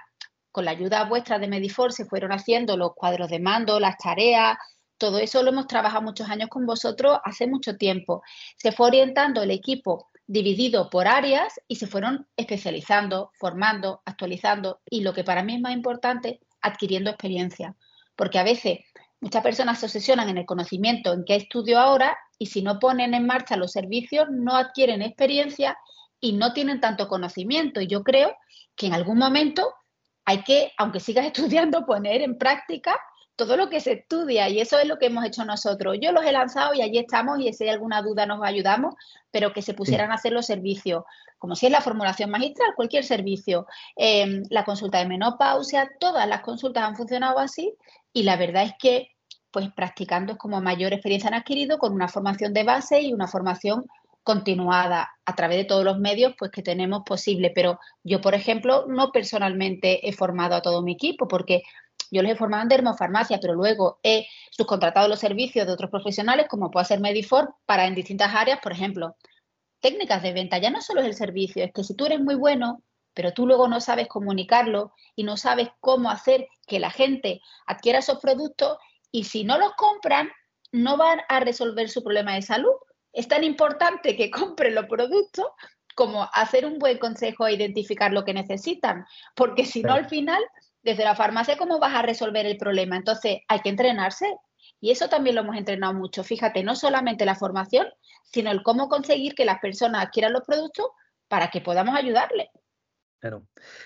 con 0.51 0.65
la 0.65 0.71
ayuda 0.71 1.05
vuestra 1.05 1.39
de 1.39 1.47
Medifor 1.47 1.93
se 1.93 2.05
fueron 2.05 2.31
haciendo 2.31 2.77
los 2.77 2.93
cuadros 2.93 3.29
de 3.29 3.39
mando, 3.39 3.79
las 3.79 3.97
tareas, 3.97 4.57
todo 5.01 5.17
eso 5.17 5.41
lo 5.41 5.49
hemos 5.49 5.65
trabajado 5.65 6.03
muchos 6.03 6.29
años 6.29 6.47
con 6.49 6.67
vosotros 6.67 7.17
hace 7.23 7.47
mucho 7.47 7.75
tiempo. 7.75 8.21
Se 8.55 8.71
fue 8.71 8.85
orientando 8.85 9.41
el 9.41 9.49
equipo 9.49 10.11
dividido 10.27 10.91
por 10.91 11.07
áreas 11.07 11.59
y 11.67 11.77
se 11.77 11.87
fueron 11.87 12.27
especializando, 12.37 13.31
formando, 13.33 14.03
actualizando 14.05 14.79
y 14.87 15.01
lo 15.01 15.13
que 15.13 15.23
para 15.23 15.41
mí 15.41 15.55
es 15.55 15.61
más 15.61 15.73
importante, 15.73 16.39
adquiriendo 16.61 17.09
experiencia. 17.09 17.75
Porque 18.15 18.37
a 18.37 18.43
veces 18.43 18.79
muchas 19.19 19.41
personas 19.41 19.79
se 19.79 19.87
obsesionan 19.87 20.29
en 20.29 20.37
el 20.37 20.45
conocimiento 20.45 21.13
en 21.13 21.25
qué 21.25 21.35
estudio 21.35 21.79
ahora 21.79 22.15
y 22.37 22.45
si 22.45 22.61
no 22.61 22.77
ponen 22.77 23.15
en 23.15 23.25
marcha 23.25 23.57
los 23.57 23.71
servicios 23.71 24.27
no 24.29 24.55
adquieren 24.55 25.01
experiencia 25.01 25.79
y 26.19 26.33
no 26.33 26.53
tienen 26.53 26.79
tanto 26.79 27.07
conocimiento. 27.07 27.81
Y 27.81 27.87
yo 27.87 28.03
creo 28.03 28.35
que 28.75 28.85
en 28.85 28.93
algún 28.93 29.17
momento 29.17 29.73
hay 30.31 30.43
que, 30.43 30.71
aunque 30.77 30.99
sigas 30.99 31.25
estudiando, 31.33 31.85
poner 31.85 32.21
en 32.21 32.37
práctica 32.37 32.97
todo 33.35 33.57
lo 33.57 33.69
que 33.69 33.79
se 33.79 33.93
estudia 33.93 34.49
y 34.49 34.59
eso 34.59 34.77
es 34.77 34.87
lo 34.87 34.99
que 34.99 35.07
hemos 35.07 35.25
hecho 35.25 35.43
nosotros. 35.45 35.97
Yo 35.99 36.11
los 36.11 36.23
he 36.25 36.31
lanzado 36.31 36.73
y 36.73 36.81
allí 36.81 36.99
estamos 36.99 37.39
y 37.39 37.51
si 37.53 37.63
hay 37.63 37.71
alguna 37.71 38.01
duda 38.01 38.25
nos 38.25 38.43
ayudamos, 38.43 38.93
pero 39.31 39.51
que 39.51 39.61
se 39.61 39.73
pusieran 39.73 40.11
a 40.11 40.15
hacer 40.15 40.31
los 40.31 40.45
servicios, 40.45 41.03
como 41.39 41.55
si 41.55 41.65
es 41.65 41.71
la 41.71 41.81
formulación 41.81 42.29
magistral, 42.29 42.73
cualquier 42.75 43.03
servicio, 43.03 43.65
em, 43.95 44.43
la 44.49 44.63
consulta 44.63 44.99
de 44.99 45.07
menopausia, 45.07 45.89
todas 45.99 46.27
las 46.27 46.41
consultas 46.41 46.83
han 46.83 46.95
funcionado 46.95 47.39
así 47.39 47.73
y 48.13 48.23
la 48.23 48.35
verdad 48.35 48.63
es 48.63 48.73
que 48.77 49.09
pues 49.49 49.69
practicando 49.73 50.33
es 50.33 50.37
como 50.37 50.61
mayor 50.61 50.93
experiencia 50.93 51.29
han 51.29 51.33
adquirido 51.33 51.77
con 51.77 51.93
una 51.93 52.07
formación 52.07 52.53
de 52.53 52.63
base 52.63 53.01
y 53.01 53.13
una 53.13 53.27
formación 53.27 53.85
continuada 54.23 55.09
a 55.25 55.35
través 55.35 55.57
de 55.57 55.65
todos 55.65 55.83
los 55.83 55.99
medios 55.99 56.33
pues 56.37 56.51
que 56.51 56.61
tenemos 56.61 57.03
posible. 57.05 57.51
Pero 57.53 57.79
yo, 58.03 58.21
por 58.21 58.35
ejemplo, 58.35 58.85
no 58.87 59.11
personalmente 59.11 60.07
he 60.07 60.13
formado 60.13 60.55
a 60.55 60.61
todo 60.61 60.81
mi 60.81 60.93
equipo 60.93 61.27
porque 61.27 61.63
yo 62.11 62.21
les 62.21 62.33
he 62.33 62.35
formado 62.35 62.63
en 62.63 62.69
dermofarmacia, 62.69 63.39
pero 63.39 63.53
luego 63.53 63.99
he 64.03 64.27
subcontratado 64.51 65.07
los 65.07 65.19
servicios 65.19 65.65
de 65.65 65.73
otros 65.73 65.89
profesionales, 65.89 66.47
como 66.49 66.69
puede 66.69 66.85
ser 66.85 66.99
Medifor, 66.99 67.55
para 67.65 67.87
en 67.87 67.95
distintas 67.95 68.35
áreas, 68.35 68.59
por 68.61 68.73
ejemplo, 68.73 69.15
técnicas 69.79 70.21
de 70.21 70.33
venta. 70.33 70.57
Ya 70.57 70.69
no 70.69 70.81
solo 70.81 71.01
es 71.01 71.07
el 71.07 71.15
servicio, 71.15 71.63
es 71.63 71.71
que 71.71 71.83
si 71.83 71.95
tú 71.95 72.05
eres 72.05 72.19
muy 72.19 72.35
bueno, 72.35 72.83
pero 73.13 73.33
tú 73.33 73.47
luego 73.47 73.67
no 73.67 73.79
sabes 73.79 74.07
comunicarlo 74.07 74.93
y 75.15 75.23
no 75.23 75.37
sabes 75.37 75.69
cómo 75.79 76.09
hacer 76.09 76.47
que 76.67 76.79
la 76.79 76.91
gente 76.91 77.41
adquiera 77.65 77.99
esos 77.99 78.19
productos 78.19 78.77
y 79.11 79.25
si 79.25 79.43
no 79.43 79.57
los 79.57 79.73
compran, 79.73 80.29
no 80.71 80.97
van 80.97 81.21
a 81.27 81.39
resolver 81.39 81.89
su 81.89 82.03
problema 82.03 82.35
de 82.35 82.41
salud. 82.41 82.73
Es 83.13 83.27
tan 83.27 83.43
importante 83.43 84.15
que 84.15 84.29
compren 84.31 84.75
los 84.75 84.85
productos 84.85 85.45
como 85.95 86.29
hacer 86.33 86.65
un 86.65 86.79
buen 86.79 86.97
consejo 86.97 87.47
e 87.47 87.53
identificar 87.53 88.13
lo 88.13 88.23
que 88.23 88.33
necesitan, 88.33 89.05
porque 89.35 89.65
si 89.65 89.83
no 89.83 89.93
al 89.93 90.07
final 90.07 90.41
desde 90.83 91.03
la 91.03 91.15
farmacia 91.15 91.57
cómo 91.57 91.79
vas 91.79 91.93
a 91.93 92.01
resolver 92.01 92.45
el 92.45 92.57
problema. 92.57 92.95
Entonces, 92.95 93.39
hay 93.47 93.59
que 93.59 93.69
entrenarse. 93.69 94.25
Y 94.79 94.91
eso 94.91 95.09
también 95.09 95.35
lo 95.35 95.41
hemos 95.41 95.57
entrenado 95.57 95.93
mucho. 95.93 96.23
Fíjate, 96.23 96.63
no 96.63 96.75
solamente 96.75 97.25
la 97.25 97.35
formación, 97.35 97.87
sino 98.23 98.51
el 98.51 98.63
cómo 98.63 98.89
conseguir 98.89 99.35
que 99.35 99.45
las 99.45 99.59
personas 99.59 100.05
adquieran 100.05 100.33
los 100.33 100.43
productos 100.43 100.87
para 101.27 101.49
que 101.49 101.61
podamos 101.61 101.95
ayudarles. 101.95 102.47
Claro. 103.19 103.43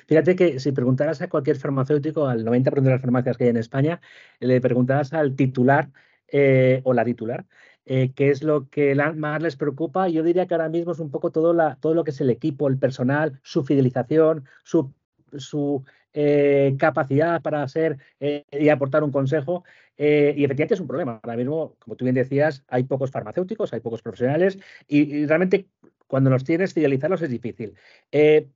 Fíjate 0.08 0.38
que 0.38 0.60
si 0.62 0.72
preguntaras 0.72 1.22
a 1.22 1.27
cualquier 1.27 1.58
farmacéutico, 1.58 2.27
al 2.27 2.46
90% 2.46 2.82
de 2.82 2.89
las 2.89 3.01
farmacias 3.01 3.36
que 3.36 3.44
hay 3.44 3.50
en 3.50 3.58
España, 3.58 4.00
le 4.39 4.62
preguntaras 4.62 5.12
al 5.12 5.36
titular 5.36 5.89
eh, 6.29 6.79
o 6.86 6.94
la 6.94 7.03
titular, 7.03 7.46
eh, 7.85 8.11
qué 8.15 8.29
es 8.31 8.43
lo 8.43 8.69
que 8.69 8.95
más 8.95 9.41
les 9.41 9.55
preocupa, 9.55 10.07
yo 10.09 10.23
diría 10.23 10.47
que 10.47 10.53
ahora 10.55 10.69
mismo 10.69 10.91
es 10.91 10.99
un 10.99 11.11
poco 11.11 11.31
todo, 11.31 11.53
la, 11.53 11.75
todo 11.75 11.93
lo 11.93 12.03
que 12.03 12.11
es 12.11 12.21
el 12.21 12.29
equipo, 12.29 12.67
el 12.67 12.77
personal, 12.79 13.39
su 13.43 13.63
fidelización, 13.63 14.45
su, 14.63 14.91
su 15.37 15.83
eh, 16.13 16.75
capacidad 16.79 17.41
para 17.41 17.61
hacer 17.63 17.97
eh, 18.19 18.45
y 18.51 18.69
aportar 18.69 19.03
un 19.03 19.11
consejo. 19.11 19.63
Y 19.97 20.43
efectivamente 20.43 20.73
es 20.73 20.81
un 20.81 20.87
problema. 20.87 21.21
Ahora 21.23 21.37
mismo, 21.37 21.75
como 21.79 21.95
tú 21.95 22.03
bien 22.03 22.15
decías, 22.15 22.65
hay 22.67 22.83
pocos 22.83 23.11
farmacéuticos, 23.11 23.71
hay 23.71 23.79
pocos 23.79 24.01
profesionales 24.01 24.59
y, 24.87 25.25
realmente 25.25 25.67
cuando 26.07 26.29
los 26.29 26.43
tienes, 26.43 26.74
fidelizarlos 26.74 27.21
es 27.21 27.29
difícil. 27.29 27.74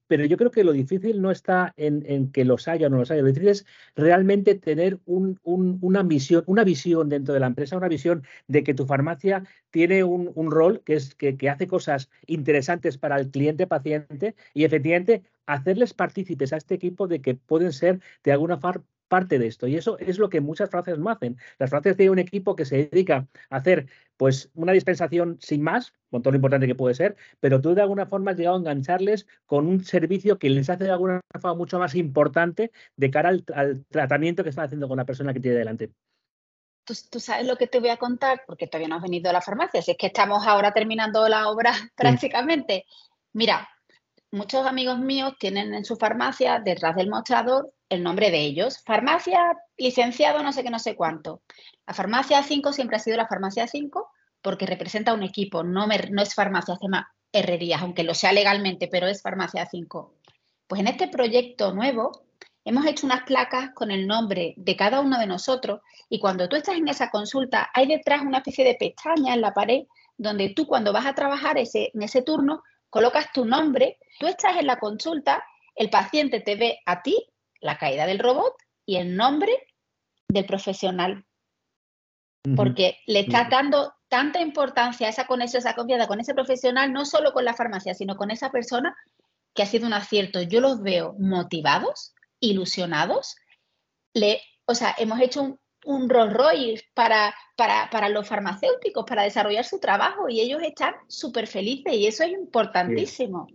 pero 0.07 0.25
yo 0.25 0.37
creo 0.37 0.51
que 0.51 0.63
lo 0.63 0.71
difícil 0.71 1.21
no 1.21 1.31
está 1.31 1.73
en, 1.77 2.31
que 2.31 2.45
los 2.45 2.67
haya 2.67 2.87
o 2.87 2.89
no 2.89 2.97
los 2.97 3.11
haya. 3.11 3.21
Lo 3.21 3.27
difícil 3.27 3.49
es 3.49 3.65
realmente 3.95 4.55
tener 4.55 4.99
una, 5.05 6.03
visión, 6.03 6.43
una 6.47 6.63
visión 6.63 7.09
dentro 7.09 7.33
de 7.33 7.39
la 7.39 7.47
empresa, 7.47 7.77
una 7.77 7.87
visión 7.87 8.23
de 8.47 8.63
que 8.63 8.73
tu 8.73 8.85
farmacia 8.85 9.43
tiene 9.71 10.03
un, 10.03 10.51
rol 10.51 10.81
que, 10.85 10.95
es, 10.95 11.15
que, 11.15 11.37
que 11.37 11.49
hace 11.49 11.67
cosas 11.67 12.09
interesantes 12.27 12.97
para 12.97 13.19
el 13.19 13.29
cliente 13.29 13.67
paciente 13.67 14.35
y 14.53 14.63
efectivamente 14.63 15.23
hacerles 15.45 15.93
partícipes 15.93 16.53
a 16.53 16.57
este 16.57 16.75
equipo 16.75 17.07
de 17.07 17.21
que 17.21 17.35
pueden 17.35 17.73
ser 17.73 17.99
de 18.23 18.31
alguna 18.31 18.59
parte 19.09 19.39
de 19.39 19.47
esto. 19.47 19.67
Y 19.67 19.75
eso 19.75 19.97
es 19.99 20.17
lo 20.17 20.29
que 20.29 20.39
muchas 20.39 20.69
farmacias 20.69 20.99
no 20.99 21.09
hacen. 21.09 21.37
Las 21.57 21.69
farmacias 21.69 21.97
tienen 21.97 22.13
un 22.13 22.19
equipo 22.19 22.55
que 22.55 22.63
se 22.63 22.87
dedica 22.87 23.27
a 23.49 23.57
hacer 23.57 23.87
pues 24.15 24.49
una 24.53 24.71
dispensación 24.71 25.37
sin 25.41 25.61
más, 25.61 25.93
con 26.09 26.21
todo 26.21 26.31
lo 26.31 26.37
importante 26.37 26.67
que 26.67 26.75
puede 26.75 26.95
ser, 26.95 27.15
pero 27.39 27.61
tú 27.61 27.73
de 27.73 27.81
alguna 27.81 28.05
forma 28.05 28.31
has 28.31 28.37
llegado 28.37 28.55
a 28.55 28.59
engancharles 28.59 29.27
con 29.45 29.67
un 29.67 29.83
servicio 29.83 30.37
que 30.39 30.49
les 30.49 30.69
hace 30.69 30.85
de 30.85 30.91
alguna 30.91 31.21
forma 31.33 31.55
mucho 31.55 31.79
más 31.79 31.95
importante 31.95 32.71
de 32.95 33.11
cara 33.11 33.29
al, 33.29 33.85
tratamiento 33.89 34.43
que 34.43 34.49
están 34.49 34.65
haciendo 34.65 34.87
con 34.87 34.97
la 34.97 35.05
persona 35.05 35.33
que 35.33 35.39
tiene 35.39 35.57
delante. 35.57 35.91
Tú, 36.83 37.19
sabes 37.19 37.45
lo 37.45 37.55
que 37.55 37.67
te 37.67 37.79
voy 37.79 37.89
a 37.89 37.97
contar, 37.97 38.41
porque 38.47 38.65
todavía 38.67 38.87
no 38.87 38.95
has 38.95 39.03
venido 39.03 39.29
a 39.29 39.33
la 39.33 39.41
farmacia, 39.41 39.81
si 39.81 39.91
es 39.91 39.97
que 39.97 40.07
estamos 40.07 40.45
ahora 40.47 40.73
terminando 40.73 41.27
la 41.29 41.47
obra 41.49 41.71
prácticamente. 41.95 42.85
Mira, 43.31 43.69
muchos 44.31 44.65
amigos 44.65 44.99
míos 44.99 45.33
tienen 45.39 45.73
en 45.73 45.85
su 45.85 45.95
farmacia, 45.95 46.59
detrás 46.59 46.95
del 46.95 47.09
mostrador, 47.09 47.73
el 47.89 48.03
nombre 48.03 48.31
de 48.31 48.39
ellos. 48.39 48.79
Farmacia, 48.85 49.57
licenciado, 49.77 50.43
no 50.43 50.51
sé 50.53 50.63
qué, 50.63 50.69
no 50.69 50.79
sé 50.79 50.95
cuánto. 50.95 51.41
La 51.87 51.93
farmacia 51.93 52.43
5 52.43 52.73
siempre 52.73 52.97
ha 52.97 52.99
sido 52.99 53.17
la 53.17 53.27
farmacia 53.27 53.67
5 53.67 54.09
porque 54.41 54.65
representa 54.65 55.13
un 55.13 55.23
equipo, 55.23 55.63
no, 55.63 55.87
no 55.87 56.21
es 56.21 56.33
farmacia, 56.33 56.75
se 56.75 56.85
llama 56.85 57.11
herrerías, 57.31 57.81
aunque 57.81 58.03
lo 58.03 58.13
sea 58.13 58.31
legalmente, 58.31 58.87
pero 58.87 59.07
es 59.07 59.21
farmacia 59.21 59.65
5. 59.65 60.13
Pues 60.67 60.81
en 60.81 60.87
este 60.87 61.07
proyecto 61.07 61.73
nuevo 61.73 62.11
hemos 62.63 62.85
hecho 62.85 63.05
unas 63.05 63.23
placas 63.23 63.71
con 63.73 63.91
el 63.91 64.07
nombre 64.07 64.53
de 64.57 64.75
cada 64.75 65.01
uno 65.01 65.19
de 65.19 65.27
nosotros 65.27 65.81
y 66.09 66.19
cuando 66.19 66.47
tú 66.47 66.55
estás 66.55 66.75
en 66.75 66.87
esa 66.87 67.09
consulta 67.09 67.69
hay 67.73 67.87
detrás 67.87 68.21
una 68.21 68.37
especie 68.37 68.65
de 68.65 68.75
pestaña 68.75 69.33
en 69.33 69.41
la 69.41 69.53
pared 69.53 69.85
donde 70.17 70.49
tú 70.49 70.67
cuando 70.67 70.93
vas 70.93 71.05
a 71.05 71.15
trabajar 71.15 71.57
ese, 71.57 71.91
en 71.93 72.03
ese 72.03 72.21
turno 72.21 72.63
colocas 72.89 73.31
tu 73.33 73.45
nombre, 73.45 73.97
tú 74.19 74.27
estás 74.27 74.57
en 74.57 74.67
la 74.67 74.79
consulta, 74.79 75.43
el 75.75 75.89
paciente 75.89 76.41
te 76.41 76.55
ve 76.55 76.79
a 76.85 77.01
ti, 77.01 77.17
la 77.61 77.77
caída 77.77 78.05
del 78.05 78.19
robot 78.19 78.53
y 78.85 78.97
el 78.97 79.15
nombre 79.15 79.51
del 80.27 80.45
profesional. 80.45 81.25
Porque 82.55 82.99
le 83.05 83.21
estás 83.21 83.49
dando 83.49 83.93
tanta 84.07 84.39
importancia 84.39 85.07
a 85.07 85.09
esa 85.09 85.27
conexión, 85.27 85.59
esa 85.59 85.75
confianza 85.75 86.07
con 86.07 86.19
ese 86.19 86.33
profesional, 86.33 86.91
no 86.91 87.05
solo 87.05 87.33
con 87.33 87.45
la 87.45 87.53
farmacia, 87.53 87.93
sino 87.93 88.15
con 88.15 88.31
esa 88.31 88.49
persona 88.49 88.95
que 89.53 89.63
ha 89.63 89.65
sido 89.65 89.85
un 89.85 89.93
acierto. 89.93 90.41
Yo 90.41 90.61
los 90.61 90.81
veo 90.81 91.15
motivados, 91.19 92.13
ilusionados. 92.39 93.35
Le, 94.13 94.41
o 94.65 94.73
sea, 94.73 94.95
hemos 94.97 95.19
hecho 95.19 95.43
un, 95.43 95.59
un 95.85 96.09
Rolls 96.09 96.33
Royce 96.33 96.83
para, 96.93 97.33
para, 97.55 98.09
los 98.09 98.27
farmacéuticos, 98.27 99.05
para 99.05 99.23
desarrollar 99.23 99.65
su 99.65 99.79
trabajo 99.79 100.29
y 100.29 100.41
ellos 100.41 100.61
están 100.63 100.95
súper 101.07 101.47
felices 101.47 101.93
y 101.93 102.07
eso 102.07 102.23
es 102.23 102.31
importantísimo. 102.31 103.47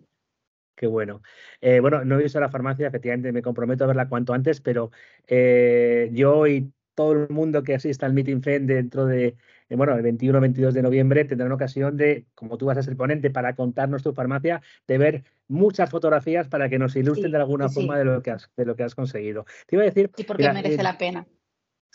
Qué 0.75 0.87
bueno. 0.87 1.23
Eh, 1.61 1.81
bueno, 1.81 2.05
no 2.05 2.19
he 2.19 2.23
visto 2.23 2.41
la 2.41 2.51
farmacia, 2.51 2.89
efectivamente 2.89 3.33
me 3.33 3.43
comprometo 3.43 3.85
a 3.85 3.89
verla 3.89 4.09
cuanto 4.09 4.33
antes, 4.33 4.61
pero 4.61 4.91
eh, 5.27 6.11
yo 6.13 6.47
y 6.47 6.73
todo 6.95 7.13
el 7.13 7.29
mundo 7.29 7.63
que 7.63 7.75
asista 7.75 8.07
al 8.07 8.13
Meeting 8.13 8.43
FEN 8.43 8.67
dentro 8.67 9.07
de, 9.07 9.37
eh, 9.69 9.77
bueno, 9.77 9.95
el 9.97 10.05
21-22 10.05 10.73
de 10.73 10.83
noviembre 10.83 11.25
tendrán 11.25 11.53
ocasión 11.53 11.97
de, 11.97 12.27
como 12.35 12.57
tú 12.57 12.67
vas 12.67 12.79
a 12.79 12.83
ser 12.83 12.97
ponente 12.97 13.31
para 13.31 13.55
contarnos 13.55 14.03
tu 14.03 14.13
farmacia, 14.13 14.63
de 14.87 14.99
ver 14.99 15.25
muchas 15.49 15.91
fotografías 15.91 16.49
para 16.49 16.69
que 16.69 16.79
nos 16.79 16.97
ilustren 16.97 17.33
de 17.33 17.39
alguna 17.39 17.69
forma 17.69 17.99
de 17.99 18.05
lo 18.05 18.23
que 18.23 18.31
has 18.31 18.51
de 18.57 18.65
lo 18.65 18.77
que 18.77 18.83
has 18.83 18.95
conseguido. 18.95 19.45
Te 19.67 19.77
iba 19.77 19.83
a 19.83 19.87
decir, 19.87 20.11
sí, 20.17 20.25
porque 20.25 20.51
merece 20.53 20.83
la 20.83 20.97
pena. 20.99 21.27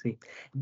Sí. 0.01 0.17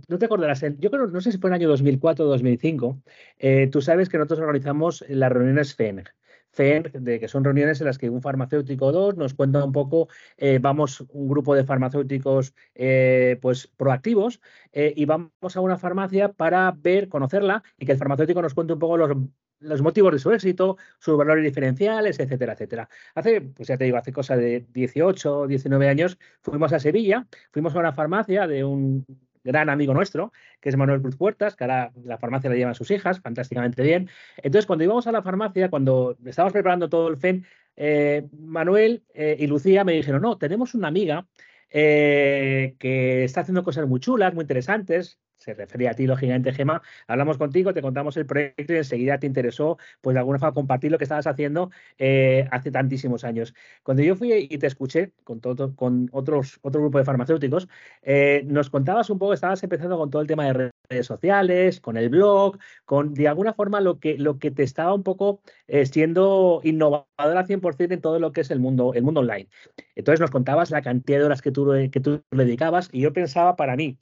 No 0.08 0.18
te 0.18 0.26
acordarás, 0.26 0.64
yo 0.80 0.90
creo, 0.90 1.06
no 1.06 1.22
sé 1.22 1.32
si 1.32 1.38
fue 1.38 1.50
en 1.52 1.54
el 1.54 1.62
año 1.62 1.70
2004 1.70 2.26
o 2.26 2.28
2005, 2.30 3.00
eh, 3.38 3.70
tú 3.72 3.82
sabes 3.82 4.10
que 4.10 4.18
nosotros 4.18 4.40
organizamos 4.40 5.06
las 5.10 5.32
reuniones 5.32 5.76
FEN. 5.76 6.06
FEN, 6.50 6.90
de, 6.92 7.20
que 7.20 7.28
son 7.28 7.44
reuniones 7.44 7.80
en 7.80 7.86
las 7.86 8.00
que 8.00 8.10
un 8.10 8.24
farmacéutico 8.24 8.88
o 8.88 8.92
dos 8.92 9.16
nos 9.16 9.36
cuenta 9.36 9.64
un 9.64 9.72
poco, 9.72 10.08
eh, 10.38 10.58
vamos 10.60 11.02
un 11.10 11.28
grupo 11.28 11.54
de 11.54 11.66
farmacéuticos 11.66 12.56
eh, 12.74 13.38
pues 13.40 13.68
proactivos 13.68 14.42
y 14.74 15.06
vamos 15.06 15.56
a 15.56 15.62
una 15.62 15.78
farmacia 15.78 16.34
para 16.34 16.72
ver, 16.76 17.08
conocerla 17.08 17.62
y 17.78 17.86
que 17.86 17.92
el 17.92 17.98
farmacéutico 18.00 18.42
nos 18.42 18.56
cuente 18.56 18.74
un 18.74 18.80
poco 18.80 18.98
los, 18.98 19.12
los 19.60 19.82
motivos 19.82 20.14
de 20.14 20.20
su 20.20 20.32
éxito, 20.32 20.78
sus 21.00 21.18
valores 21.18 21.44
diferenciales, 21.44 22.20
etcétera, 22.20 22.54
etcétera. 22.54 22.90
Hace, 23.16 23.42
pues 23.42 23.68
ya 23.68 23.78
te 23.78 23.86
digo, 23.86 23.98
hace 23.98 24.12
cosa 24.12 24.36
de 24.36 24.66
18 24.74 25.40
o 25.40 25.48
19 25.48 25.90
años 25.90 26.18
fuimos 26.42 26.74
a 26.74 26.80
Sevilla, 26.80 27.28
fuimos 27.52 27.76
a 27.76 27.80
una 27.80 27.94
farmacia 27.94 28.48
de 28.48 28.64
un 28.64 29.06
gran 29.48 29.70
amigo 29.70 29.94
nuestro, 29.94 30.32
que 30.62 30.70
es 30.70 30.78
Manuel 30.78 31.02
Cruz 31.02 31.16
Puertas, 31.16 31.56
que 31.56 31.64
ahora 31.64 31.92
la 32.04 32.18
farmacia 32.18 32.50
la 32.50 32.56
llevan 32.56 32.76
sus 32.76 32.92
hijas, 32.92 33.20
fantásticamente 33.22 33.82
bien. 33.82 34.10
Entonces, 34.38 34.68
cuando 34.68 34.84
íbamos 34.84 35.08
a 35.08 35.12
la 35.12 35.24
farmacia, 35.24 35.70
cuando 35.70 36.18
estábamos 36.26 36.54
preparando 36.54 36.90
todo 36.90 37.08
el 37.08 37.18
FEN, 37.18 37.46
eh, 37.76 38.28
Manuel 38.38 39.04
eh, 39.14 39.38
y 39.40 39.48
Lucía 39.48 39.84
me 39.84 39.94
dijeron, 39.94 40.22
no, 40.22 40.38
tenemos 40.38 40.74
una 40.76 40.90
amiga 40.90 41.28
eh, 41.70 42.76
que 42.80 43.24
está 43.24 43.42
haciendo 43.42 43.64
cosas 43.64 43.88
muy 43.88 44.00
chulas, 44.00 44.34
muy 44.34 44.44
interesantes, 44.44 45.20
se 45.48 45.54
refería 45.54 45.92
a 45.92 45.94
ti, 45.94 46.06
lógicamente, 46.06 46.52
Gema, 46.52 46.82
hablamos 47.08 47.38
contigo, 47.38 47.74
te 47.74 47.82
contamos 47.82 48.18
el 48.18 48.26
proyecto 48.26 48.74
y 48.74 48.78
enseguida 48.78 49.18
te 49.18 49.28
interesó, 49.28 49.78
pues 50.02 50.14
de 50.14 50.20
alguna 50.20 50.40
forma, 50.40 50.54
compartir 50.54 50.92
lo 50.92 50.98
que 50.98 51.06
estabas 51.06 51.26
haciendo 51.26 51.72
eh, 51.98 52.48
hace 52.52 52.70
tantísimos 52.70 53.24
años. 53.24 53.54
Cuando 53.84 54.04
yo 54.04 54.16
fui 54.18 54.48
y 54.50 54.58
te 54.58 54.68
escuché 54.68 55.14
con, 55.24 55.40
todo, 55.40 55.74
con 55.76 56.10
otros, 56.12 56.60
otro 56.64 56.82
grupo 56.82 56.98
de 56.98 57.06
farmacéuticos, 57.06 57.70
eh, 58.02 58.44
nos 58.46 58.70
contabas 58.70 59.10
un 59.10 59.20
poco, 59.20 59.34
estabas 59.34 59.64
empezando 59.64 59.98
con 59.98 60.10
todo 60.10 60.22
el 60.22 60.28
tema 60.28 60.46
de 60.46 60.72
redes 60.90 61.06
sociales, 61.06 61.80
con 61.80 61.96
el 61.96 62.10
blog, 62.10 62.58
con 62.84 63.14
de 63.14 63.30
alguna 63.30 63.54
forma 63.54 63.80
lo 63.80 64.00
que, 64.00 64.18
lo 64.18 64.40
que 64.40 64.52
te 64.52 64.64
estaba 64.64 64.94
un 64.94 65.04
poco 65.04 65.42
eh, 65.68 65.86
siendo 65.86 66.60
innovador 66.64 67.08
al 67.18 67.48
100% 67.48 67.94
en 67.94 68.02
todo 68.02 68.20
lo 68.20 68.34
que 68.34 68.42
es 68.42 68.52
el 68.52 68.60
mundo, 68.60 68.94
el 68.94 69.04
mundo 69.04 69.22
online. 69.22 69.48
Entonces 69.96 70.20
nos 70.20 70.32
contabas 70.32 70.72
la 70.72 70.82
cantidad 70.82 71.20
de 71.20 71.26
horas 71.26 71.42
que 71.42 71.52
tú, 71.52 71.72
que 71.90 72.00
tú 72.02 72.22
dedicabas 72.32 72.90
y 72.92 73.02
yo 73.02 73.14
pensaba 73.14 73.56
para 73.56 73.78
mí, 73.78 73.98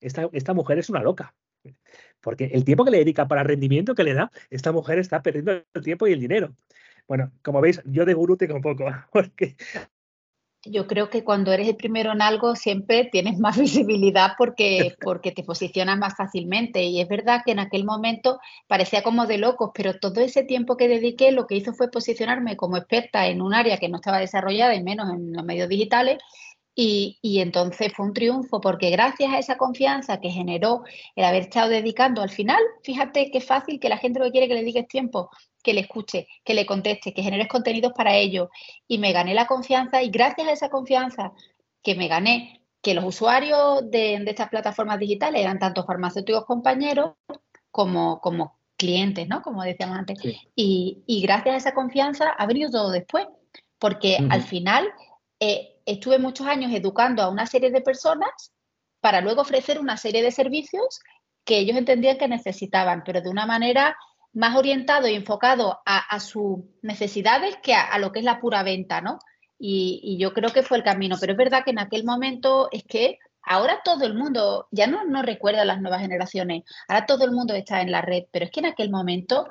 esta, 0.00 0.28
esta 0.32 0.54
mujer 0.54 0.78
es 0.78 0.90
una 0.90 1.02
loca. 1.02 1.34
Porque 2.20 2.46
el 2.52 2.64
tiempo 2.64 2.84
que 2.84 2.90
le 2.90 2.98
dedica 2.98 3.28
para 3.28 3.42
el 3.42 3.48
rendimiento 3.48 3.94
que 3.94 4.04
le 4.04 4.14
da, 4.14 4.30
esta 4.50 4.72
mujer 4.72 4.98
está 4.98 5.22
perdiendo 5.22 5.52
el 5.74 5.82
tiempo 5.82 6.06
y 6.06 6.12
el 6.12 6.20
dinero. 6.20 6.54
Bueno, 7.08 7.32
como 7.42 7.60
veis, 7.60 7.82
yo 7.84 8.04
de 8.04 8.14
gurú 8.14 8.36
tengo 8.36 8.54
un 8.54 8.62
poco, 8.62 8.84
porque 9.12 9.56
yo 10.64 10.86
creo 10.86 11.08
que 11.08 11.24
cuando 11.24 11.52
eres 11.52 11.68
el 11.68 11.76
primero 11.76 12.12
en 12.12 12.20
algo 12.20 12.54
siempre 12.54 13.08
tienes 13.10 13.38
más 13.38 13.58
visibilidad 13.58 14.32
porque, 14.36 14.94
porque 15.00 15.32
te 15.32 15.42
posicionas 15.42 15.98
más 15.98 16.16
fácilmente. 16.16 16.82
Y 16.82 17.00
es 17.00 17.08
verdad 17.08 17.42
que 17.44 17.52
en 17.52 17.60
aquel 17.60 17.84
momento 17.84 18.38
parecía 18.66 19.02
como 19.02 19.26
de 19.26 19.38
locos, 19.38 19.70
pero 19.74 19.98
todo 19.98 20.20
ese 20.20 20.44
tiempo 20.44 20.76
que 20.76 20.88
dediqué 20.88 21.32
lo 21.32 21.46
que 21.46 21.56
hizo 21.56 21.72
fue 21.72 21.90
posicionarme 21.90 22.56
como 22.56 22.76
experta 22.76 23.26
en 23.26 23.40
un 23.42 23.54
área 23.54 23.78
que 23.78 23.88
no 23.88 23.96
estaba 23.96 24.18
desarrollada 24.18 24.74
y 24.74 24.82
menos 24.82 25.10
en 25.10 25.32
los 25.32 25.44
medios 25.44 25.68
digitales 25.68 26.18
y, 26.74 27.40
entonces 27.40 27.92
fue 27.94 28.06
un 28.06 28.14
triunfo 28.14 28.60
porque 28.60 28.90
gracias 28.90 29.32
a 29.32 29.38
esa 29.38 29.56
confianza 29.56 30.20
que 30.20 30.30
generó 30.30 30.82
el 31.16 31.24
haber 31.24 31.42
estado 31.42 31.68
dedicando 31.68 32.22
al 32.22 32.30
final, 32.30 32.60
fíjate 32.82 33.30
qué 33.30 33.40
fácil 33.40 33.80
que 33.80 33.88
la 33.88 33.98
gente 33.98 34.18
lo 34.18 34.26
que 34.26 34.32
quiere 34.32 34.48
que 34.48 34.54
le 34.54 34.62
digas 34.62 34.86
tiempo, 34.86 35.30
que 35.62 35.74
le 35.74 35.80
escuche, 35.80 36.28
que 36.44 36.54
le 36.54 36.66
conteste, 36.66 37.12
que 37.12 37.22
generes 37.22 37.48
contenidos 37.48 37.92
para 37.92 38.16
ello. 38.16 38.50
Y 38.86 38.98
me 38.98 39.12
gané 39.12 39.34
la 39.34 39.46
confianza 39.46 40.02
y 40.02 40.10
gracias 40.10 40.48
a 40.48 40.52
esa 40.52 40.70
confianza 40.70 41.32
que 41.82 41.94
me 41.94 42.08
gané, 42.08 42.62
que 42.80 42.94
los 42.94 43.04
usuarios 43.04 43.90
de, 43.90 44.14
estas 44.26 44.48
plataformas 44.48 44.98
digitales 44.98 45.42
eran 45.42 45.58
tanto 45.58 45.84
farmacéuticos 45.84 46.46
compañeros 46.46 47.12
como, 47.70 48.20
como 48.20 48.58
clientes, 48.76 49.28
¿no? 49.28 49.42
Como 49.42 49.62
decíamos 49.62 49.98
antes. 49.98 50.18
Y, 50.54 51.20
gracias 51.22 51.54
a 51.54 51.58
esa 51.58 51.74
confianza 51.74 52.30
ha 52.30 52.46
venido 52.46 52.70
todo 52.70 52.90
después, 52.90 53.26
porque 53.78 54.18
al 54.30 54.42
final... 54.42 54.88
Eh, 55.42 55.79
estuve 55.92 56.18
muchos 56.18 56.46
años 56.46 56.72
educando 56.72 57.22
a 57.22 57.28
una 57.28 57.46
serie 57.46 57.70
de 57.70 57.80
personas 57.80 58.52
para 59.00 59.20
luego 59.20 59.42
ofrecer 59.42 59.78
una 59.78 59.96
serie 59.96 60.22
de 60.22 60.30
servicios 60.30 61.00
que 61.44 61.58
ellos 61.58 61.76
entendían 61.76 62.18
que 62.18 62.28
necesitaban, 62.28 63.02
pero 63.04 63.20
de 63.20 63.30
una 63.30 63.46
manera 63.46 63.96
más 64.32 64.56
orientado 64.56 65.08
y 65.08 65.14
enfocado 65.14 65.80
a, 65.84 66.20
sus 66.20 66.60
necesidades 66.82 67.56
que 67.62 67.74
a, 67.74 67.98
lo 67.98 68.12
que 68.12 68.20
es 68.20 68.24
la 68.24 68.40
pura 68.40 68.62
venta, 68.62 69.00
¿no? 69.00 69.18
Y, 69.58 70.16
yo 70.18 70.32
creo 70.32 70.52
que 70.52 70.62
fue 70.62 70.78
el 70.78 70.84
camino, 70.84 71.16
pero 71.20 71.32
es 71.32 71.38
verdad 71.38 71.64
que 71.64 71.72
en 71.72 71.80
aquel 71.80 72.04
momento 72.04 72.68
es 72.70 72.84
que 72.84 73.18
ahora 73.42 73.80
todo 73.84 74.04
el 74.04 74.14
mundo, 74.14 74.68
ya 74.70 74.86
no, 74.86 75.04
no 75.04 75.22
recuerda 75.22 75.64
las 75.64 75.80
nuevas 75.80 76.02
generaciones, 76.02 76.62
ahora 76.88 77.06
todo 77.06 77.24
el 77.24 77.32
mundo 77.32 77.54
está 77.54 77.80
en 77.80 77.90
la 77.90 78.02
red, 78.02 78.24
pero 78.30 78.44
es 78.44 78.50
que 78.50 78.60
en 78.60 78.66
aquel 78.66 78.90
momento 78.90 79.48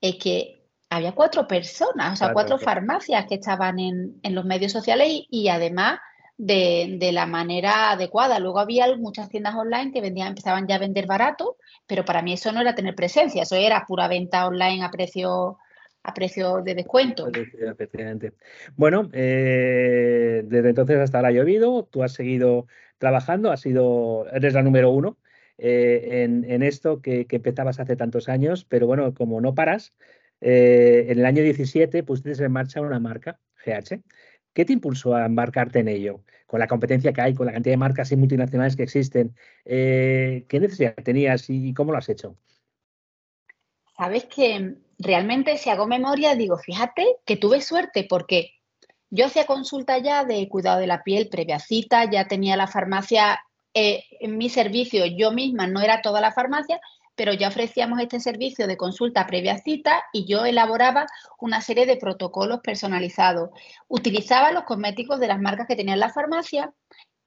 es 0.00 0.16
que 0.16 0.61
había 0.96 1.12
cuatro 1.12 1.46
personas, 1.46 2.12
o 2.12 2.16
sea, 2.16 2.32
cuatro 2.32 2.58
farmacias 2.58 3.26
que 3.26 3.36
estaban 3.36 3.78
en, 3.78 4.20
los 4.22 4.44
medios 4.44 4.72
sociales 4.72 5.08
y, 5.30 5.48
además 5.48 6.00
de, 6.36 7.10
la 7.12 7.24
manera 7.24 7.92
adecuada. 7.92 8.38
Luego 8.38 8.58
había 8.58 8.94
muchas 8.96 9.30
tiendas 9.30 9.54
online 9.54 9.92
que 9.92 10.02
vendían, 10.02 10.28
empezaban 10.28 10.66
ya 10.66 10.76
a 10.76 10.80
vender 10.80 11.06
barato, 11.06 11.56
pero 11.86 12.04
para 12.04 12.20
mí 12.20 12.34
eso 12.34 12.52
no 12.52 12.60
era 12.60 12.74
tener 12.74 12.94
presencia, 12.94 13.42
eso 13.42 13.56
era 13.56 13.86
pura 13.86 14.06
venta 14.06 14.46
online 14.46 14.84
a 14.84 14.90
precio 14.90 15.58
a 16.04 16.14
precio 16.14 16.62
de 16.62 16.74
descuento. 16.74 17.28
Bueno, 18.74 19.08
eh, 19.12 20.42
desde 20.44 20.70
entonces 20.70 20.98
hasta 20.98 21.18
ahora 21.18 21.28
ha 21.28 21.32
llovido, 21.32 21.84
tú 21.84 22.02
has 22.02 22.12
seguido 22.12 22.66
trabajando, 22.98 23.52
has 23.52 23.60
sido, 23.60 24.26
eres 24.32 24.54
la 24.54 24.62
número 24.62 24.90
uno 24.90 25.16
eh, 25.58 26.24
en, 26.24 26.62
esto 26.64 27.00
que, 27.00 27.26
que, 27.26 27.36
empezabas 27.36 27.78
hace 27.78 27.94
tantos 27.94 28.28
años, 28.28 28.64
pero 28.68 28.88
bueno, 28.88 29.14
como 29.14 29.40
no 29.40 29.54
paras, 29.54 29.94
eh, 30.42 31.06
en 31.08 31.20
el 31.20 31.24
año 31.24 31.42
17 31.42 32.02
pusiste 32.02 32.44
en 32.44 32.52
marcha 32.52 32.80
una 32.80 32.98
marca, 32.98 33.38
GH. 33.64 34.00
¿Qué 34.52 34.64
te 34.64 34.72
impulsó 34.72 35.14
a 35.14 35.24
embarcarte 35.24 35.78
en 35.78 35.88
ello? 35.88 36.20
Con 36.46 36.60
la 36.60 36.66
competencia 36.66 37.12
que 37.12 37.22
hay, 37.22 37.34
con 37.34 37.46
la 37.46 37.52
cantidad 37.52 37.72
de 37.72 37.78
marcas 37.78 38.12
y 38.12 38.16
multinacionales 38.16 38.76
que 38.76 38.82
existen, 38.82 39.34
eh, 39.64 40.44
¿qué 40.48 40.60
necesidad 40.60 40.94
tenías 40.96 41.48
y 41.48 41.72
cómo 41.72 41.92
lo 41.92 41.98
has 41.98 42.08
hecho? 42.08 42.36
Sabes 43.96 44.24
que 44.24 44.74
realmente 44.98 45.56
si 45.56 45.70
hago 45.70 45.86
memoria 45.86 46.34
digo, 46.34 46.58
fíjate 46.58 47.16
que 47.24 47.36
tuve 47.36 47.60
suerte 47.60 48.04
porque 48.08 48.50
yo 49.10 49.26
hacía 49.26 49.46
consulta 49.46 49.98
ya 49.98 50.24
de 50.24 50.48
cuidado 50.48 50.80
de 50.80 50.86
la 50.86 51.02
piel 51.02 51.28
previa 51.28 51.58
cita, 51.58 52.10
ya 52.10 52.26
tenía 52.26 52.56
la 52.56 52.66
farmacia 52.66 53.40
eh, 53.74 54.04
en 54.20 54.36
mi 54.38 54.48
servicio, 54.48 55.06
yo 55.06 55.32
misma 55.32 55.66
no 55.66 55.80
era 55.80 56.02
toda 56.02 56.20
la 56.20 56.32
farmacia, 56.32 56.80
pero 57.14 57.32
ya 57.32 57.48
ofrecíamos 57.48 58.00
este 58.00 58.20
servicio 58.20 58.66
de 58.66 58.76
consulta 58.76 59.26
previa 59.26 59.58
cita 59.58 60.02
y 60.12 60.24
yo 60.24 60.44
elaboraba 60.44 61.06
una 61.38 61.60
serie 61.60 61.86
de 61.86 61.96
protocolos 61.96 62.60
personalizados. 62.60 63.50
Utilizaba 63.88 64.52
los 64.52 64.64
cosméticos 64.64 65.20
de 65.20 65.28
las 65.28 65.40
marcas 65.40 65.66
que 65.66 65.76
tenía 65.76 65.94
en 65.94 66.00
la 66.00 66.12
farmacia 66.12 66.72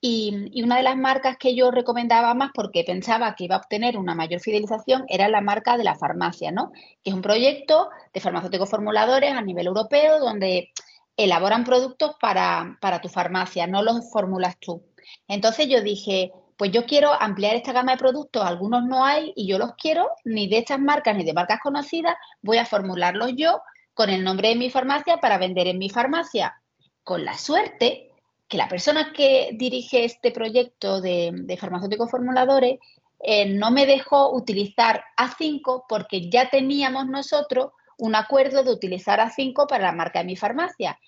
y, 0.01 0.61
una 0.63 0.77
de 0.77 0.83
las 0.83 0.97
marcas 0.97 1.37
que 1.37 1.55
yo 1.55 1.71
recomendaba 1.71 2.33
más 2.33 2.51
porque 2.53 2.83
pensaba 2.83 3.35
que 3.35 3.45
iba 3.45 3.55
a 3.55 3.59
obtener 3.59 3.97
una 3.97 4.13
mayor 4.13 4.39
fidelización 4.39 5.05
era 5.07 5.29
la 5.29 5.41
marca 5.41 5.77
de 5.77 5.83
la 5.83 5.95
farmacia, 5.95 6.51
¿no? 6.51 6.71
Que 7.03 7.09
es 7.09 7.13
un 7.13 7.21
proyecto 7.21 7.89
de 8.13 8.19
farmacéuticos 8.19 8.69
formuladores 8.69 9.33
a 9.33 9.41
nivel 9.41 9.67
europeo 9.67 10.19
donde 10.19 10.69
elaboran 11.17 11.63
productos 11.63 12.15
para, 12.19 12.77
para 12.81 13.01
tu 13.01 13.09
farmacia, 13.09 13.67
no 13.67 13.81
los 13.81 14.11
formulas 14.11 14.57
tú. 14.59 14.83
Entonces 15.27 15.67
yo 15.69 15.81
dije, 15.81 16.31
pues 16.57 16.71
yo 16.71 16.85
quiero 16.85 17.11
ampliar 17.13 17.55
esta 17.55 17.73
gama 17.73 17.93
de 17.93 17.97
productos, 17.97 18.43
algunos 18.43 18.83
no 18.85 19.03
hay 19.03 19.33
y 19.35 19.47
yo 19.47 19.57
los 19.57 19.73
quiero, 19.75 20.09
ni 20.23 20.47
de 20.47 20.59
estas 20.59 20.79
marcas 20.79 21.15
ni 21.15 21.23
de 21.23 21.33
marcas 21.33 21.59
conocidas, 21.61 22.15
voy 22.41 22.57
a 22.57 22.65
formularlos 22.65 23.31
yo 23.35 23.61
con 23.93 24.09
el 24.09 24.23
nombre 24.23 24.49
de 24.49 24.55
mi 24.55 24.69
farmacia 24.69 25.17
para 25.17 25.37
vender 25.37 25.67
en 25.67 25.79
mi 25.79 25.89
farmacia. 25.89 26.61
Con 27.03 27.25
la 27.25 27.37
suerte 27.37 28.11
que 28.47 28.57
la 28.57 28.67
persona 28.67 29.11
que 29.13 29.51
dirige 29.53 30.05
este 30.05 30.31
proyecto 30.31 31.01
de, 31.01 31.57
farmacéuticos 31.59 32.11
formuladores 32.11 32.79
eh, 33.19 33.45
no 33.53 33.71
me 33.71 33.85
dejó 33.85 34.35
utilizar 34.35 35.03
A5 35.17 35.85
porque 35.87 36.29
ya 36.29 36.49
teníamos 36.49 37.07
nosotros 37.07 37.71
un 37.97 38.15
acuerdo 38.15 38.63
de 38.63 38.71
utilizar 38.71 39.19
A5 39.19 39.67
para 39.67 39.85
la 39.85 39.91
marca 39.91 40.19
de 40.19 40.25
mi 40.25 40.35
farmacia. 40.35 40.99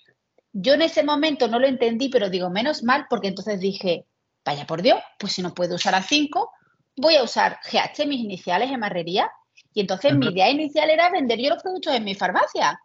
Yo 0.52 0.74
en 0.74 0.82
ese 0.82 1.04
momento 1.04 1.46
no 1.48 1.58
lo 1.58 1.66
entendí, 1.66 2.08
pero 2.08 2.30
digo, 2.30 2.50
menos 2.50 2.82
mal, 2.82 3.06
porque 3.08 3.28
entonces 3.28 3.60
dije, 3.60 4.06
Vaya 4.44 4.66
por 4.66 4.82
Dios, 4.82 5.00
pues 5.18 5.32
si 5.32 5.42
no 5.42 5.54
puedo 5.54 5.74
usar 5.74 5.94
A5, 5.94 6.48
voy 6.96 7.16
a 7.16 7.22
usar 7.22 7.58
GH, 7.70 8.06
mis 8.06 8.20
iniciales 8.20 8.70
en 8.70 8.80
marrería. 8.80 9.30
Y 9.74 9.80
entonces 9.80 10.14
mi 10.14 10.26
idea 10.26 10.50
inicial 10.50 10.90
era 10.90 11.10
vender 11.10 11.38
yo 11.38 11.50
los 11.50 11.62
productos 11.62 11.94
en 11.94 12.04
mi 12.04 12.14
farmacia. 12.14 12.80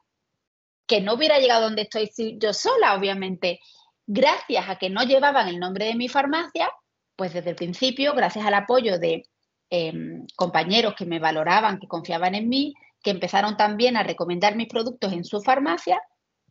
Que 0.85 1.01
no 1.01 1.13
hubiera 1.13 1.39
llegado 1.39 1.63
donde 1.63 1.83
estoy 1.83 2.11
yo 2.39 2.53
sola, 2.53 2.95
obviamente. 2.95 3.59
Gracias 4.05 4.67
a 4.67 4.75
que 4.77 4.89
no 4.89 5.03
llevaban 5.03 5.47
el 5.47 5.59
nombre 5.59 5.85
de 5.85 5.95
mi 5.95 6.09
farmacia, 6.09 6.69
pues 7.15 7.33
desde 7.33 7.51
el 7.51 7.55
principio, 7.55 8.13
gracias 8.13 8.45
al 8.45 8.53
apoyo 8.53 8.99
de 8.99 9.23
em, 9.69 10.25
compañeros 10.35 10.93
que 10.95 11.05
me 11.05 11.19
valoraban, 11.19 11.79
que 11.79 11.87
confiaban 11.87 12.35
en 12.35 12.49
mí, 12.49 12.73
que 13.01 13.11
empezaron 13.11 13.55
también 13.55 13.95
a 13.95 14.03
recomendar 14.03 14.55
mis 14.55 14.67
productos 14.67 15.13
en 15.13 15.23
su 15.23 15.41
farmacia, 15.41 16.01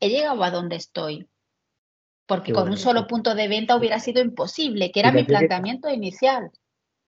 he 0.01 0.09
llegado 0.09 0.43
a 0.43 0.51
donde 0.51 0.77
estoy 0.77 1.29
porque 2.27 2.53
con 2.53 2.69
un 2.69 2.77
solo 2.77 3.07
punto 3.07 3.35
de 3.35 3.49
venta 3.49 3.77
hubiera 3.77 3.99
sido 3.99 4.23
imposible, 4.23 4.91
que 4.91 5.01
era 5.01 5.13
mi 5.13 5.25
planteamiento 5.25 5.89
inicial. 5.91 6.51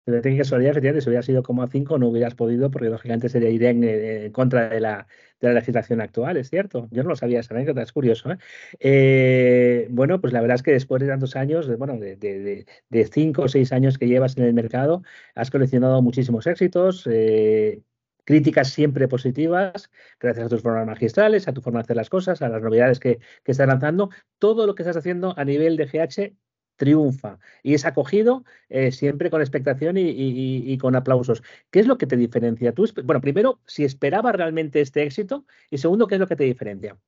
Pero 0.05 0.21
que 0.21 0.37
casualidad, 0.37 0.73
efectivamente, 0.73 1.03
si 1.03 1.09
hubiera 1.09 1.23
sido 1.23 1.43
como 1.43 1.63
a 1.63 1.69
5 1.69 1.99
no 1.99 2.09
hubieras 2.09 2.35
podido, 2.35 2.71
porque 2.71 2.91
lógicamente 2.91 3.31
sería 3.31 3.49
ir 3.49 3.65
en, 3.65 4.33
contra 4.33 4.69
de 4.69 4.79
la, 4.79 5.07
de 5.41 5.49
la, 5.49 5.55
legislación 5.55 6.03
actual, 6.03 6.37
es 6.37 6.51
cierto. 6.51 6.89
Yo 6.91 7.03
no 7.03 7.09
lo 7.09 7.17
sabía 7.17 7.41
esa 7.41 7.55
anécdota, 7.55 7.81
es 7.81 7.93
curioso. 7.93 8.31
¿eh? 8.33 8.37
Eh, 8.81 9.87
bueno, 9.91 10.21
pues 10.21 10.35
la 10.35 10.43
verdad 10.43 10.57
es 10.57 10.63
que 10.63 10.73
después 10.73 11.01
de 11.01 11.09
tantos 11.09 11.37
años, 11.37 11.75
bueno, 11.79 11.97
de, 11.99 12.17
de, 12.17 13.05
cinco 13.07 13.43
o 13.43 13.49
seis 13.49 13.73
años 13.73 13.97
que 13.97 14.07
llevas 14.07 14.37
en 14.37 14.45
el 14.45 14.53
mercado, 14.53 15.03
has 15.35 15.51
coleccionado 15.51 16.03
muchísimos 16.03 16.47
éxitos. 16.47 17.09
Eh, 17.11 17.81
críticas 18.25 18.71
siempre 18.71 19.09
positivas, 19.09 19.91
gracias 20.21 20.47
a 20.47 20.49
tus 20.49 20.63
formas 20.63 20.87
magistrales, 20.87 21.49
a 21.49 21.53
tu 21.53 21.61
forma 21.61 21.81
de 21.81 21.85
hacer 21.85 21.97
las 21.97 22.11
cosas, 22.11 22.43
a 22.43 22.49
las 22.49 22.63
novedades 22.63 22.99
que, 23.01 23.21
estás 23.45 23.69
lanzando. 23.69 24.11
Todo 24.39 24.67
lo 24.67 24.75
que 24.75 24.83
estás 24.83 24.97
haciendo 24.97 25.35
a 25.39 25.45
nivel 25.45 25.77
de 25.77 25.87
GH 25.87 26.35
triunfa 26.77 27.39
y 27.63 27.75
es 27.75 27.85
acogido 27.85 28.45
eh, 28.69 28.91
siempre 28.91 29.31
con 29.31 29.41
expectación 29.41 29.97
y, 29.97 30.77
con 30.79 30.97
aplausos. 30.97 31.43
¿Qué 31.71 31.81
es 31.81 31.87
lo 31.87 31.99
que 31.99 32.07
te 32.07 32.17
diferencia? 32.17 32.73
Tú, 32.73 32.87
bueno, 33.05 33.21
primero, 33.21 33.61
si 33.67 33.85
esperabas 33.85 34.35
realmente 34.35 34.81
este 34.81 35.03
éxito 35.03 35.47
y 35.71 35.79
segundo, 35.79 36.07
¿qué 36.07 36.17
es 36.17 36.21
lo 36.21 36.27
que 36.27 36.37
te 36.37 36.45
diferencia? 36.45 36.99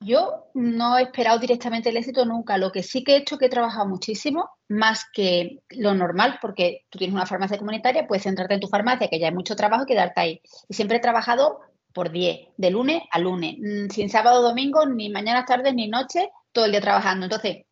Yo 0.00 0.50
no 0.52 0.98
he 0.98 1.02
esperado 1.02 1.38
directamente 1.38 1.88
el 1.88 1.96
éxito 1.96 2.24
nunca. 2.26 2.58
Lo 2.58 2.70
que 2.70 2.82
sí 2.82 3.02
que 3.02 3.14
he 3.14 3.16
hecho 3.16 3.38
que 3.38 3.46
he 3.46 3.48
trabajado 3.48 3.88
muchísimo, 3.88 4.50
más 4.68 5.06
que 5.12 5.62
lo 5.70 5.94
normal, 5.94 6.38
porque 6.42 6.84
tú 6.90 6.98
tienes 6.98 7.14
una 7.14 7.26
farmacia 7.26 7.58
comunitaria, 7.58 8.06
puedes 8.06 8.24
centrarte 8.24 8.54
en 8.54 8.60
tu 8.60 8.68
farmacia, 8.68 9.08
que 9.08 9.18
ya 9.18 9.28
hay 9.28 9.34
mucho 9.34 9.56
trabajo, 9.56 9.84
y 9.84 9.86
quedarte 9.86 10.20
ahí. 10.20 10.42
Y 10.68 10.74
siempre 10.74 10.98
he 10.98 11.00
trabajado 11.00 11.60
por 11.94 12.10
10, 12.10 12.48
de 12.58 12.70
lunes 12.70 13.02
a 13.10 13.18
lunes, 13.18 13.56
mm, 13.58 13.88
sin 13.90 14.10
sábado, 14.10 14.42
domingo, 14.42 14.84
ni 14.84 15.08
mañana, 15.08 15.46
tarde, 15.46 15.72
ni 15.72 15.88
noche, 15.88 16.28
todo 16.52 16.66
el 16.66 16.72
día 16.72 16.80
trabajando. 16.82 17.24
Entonces, 17.24 17.64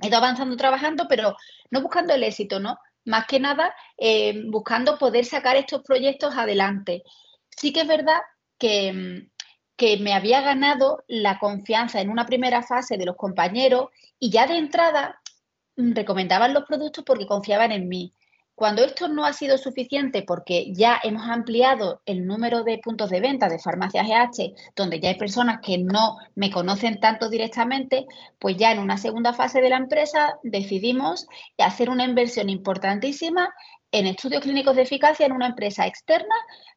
he 0.00 0.08
ido 0.08 0.16
avanzando 0.16 0.56
trabajando, 0.56 1.06
pero 1.08 1.36
no 1.70 1.82
buscando 1.82 2.14
el 2.14 2.22
éxito, 2.22 2.58
¿no? 2.58 2.78
Más 3.04 3.26
que 3.26 3.38
nada, 3.38 3.74
eh, 3.98 4.44
buscando 4.46 4.98
poder 4.98 5.26
sacar 5.26 5.56
estos 5.56 5.82
proyectos 5.82 6.34
adelante. 6.36 7.02
Sí 7.50 7.72
que 7.72 7.82
es 7.82 7.88
verdad 7.88 8.20
que 8.58 8.92
mm, 8.92 9.30
que 9.80 9.96
me 9.96 10.12
había 10.12 10.42
ganado 10.42 11.04
la 11.08 11.38
confianza 11.38 12.02
en 12.02 12.10
una 12.10 12.26
primera 12.26 12.62
fase 12.62 12.98
de 12.98 13.06
los 13.06 13.16
compañeros 13.16 13.86
y 14.18 14.28
ya 14.28 14.46
de 14.46 14.58
entrada 14.58 15.22
recomendaban 15.74 16.52
los 16.52 16.64
productos 16.64 17.02
porque 17.02 17.26
confiaban 17.26 17.72
en 17.72 17.88
mí. 17.88 18.12
Cuando 18.54 18.84
esto 18.84 19.08
no 19.08 19.24
ha 19.24 19.32
sido 19.32 19.56
suficiente 19.56 20.22
porque 20.22 20.70
ya 20.74 21.00
hemos 21.02 21.26
ampliado 21.26 22.02
el 22.04 22.26
número 22.26 22.62
de 22.62 22.76
puntos 22.76 23.08
de 23.08 23.20
venta 23.20 23.48
de 23.48 23.58
farmacias 23.58 24.06
GH, 24.06 24.52
donde 24.76 25.00
ya 25.00 25.08
hay 25.08 25.14
personas 25.14 25.60
que 25.62 25.78
no 25.78 26.18
me 26.34 26.50
conocen 26.50 27.00
tanto 27.00 27.30
directamente, 27.30 28.04
pues 28.38 28.58
ya 28.58 28.72
en 28.72 28.80
una 28.80 28.98
segunda 28.98 29.32
fase 29.32 29.62
de 29.62 29.70
la 29.70 29.78
empresa 29.78 30.34
decidimos 30.42 31.26
hacer 31.56 31.88
una 31.88 32.04
inversión 32.04 32.50
importantísima 32.50 33.48
en 33.92 34.08
estudios 34.08 34.42
clínicos 34.42 34.76
de 34.76 34.82
eficacia 34.82 35.24
en 35.24 35.32
una 35.32 35.46
empresa 35.46 35.86
externa 35.86 36.34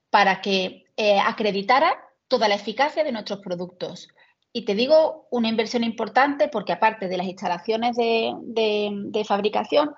para 0.09 0.39
que 0.39 0.85
eh, 0.95 1.19
acreditara 1.19 1.97
toda 2.33 2.47
la 2.47 2.55
eficacia 2.55 3.03
de 3.03 3.11
nuestros 3.11 3.39
productos. 3.39 4.07
Y 4.51 4.65
te 4.65 4.75
digo 4.75 5.27
una 5.31 5.49
inversión 5.49 5.83
importante 5.83 6.47
porque 6.47 6.73
aparte 6.73 7.07
de 7.07 7.17
las 7.17 7.27
instalaciones 7.27 7.95
de 7.95 9.25
fabricación, 9.27 9.91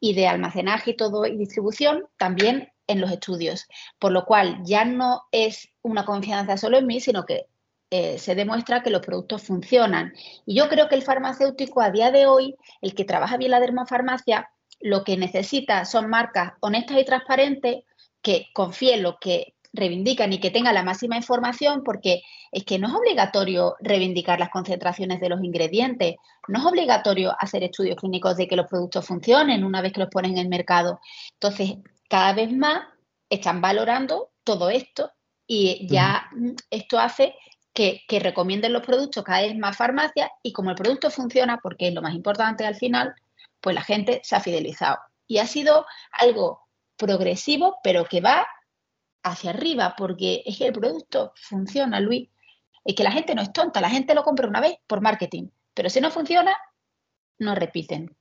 y 0.00 0.14
de 0.14 0.26
almacenaje 0.26 0.92
y 0.92 0.96
todo 0.96 1.26
y 1.26 1.36
distribución 1.36 2.06
también 2.16 2.72
en 2.86 3.00
los 3.00 3.12
estudios. 3.12 3.68
Por 3.98 4.12
lo 4.12 4.24
cual 4.24 4.60
ya 4.64 4.84
no 4.84 5.22
es 5.30 5.68
una 5.82 6.04
confianza 6.04 6.56
solo 6.56 6.78
en 6.78 6.86
mí, 6.86 7.00
sino 7.00 7.26
que 7.26 7.46
eh, 7.90 8.18
se 8.18 8.34
demuestra 8.34 8.82
que 8.82 8.90
los 8.90 9.02
productos 9.02 9.42
funcionan. 9.42 10.14
Y 10.46 10.56
yo 10.56 10.68
creo 10.68 10.88
que 10.88 10.94
el 10.94 11.02
farmacéutico 11.02 11.82
a 11.82 11.90
día 11.90 12.10
de 12.10 12.26
hoy, 12.26 12.56
el 12.80 12.94
que 12.94 13.04
trabaja 13.04 13.36
bien 13.36 13.50
la 13.50 13.60
dermofarmacia, 13.60 14.50
lo 14.80 15.04
que 15.04 15.18
necesita 15.18 15.84
son 15.84 16.08
marcas 16.08 16.54
honestas 16.60 16.98
y 16.98 17.04
transparentes 17.04 17.84
que 18.22 18.46
confíen 18.54 19.02
lo 19.02 19.18
que 19.18 19.54
reivindican 19.72 20.32
y 20.32 20.40
que 20.40 20.50
tengan 20.50 20.74
la 20.74 20.82
máxima 20.82 21.16
información, 21.16 21.82
porque 21.84 22.22
es 22.50 22.64
que 22.64 22.78
no 22.78 22.88
es 22.88 22.94
obligatorio 22.94 23.76
reivindicar 23.80 24.38
las 24.38 24.50
concentraciones 24.50 25.20
de 25.20 25.28
los 25.28 25.42
ingredientes, 25.42 26.16
no 26.48 26.58
es 26.58 26.64
obligatorio 26.64 27.34
hacer 27.38 27.62
estudios 27.62 27.96
clínicos 27.96 28.36
de 28.36 28.48
que 28.48 28.56
los 28.56 28.66
productos 28.66 29.06
funcionen 29.06 29.64
una 29.64 29.80
vez 29.80 29.92
que 29.92 30.00
los 30.00 30.10
ponen 30.10 30.32
en 30.32 30.38
el 30.38 30.48
mercado. 30.48 31.00
Entonces, 31.34 31.76
cada 32.08 32.32
vez 32.32 32.52
más 32.52 32.82
están 33.28 33.60
valorando 33.60 34.30
todo 34.42 34.70
esto 34.70 35.12
y 35.46 35.86
ya 35.88 36.28
esto 36.70 36.98
hace 36.98 37.34
que, 37.72 38.02
que, 38.08 38.18
recomienden 38.18 38.72
los 38.72 38.84
productos 38.84 39.22
cada 39.22 39.42
vez 39.42 39.56
más 39.56 39.76
farmacias 39.76 40.28
y 40.42 40.52
como 40.52 40.70
el 40.70 40.76
producto 40.76 41.10
funciona, 41.10 41.60
porque 41.62 41.88
es 41.88 41.94
lo 41.94 42.02
más 42.02 42.14
importante 42.14 42.66
al 42.66 42.74
final, 42.74 43.14
pues 43.60 43.74
la 43.74 43.82
gente 43.82 44.20
se 44.24 44.34
ha 44.34 44.40
fidelizado. 44.40 44.98
Y 45.28 45.38
ha 45.38 45.46
sido 45.46 45.86
algo 46.10 46.66
progresivo, 46.96 47.78
pero 47.84 48.04
que 48.04 48.20
va 48.20 48.46
hacia 49.22 49.50
arriba, 49.50 49.94
porque 49.96 50.42
es 50.46 50.58
que 50.58 50.66
el 50.66 50.72
producto 50.72 51.32
funciona, 51.36 52.00
Luis. 52.00 52.28
Es 52.84 52.94
que 52.94 53.04
la 53.04 53.12
gente 53.12 53.34
no 53.34 53.42
es 53.42 53.52
tonta, 53.52 53.80
la 53.80 53.90
gente 53.90 54.14
lo 54.14 54.22
compra 54.22 54.48
una 54.48 54.60
vez 54.60 54.78
por 54.86 55.00
marketing, 55.00 55.48
pero 55.74 55.90
si 55.90 56.00
no 56.00 56.10
funciona, 56.10 56.52
no 57.38 57.54
repiten. 57.54 58.14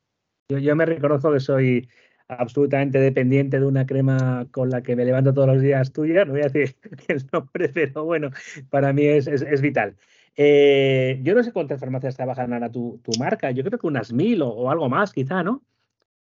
Yo, 0.50 0.76
me 0.76 0.86
reconozco 0.86 1.32
que 1.32 1.40
soy 1.40 1.88
absolutamente 2.28 3.00
dependiente 3.00 3.60
de 3.60 3.66
una 3.66 3.86
crema 3.86 4.48
con 4.52 4.70
la 4.70 4.82
que 4.82 4.96
me 4.96 5.06
levanto 5.06 5.34
todos 5.34 5.48
los 5.48 5.62
días 5.62 5.94
tuya, 5.94 6.26
no 6.26 6.34
voy 6.34 6.42
a 6.42 6.50
decir 6.50 6.76
el 7.08 7.26
nombre, 7.32 7.70
pero 7.70 8.06
bueno, 8.06 8.32
para 8.70 8.94
mí 8.94 9.06
es, 9.06 9.62
vital. 9.62 9.96
Eh, 10.36 11.20
yo 11.24 11.34
no 11.34 11.44
sé 11.44 11.52
cuántas 11.52 11.80
farmacias 11.80 12.16
trabajan 12.16 12.54
ahora 12.54 12.72
tu, 12.72 13.00
tu 13.04 13.12
marca, 13.20 13.52
yo 13.52 13.64
creo 13.64 13.80
que 13.80 13.88
unas 13.88 14.14
mil 14.14 14.42
o, 14.42 14.50
o, 14.50 14.70
algo 14.70 14.90
más 14.90 15.12
quizá, 15.12 15.44
¿no? 15.44 15.64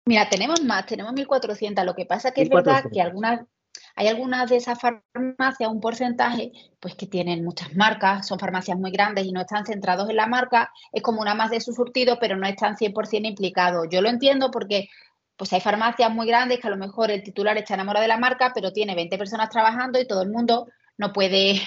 Mira, 0.05 0.27
tenemos 0.29 0.63
más, 0.63 0.86
tenemos 0.86 1.13
1.400, 1.13 1.86
lo 1.86 1.93
que 1.93 2.05
pasa 2.05 2.32
que 2.32 2.41
es 2.41 2.49
verdad 2.49 2.86
que 2.91 3.01
algunas, 3.01 3.41
hay 3.95 4.08
algunas 4.08 4.49
de 4.49 4.58
esas 4.58 4.79
farmacias, 4.79 5.69
un 5.69 5.82
porcentaje, 5.82 6.51
pues 6.79 6.95
que 6.95 7.05
tienen 7.05 7.43
muchas 7.43 7.75
marcas, 7.75 8.27
son 8.27 8.39
farmacias 8.39 8.77
muy 8.77 8.91
grandes 8.91 9.25
y 9.25 9.32
no 9.32 9.41
están 9.41 9.65
centrados 9.65 10.10
en 10.10 10.15
la 10.15 10.25
marca, 10.25 10.71
es 10.93 11.01
como 11.01 11.21
una 11.21 11.36
más 11.36 11.51
de 11.51 11.60
su 11.60 11.73
surtido, 11.73 12.17
pero 12.19 12.38
no 12.38 12.47
están 12.47 12.77
100% 12.77 13.27
implicados. 13.27 13.88
Yo 13.91 14.01
lo 14.01 14.10
entiendo 14.10 14.51
porque 14.51 14.88
pues 15.36 15.51
hay 15.53 15.62
farmacias 15.62 16.12
muy 16.12 16.27
grandes 16.27 16.60
que 16.60 16.67
a 16.67 16.71
lo 16.71 16.77
mejor 16.77 17.12
el 17.12 17.23
titular 17.23 17.58
está 17.58 17.73
enamorado 17.73 18.01
de 18.01 18.08
la 18.08 18.17
marca, 18.17 18.51
pero 18.53 18.71
tiene 18.71 18.95
20 18.95 19.17
personas 19.17 19.49
trabajando 19.49 19.99
y 19.99 20.08
todo 20.08 20.21
el 20.21 20.29
mundo 20.29 20.67
no 20.97 21.13
puede 21.13 21.62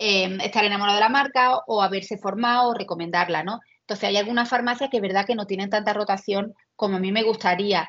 eh, 0.00 0.38
estar 0.42 0.64
enamorado 0.64 0.96
de 0.96 1.04
la 1.04 1.08
marca 1.08 1.58
o 1.66 1.82
haberse 1.82 2.18
formado 2.18 2.70
o 2.70 2.74
recomendarla, 2.74 3.42
¿no? 3.42 3.60
Entonces 3.80 4.08
hay 4.08 4.16
algunas 4.16 4.48
farmacias 4.48 4.90
que 4.90 4.96
es 4.96 5.02
verdad 5.02 5.26
que 5.26 5.34
no 5.34 5.46
tienen 5.46 5.70
tanta 5.70 5.92
rotación 5.92 6.54
como 6.76 6.96
a 6.96 7.00
mí 7.00 7.12
me 7.12 7.22
gustaría 7.22 7.88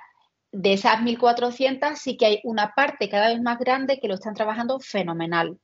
de 0.55 0.73
esas 0.73 1.01
1.400 1.01 1.95
sí 1.95 2.15
que 2.15 2.25
hay 2.25 2.39
una 2.43 2.73
parte 2.75 3.09
cada 3.09 3.27
vez 3.27 3.41
más 3.41 3.59
grande 3.59 3.99
que 3.99 4.07
lo 4.07 4.13
están 4.13 4.33
trabajando 4.33 4.79
fenomenal. 4.79 5.59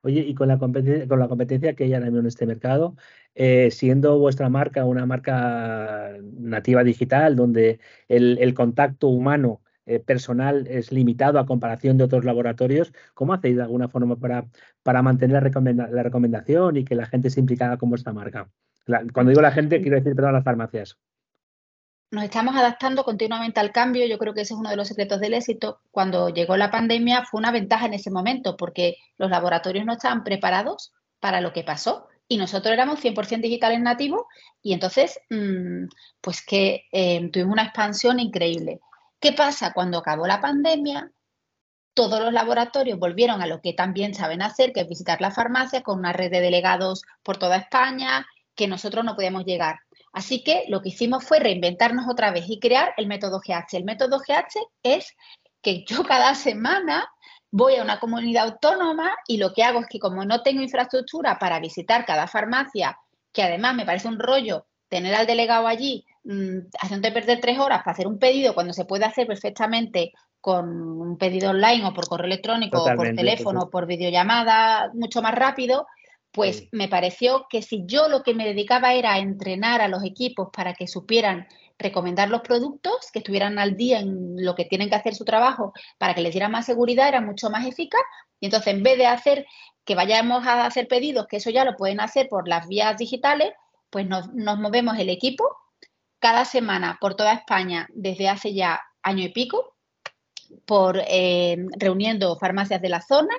Oye, 0.00 0.20
y 0.20 0.34
con 0.34 0.48
la 0.48 0.58
competencia, 0.58 1.06
con 1.06 1.20
la 1.20 1.28
competencia 1.28 1.74
que 1.74 1.84
hay 1.84 1.94
ahora 1.94 2.08
en 2.08 2.26
este 2.26 2.46
mercado, 2.46 2.96
eh, 3.34 3.70
siendo 3.70 4.18
vuestra 4.18 4.48
marca 4.48 4.84
una 4.84 5.06
marca 5.06 6.16
nativa 6.22 6.82
digital, 6.82 7.36
donde 7.36 7.80
el, 8.08 8.54
contacto 8.54 9.08
humano 9.08 9.60
eh, 9.86 10.00
personal 10.00 10.66
es 10.68 10.90
limitado 10.90 11.38
a 11.38 11.46
comparación 11.46 11.98
de 11.98 12.04
otros 12.04 12.24
laboratorios, 12.24 12.92
¿cómo 13.14 13.34
hacéis 13.34 13.56
de 13.56 13.62
alguna 13.62 13.88
forma 13.88 14.16
para, 14.16 14.46
para 14.82 15.02
mantener 15.02 15.34
la, 15.34 16.02
recomendación 16.02 16.78
y 16.78 16.84
que 16.84 16.94
la 16.94 17.06
gente 17.06 17.30
se 17.30 17.40
implicara 17.40 17.76
con 17.76 17.90
vuestra 17.90 18.12
marca? 18.12 18.50
cuando 19.12 19.30
digo 19.30 19.42
la 19.42 19.52
gente, 19.52 19.80
quiero 19.80 19.96
decir, 19.96 20.16
perdón, 20.16 20.32
las 20.32 20.44
farmacias 20.44 20.98
nos 22.12 22.24
estamos 22.24 22.54
adaptando 22.54 23.04
continuamente 23.04 23.58
al 23.58 23.72
cambio. 23.72 24.06
Yo 24.06 24.18
creo 24.18 24.34
que 24.34 24.42
ese 24.42 24.52
es 24.52 24.60
uno 24.60 24.68
de 24.68 24.76
los 24.76 24.86
secretos 24.86 25.18
del 25.18 25.32
éxito. 25.32 25.80
Cuando 25.90 26.28
llegó 26.28 26.58
la 26.58 26.70
pandemia 26.70 27.24
fue 27.24 27.38
una 27.38 27.50
ventaja 27.50 27.86
en 27.86 27.94
ese 27.94 28.10
momento 28.10 28.56
porque 28.58 28.98
los 29.16 29.30
laboratorios 29.30 29.86
no 29.86 29.94
estaban 29.94 30.22
preparados 30.22 30.92
para 31.20 31.40
lo 31.40 31.54
que 31.54 31.64
pasó 31.64 32.08
y 32.28 32.36
nosotros 32.36 32.74
éramos 32.74 33.00
100% 33.00 33.40
digitales 33.40 33.80
nativos 33.80 34.22
y 34.62 34.74
entonces, 34.74 35.20
mm, 35.30 35.86
pues 36.20 36.44
que 36.44 36.84
eh, 36.92 37.30
tuvimos 37.32 37.54
una 37.54 37.64
expansión 37.64 38.20
increíble. 38.20 38.80
¿Qué 39.18 39.32
pasa? 39.32 39.72
Cuando 39.72 39.98
acabó 39.98 40.26
la 40.26 40.42
pandemia, 40.42 41.10
todos 41.94 42.20
los 42.20 42.32
laboratorios 42.32 42.98
volvieron 42.98 43.40
a 43.40 43.46
lo 43.46 43.62
que 43.62 43.72
también 43.72 44.12
saben 44.14 44.42
hacer, 44.42 44.74
que 44.74 44.80
es 44.80 44.88
visitar 44.88 45.22
la 45.22 45.30
farmacia 45.30 45.82
con 45.82 45.98
una 45.98 46.12
red 46.12 46.30
de 46.30 46.40
delegados 46.40 47.04
por 47.22 47.38
toda 47.38 47.56
España, 47.56 48.26
que 48.54 48.68
nosotros 48.68 49.02
no 49.02 49.14
podíamos 49.14 49.46
llegar. 49.46 49.80
Así 50.12 50.44
que 50.44 50.64
lo 50.68 50.82
que 50.82 50.90
hicimos 50.90 51.24
fue 51.24 51.40
reinventarnos 51.40 52.06
otra 52.08 52.30
vez 52.30 52.44
y 52.48 52.60
crear 52.60 52.92
el 52.96 53.06
método 53.06 53.40
GH. 53.40 53.76
El 53.76 53.84
método 53.84 54.18
GH 54.18 54.60
es 54.82 55.16
que 55.62 55.84
yo 55.84 56.02
cada 56.04 56.34
semana 56.34 57.08
voy 57.50 57.76
a 57.76 57.82
una 57.82 58.00
comunidad 58.00 58.44
autónoma 58.44 59.14
y 59.26 59.36
lo 59.36 59.52
que 59.52 59.62
hago 59.62 59.80
es 59.80 59.86
que 59.86 59.98
como 59.98 60.24
no 60.24 60.42
tengo 60.42 60.62
infraestructura 60.62 61.38
para 61.38 61.60
visitar 61.60 62.04
cada 62.04 62.26
farmacia, 62.26 62.98
que 63.32 63.42
además 63.42 63.74
me 63.74 63.84
parece 63.84 64.08
un 64.08 64.18
rollo 64.18 64.66
tener 64.88 65.14
al 65.14 65.26
delegado 65.26 65.66
allí 65.66 66.04
mmm, 66.24 66.58
haciendo 66.80 67.12
perder 67.12 67.40
tres 67.40 67.58
horas 67.58 67.78
para 67.78 67.92
hacer 67.92 68.06
un 68.06 68.18
pedido 68.18 68.54
cuando 68.54 68.72
se 68.72 68.84
puede 68.84 69.04
hacer 69.04 69.26
perfectamente 69.26 70.12
con 70.40 70.68
un 71.00 71.16
pedido 71.18 71.50
online 71.50 71.86
o 71.86 71.94
por 71.94 72.08
correo 72.08 72.26
electrónico 72.26 72.82
o 72.82 72.96
por 72.96 73.14
teléfono 73.14 73.60
o 73.60 73.70
por 73.70 73.86
videollamada 73.86 74.90
mucho 74.92 75.22
más 75.22 75.34
rápido, 75.34 75.86
pues 76.32 76.66
me 76.72 76.88
pareció 76.88 77.46
que 77.50 77.60
si 77.60 77.84
yo 77.86 78.08
lo 78.08 78.22
que 78.22 78.34
me 78.34 78.46
dedicaba 78.46 78.94
era 78.94 79.12
a 79.12 79.18
entrenar 79.18 79.82
a 79.82 79.88
los 79.88 80.02
equipos 80.02 80.48
para 80.50 80.72
que 80.72 80.88
supieran 80.88 81.46
recomendar 81.78 82.30
los 82.30 82.40
productos, 82.40 83.10
que 83.12 83.18
estuvieran 83.18 83.58
al 83.58 83.76
día 83.76 84.00
en 84.00 84.42
lo 84.42 84.54
que 84.54 84.64
tienen 84.64 84.88
que 84.88 84.94
hacer 84.94 85.14
su 85.14 85.24
trabajo 85.24 85.74
para 85.98 86.14
que 86.14 86.22
les 86.22 86.32
diera 86.32 86.48
más 86.48 86.64
seguridad, 86.64 87.08
era 87.08 87.20
mucho 87.20 87.50
más 87.50 87.66
eficaz. 87.66 88.00
Y 88.40 88.46
entonces, 88.46 88.72
en 88.72 88.82
vez 88.82 88.96
de 88.96 89.06
hacer 89.06 89.46
que 89.84 89.94
vayamos 89.94 90.46
a 90.46 90.64
hacer 90.64 90.88
pedidos, 90.88 91.26
que 91.26 91.36
eso 91.36 91.50
ya 91.50 91.64
lo 91.64 91.76
pueden 91.76 92.00
hacer 92.00 92.28
por 92.28 92.48
las 92.48 92.66
vías 92.66 92.96
digitales, 92.96 93.52
pues 93.90 94.06
nos, 94.06 94.28
movemos 94.32 94.98
el 94.98 95.10
equipo 95.10 95.44
cada 96.18 96.46
semana 96.46 96.96
por 97.00 97.14
toda 97.14 97.34
España 97.34 97.88
desde 97.92 98.28
hace 98.28 98.54
ya 98.54 98.80
año 99.02 99.24
y 99.24 99.28
pico, 99.28 99.76
por 100.64 101.02
eh, 101.06 101.56
reuniendo 101.76 102.36
farmacias 102.36 102.80
de 102.80 102.88
la 102.88 103.02
zona 103.02 103.34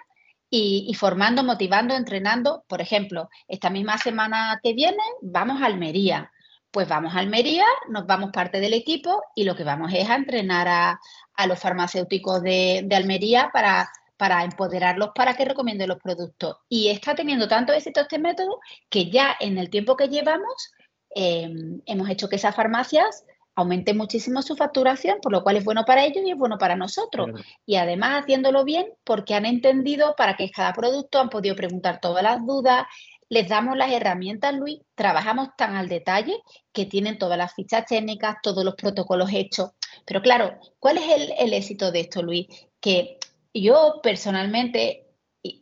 y, 0.55 0.93
formando, 0.93 1.43
motivando, 1.43 1.95
entrenando. 1.95 2.63
Por 2.67 2.79
ejemplo, 2.79 3.27
esta 3.47 3.71
misma 3.71 3.97
semana 3.97 4.59
que 4.61 4.73
viene 4.73 5.01
vamos 5.23 5.59
a 5.59 5.65
Almería. 5.65 6.31
Pues 6.69 6.87
vamos 6.87 7.15
a 7.15 7.19
Almería, 7.19 7.65
nos 7.89 8.05
vamos 8.05 8.29
parte 8.31 8.59
del 8.59 8.73
equipo 8.73 9.23
y 9.35 9.45
lo 9.45 9.55
que 9.55 9.63
vamos 9.63 9.91
es 9.95 10.07
a 10.07 10.15
entrenar 10.15 10.67
a, 10.67 11.47
los 11.47 11.59
farmacéuticos 11.59 12.43
de, 12.43 12.87
Almería 12.91 13.49
para, 13.51 13.89
para 14.15 14.43
empoderarlos 14.43 15.09
para 15.15 15.35
que 15.35 15.45
recomienden 15.45 15.89
los 15.89 15.99
productos. 15.99 16.57
Y 16.69 16.89
está 16.89 17.15
teniendo 17.15 17.47
tanto 17.47 17.73
éxito 17.73 18.01
este 18.01 18.19
método 18.19 18.59
que 18.89 19.09
ya 19.09 19.35
en 19.39 19.57
el 19.57 19.71
tiempo 19.71 19.97
que 19.97 20.07
llevamos 20.07 20.71
eh, 21.15 21.51
hemos 21.87 22.09
hecho 22.09 22.29
que 22.29 22.35
esas 22.35 22.55
farmacias 22.55 23.25
aumente 23.55 23.93
muchísimo 23.93 24.41
su 24.41 24.55
facturación, 24.55 25.19
por 25.21 25.31
lo 25.31 25.43
cual 25.43 25.57
es 25.57 25.63
bueno 25.63 25.83
para 25.85 26.05
ellos 26.05 26.23
y 26.25 26.31
es 26.31 26.37
bueno 26.37 26.57
para 26.57 26.75
nosotros. 26.75 27.29
Y 27.65 27.75
además 27.75 28.23
haciéndolo 28.23 28.63
bien 28.63 28.87
porque 29.03 29.35
han 29.35 29.45
entendido 29.45 30.15
para 30.15 30.35
que 30.35 30.49
cada 30.49 30.73
producto 30.73 31.19
han 31.19 31.29
podido 31.29 31.55
preguntar 31.55 31.99
todas 32.01 32.23
las 32.23 32.45
dudas, 32.45 32.85
les 33.29 33.49
damos 33.49 33.77
las 33.77 33.91
herramientas, 33.91 34.53
Luis, 34.53 34.79
trabajamos 34.95 35.49
tan 35.57 35.75
al 35.75 35.89
detalle 35.89 36.35
que 36.71 36.85
tienen 36.85 37.17
todas 37.17 37.37
las 37.37 37.53
fichas 37.53 37.85
técnicas, 37.85 38.37
todos 38.43 38.63
los 38.63 38.75
protocolos 38.75 39.31
hechos. 39.33 39.71
Pero 40.05 40.21
claro, 40.21 40.59
¿cuál 40.79 40.97
es 40.97 41.09
el, 41.09 41.33
el 41.39 41.53
éxito 41.53 41.91
de 41.91 42.01
esto, 42.01 42.21
Luis? 42.21 42.47
Que 42.79 43.17
yo 43.53 44.01
personalmente 44.03 45.02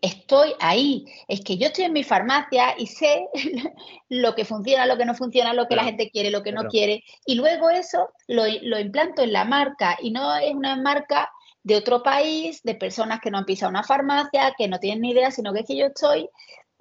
estoy 0.02 0.54
ahí. 0.60 1.06
Es 1.28 1.42
que 1.42 1.58
yo 1.58 1.68
estoy 1.68 1.86
en 1.86 1.94
mi 1.94 2.04
farmacia 2.04 2.76
y 2.78 2.88
sé 2.88 3.28
lo 4.10 4.36
que 4.36 4.46
funciona, 4.46 4.86
lo 4.86 4.98
que 4.98 5.06
no 5.06 5.16
funciona, 5.16 5.54
lo 5.54 5.68
que 5.68 5.76
la 5.76 5.84
gente 5.84 6.10
quiere, 6.12 6.30
lo 6.30 6.44
que 6.44 6.52
no 6.52 6.68
quiere. 6.68 7.04
Y 7.26 7.36
luego 7.36 7.70
eso 7.70 8.10
lo, 8.28 8.44
lo, 8.62 8.80
implanto 8.80 9.24
en 9.24 9.34
la 9.34 9.46
marca 9.46 9.98
y 10.02 10.12
no 10.12 10.36
es 10.36 10.54
una 10.54 10.76
marca 10.76 11.30
de 11.64 11.76
otro 11.76 12.02
país, 12.04 12.62
de 12.64 12.76
personas 12.76 13.20
que 13.22 13.32
no 13.32 13.38
han 13.38 13.46
pisado 13.46 13.70
una 13.70 13.84
farmacia, 13.84 14.54
que 14.58 14.68
no 14.68 14.80
tienen 14.80 15.02
ni 15.02 15.12
idea, 15.12 15.32
sino 15.32 15.54
que 15.54 15.62
es 15.62 15.68
que 15.68 15.78
yo 15.78 15.88
estoy 15.88 16.30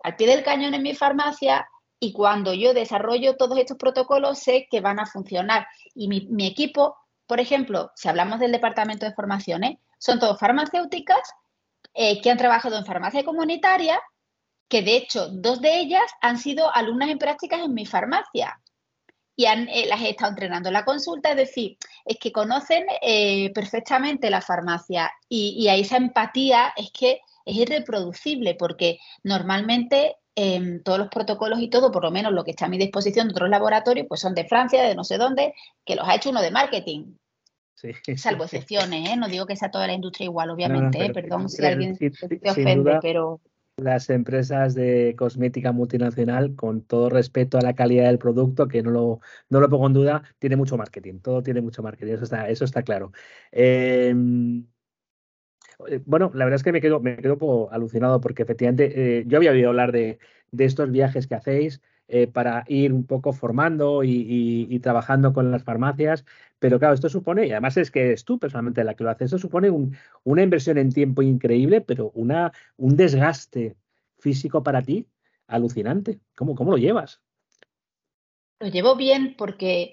al 0.03 0.17
pie 0.17 0.27
del 0.27 0.43
cañón 0.43 0.75
en 0.75 0.83
mi 0.83 0.95
farmacia 0.95 1.69
y 1.99 2.13
cuando 2.13 2.55
yo 2.55 2.73
desarrollo 2.73 3.37
todos 3.37 3.59
estos 3.59 3.77
protocolos 3.77 4.39
sé 4.39 4.67
que 4.71 4.81
van 4.81 5.01
a 5.01 5.07
funcionar. 5.07 5.67
Y 5.95 6.09
mi, 6.09 6.27
mi 6.31 6.47
equipo, 6.47 6.97
por 7.27 7.41
ejemplo, 7.41 7.91
si 7.95 8.09
hablamos 8.09 8.41
del 8.41 8.53
departamento 8.53 9.05
de 9.05 9.13
formaciones, 9.13 9.77
son 9.99 10.19
todos 10.19 10.39
farmacéuticas 10.39 11.21
eh, 11.95 12.21
que 12.21 12.31
han 12.31 12.39
trabajado 12.39 12.77
en 12.77 12.87
farmacia 12.87 13.25
comunitaria, 13.25 14.01
que 14.69 14.83
de 14.83 14.97
hecho 14.97 15.29
dos 15.29 15.61
de 15.61 15.81
ellas 15.81 16.11
han 16.21 16.39
sido 16.39 16.75
alumnas 16.75 17.11
en 17.11 17.19
prácticas 17.19 17.61
en 17.61 17.75
mi 17.75 17.87
farmacia 17.87 18.61
y 19.41 19.47
eh, 19.47 19.87
las 19.89 20.03
he 20.03 20.11
estado 20.11 20.33
entrenando 20.33 20.69
en 20.69 20.75
la 20.75 20.85
consulta, 20.85 21.31
es 21.31 21.37
decir, 21.37 21.79
es 22.05 22.19
que 22.19 22.31
conocen 22.31 22.85
eh, 23.01 23.51
perfectamente 23.55 24.29
la 24.29 24.43
farmacia 24.43 25.11
y, 25.31 25.57
y 25.59 25.69
esa 25.69 25.97
empatía 25.97 26.75
es 26.77 26.91
que 26.93 27.23
es 27.47 27.57
irreproducible 27.57 28.55
porque 28.55 28.99
normalmente 29.23 30.17
em, 30.35 30.83
todos 30.83 30.99
los 30.99 31.09
protocolos 31.09 31.61
y 31.61 31.71
todo, 31.71 31.91
por 31.91 32.05
lo 32.05 32.11
menos 32.11 32.33
lo 32.33 32.45
que 32.45 32.51
está 32.51 32.67
a 32.67 32.69
mi 32.69 32.77
disposición 32.77 33.29
de 33.29 33.33
otros 33.33 33.49
laboratorios, 33.49 34.07
pues 34.09 34.21
son 34.21 34.35
de 34.35 34.45
Francia, 34.45 34.83
de 34.83 34.95
no 34.95 35.05
sé 35.05 35.17
dónde, 35.17 35.55
que 35.87 35.97
los 35.97 36.07
ha 36.07 36.17
hecho 36.17 36.31
uno 36.31 36.43
de 36.43 36.51
marketing. 36.51 37.15
Salvo 38.17 38.45
excepciones, 38.45 39.09
¿eh? 39.09 39.17
no 39.17 39.29
digo 39.29 39.47
que 39.47 39.57
sea 39.57 39.71
toda 39.71 39.87
la 39.87 39.95
industria 39.95 40.27
igual, 40.27 40.51
obviamente, 40.51 41.05
¿eh? 41.05 41.13
perdón 41.13 41.49
si 41.49 41.65
alguien 41.65 41.97
se 41.97 42.11
ofende, 42.49 42.99
pero... 43.01 43.41
Las 43.77 44.11
empresas 44.11 44.75
de 44.75 45.15
cosmética 45.17 45.73
multinacional, 45.73 46.55
con 46.55 46.83
todo 46.83 47.09
respeto 47.09 47.57
a 47.57 47.63
la 47.63 47.75
calidad 47.75 48.07
del 48.07 48.19
producto, 48.19 48.69
que 48.69 48.83
no 48.83 48.91
lo, 48.91 49.21
no 49.49 49.61
lo 49.61 49.71
pongo 49.71 49.87
en 49.87 49.95
duda, 49.95 50.23
tiene 50.39 50.57
mucho 50.57 50.77
marketing, 50.77 51.21
todo 51.21 51.43
tiene 51.43 51.63
mucho 51.63 51.83
marketing, 51.83 52.13
eso 52.13 52.25
está, 52.25 52.49
eso 52.51 52.67
está 52.67 52.83
claro. 52.83 53.13
Em, 53.51 54.67
eh, 55.89 56.01
bueno, 56.05 56.31
la 56.35 56.45
verdad 56.45 56.57
es 56.57 56.63
que 56.63 56.73
me 56.73 56.83
quedo, 56.83 57.01
me 57.01 57.17
quedo 57.17 57.35
un 57.35 57.39
poco 57.39 57.73
alucinado 57.73 58.21
porque 58.21 58.43
efectivamente 58.43 59.25
yo 59.27 59.39
había 59.39 59.53
oído 59.53 59.71
hablar 59.71 59.93
de, 59.93 60.19
de 60.51 60.65
estos 60.67 60.91
viajes 60.91 61.27
que 61.27 61.37
hacéis, 61.37 61.81
eh, 62.13 62.27
para 62.27 62.65
ir 62.67 62.93
un 62.93 63.07
poco 63.07 63.33
formando 63.33 64.03
y, 64.03 64.81
trabajando 64.83 65.33
con 65.33 65.53
las 65.53 65.63
farmacias. 65.63 66.25
Pero 66.61 66.79
claro, 66.79 66.95
esto 66.95 67.09
supone, 67.09 67.47
y 67.47 67.51
además 67.51 67.77
es 67.79 67.91
que 67.91 68.13
es 68.13 68.25
tú 68.25 68.39
personalmente 68.39 68.85
la 68.85 68.95
que 68.95 69.03
lo 69.03 69.11
hace, 69.11 69.25
esto 69.25 69.39
supone 69.39 69.71
una 70.25 70.43
inversión 70.43 70.79
en 70.79 70.93
tiempo 70.93 71.23
increíble, 71.23 71.81
pero 71.81 72.13
una, 72.15 72.53
un 72.77 72.97
desgaste 72.97 73.77
físico 74.19 74.63
para 74.63 74.83
ti 74.83 75.07
alucinante. 75.49 76.21
¿Cómo, 76.37 76.55
cómo 76.55 76.71
lo 76.71 76.77
llevas? 76.77 77.23
Lo 78.61 78.69
llevo 78.69 78.95
bien 78.95 79.35
porque 79.37 79.93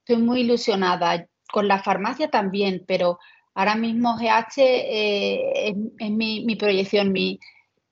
estoy 0.00 0.22
muy 0.22 0.40
ilusionada. 0.40 1.28
Con 1.52 1.68
la 1.68 1.78
farmacia 1.80 2.28
también, 2.28 2.84
pero 2.88 3.20
ahora 3.54 3.76
mismo 3.76 4.16
GH 4.16 4.58
eh, 4.58 5.74
es, 5.98 6.10
mi, 6.10 6.44
mi, 6.44 6.56
proyección, 6.56 7.12
mi, 7.12 7.38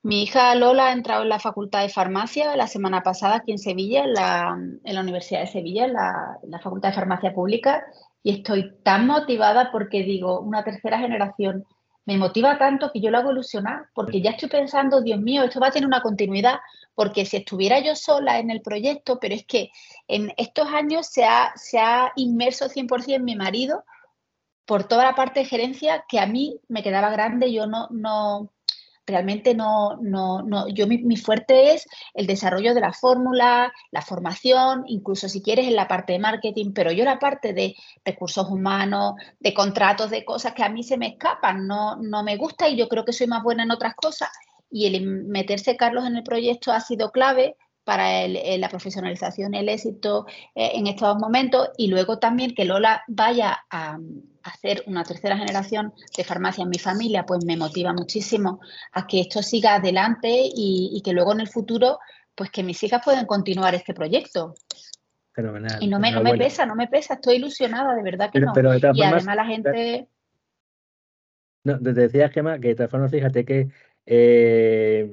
mi 0.05 0.25
hija 0.25 0.55
Lola 0.55 0.89
ha 0.89 0.93
entrado 0.93 1.23
en 1.23 1.31
la 1.31 1.39
Facultad 1.39 1.81
de 1.81 1.89
Farmacia 1.89 2.57
la 2.57 2.67
semana 2.67 3.03
pasada 3.03 3.37
aquí 3.37 3.53
en 3.53 3.59
Sevilla, 3.59 4.05
en 4.05 4.13
la, 4.13 5.01
Universidad 5.01 5.41
de 5.41 5.47
Sevilla, 5.47 5.87
en 5.87 5.95
la, 5.95 6.61
Facultad 6.63 6.91
de 6.91 6.95
Farmacia 6.95 7.33
Pública, 7.33 7.87
y 8.25 8.33
estoy 8.33 8.73
tan 8.83 9.07
motivada 9.07 9.71
porque 9.71 10.03
digo, 10.03 10.41
una 10.41 10.65
tercera 10.65 10.99
generación 10.99 11.65
me 12.07 12.17
motiva 12.17 12.59
tanto 12.59 12.91
que 12.91 13.01
yo 13.01 13.11
lo 13.11 13.19
hago 13.19 13.33
ilusionar, 13.33 13.89
porque 13.95 14.21
ya 14.21 14.31
estoy 14.31 14.49
pensando, 14.49 15.03
Dios 15.03 15.21
mío, 15.21 15.43
esto 15.43 15.61
va 15.61 15.69
a 15.69 15.71
tener 15.71 15.87
una 15.87 16.01
continuidad, 16.01 16.59
porque 16.95 17.27
si 17.27 17.37
estuviera 17.37 17.81
yo 17.81 17.95
sola 17.95 18.39
en 18.39 18.51
el 18.51 18.63
proyecto, 18.63 19.19
pero 19.21 19.35
es 19.35 19.45
que 19.47 19.71
en 20.09 20.33
estos 20.39 20.69
años 20.69 21.07
se 21.07 21.25
ha, 21.25 21.53
se 21.57 21.79
ha 21.79 22.13
inmerso 22.17 22.69
100% 22.69 23.21
mi 23.23 23.37
marido 23.37 23.85
por 24.65 24.85
toda 24.85 25.05
la 25.05 25.15
parte 25.15 25.41
de 25.41 25.47
gerencia 25.47 26.05
que 26.09 26.19
a 26.19 26.27
mí 26.27 26.59
me 26.69 26.83
quedaba 26.83 27.11
grande, 27.11 27.53
yo 27.53 27.67
no, 27.67 27.89
no, 27.91 28.51
realmente 29.07 29.55
no, 29.55 29.97
no, 30.01 30.43
no 30.43 30.69
yo 30.69 30.87
mi, 30.87 31.17
fuerte 31.17 31.75
es 31.75 31.87
el 32.15 32.27
desarrollo 32.27 32.75
de 32.75 32.81
la 32.81 32.93
fórmula, 32.93 33.73
la 33.91 34.03
formación, 34.03 34.85
incluso 34.87 35.29
si 35.29 35.43
quieres 35.43 35.67
en 35.67 35.77
la 35.77 35.89
parte 35.89 36.13
de 36.15 36.19
marketing, 36.19 36.73
pero 36.75 36.93
yo 36.93 37.05
la 37.05 37.19
parte 37.19 37.53
de 37.53 37.75
recursos 38.05 38.49
humanos, 38.49 39.15
de 39.41 39.55
contratos, 39.55 40.11
de 40.11 40.25
cosas 40.25 40.55
que 40.55 40.63
a 40.63 40.69
mí 40.69 40.83
se 40.83 40.97
me 40.97 41.09
escapan, 41.09 41.67
no, 41.67 41.97
no 41.97 42.23
me 42.23 42.37
gusta 42.37 42.69
y 42.69 42.77
yo 42.77 42.89
creo 42.89 43.05
que 43.05 43.13
soy 43.13 43.27
más 43.27 43.43
buena 43.43 43.65
en 43.65 43.71
otras 43.71 43.95
cosas. 43.95 44.31
Y 44.71 44.87
el 44.87 45.07
meterse 45.07 45.77
Carlos 45.77 46.07
en 46.07 46.17
el 46.17 46.25
proyecto 46.25 46.73
ha 46.73 46.81
sido 46.81 47.13
clave 47.13 47.57
para 47.85 48.27
la 48.27 48.69
profesionalización 48.69 49.55
el 49.55 49.69
éxito 49.69 50.27
eh, 50.55 50.73
en 50.75 50.87
estos 50.87 51.17
momentos 51.19 51.69
y 51.77 51.89
luego 51.89 52.19
también 52.19 52.55
que 52.55 52.65
Lola 52.65 53.05
vaya 53.09 53.65
a, 53.71 53.99
hacer 54.45 54.83
una 54.87 55.05
tercera 55.05 55.37
generación 55.37 55.93
de 56.17 56.25
farmacia 56.25 56.63
en 56.63 56.69
mi 56.69 56.79
familia, 56.79 57.25
pues 57.27 57.45
me 57.45 57.57
motiva 57.57 57.93
muchísimo 57.93 58.61
a 58.93 59.07
que 59.07 59.21
esto 59.21 59.43
siga 59.43 59.77
adelante 59.77 60.29
y, 60.31 61.01
que 61.05 61.13
luego 61.13 61.33
en 61.33 61.41
el 61.41 61.49
futuro, 61.49 61.99
pues 62.35 62.51
que 62.51 62.63
mis 62.63 62.83
hijas 62.83 63.03
puedan 63.05 63.27
continuar 63.27 63.75
este 63.75 63.95
proyecto. 63.95 64.55
Fenomenal. 65.33 65.83
Y 65.83 65.89
no 65.89 65.99
me, 65.99 66.13
no 66.13 66.23
me 66.23 66.37
pesa, 66.37 66.67
no 66.67 66.77
me 66.77 66.89
pesa, 66.89 67.15
estoy 67.15 67.37
ilusionada, 67.37 67.95
de 67.95 68.03
verdad 68.03 68.31
que 68.31 68.41
no. 68.41 68.53
y 68.95 69.03
además 69.03 69.37
la 69.37 69.47
gente... 69.47 70.09
No, 71.65 71.81
te 71.81 71.95
decía, 71.95 72.29
Gemma, 72.29 72.59
que 72.59 72.69
de 72.69 72.75
todas 72.75 72.91
formas, 72.91 73.11
fíjate 73.11 73.47
que 73.47 73.71
eh, 74.05 75.11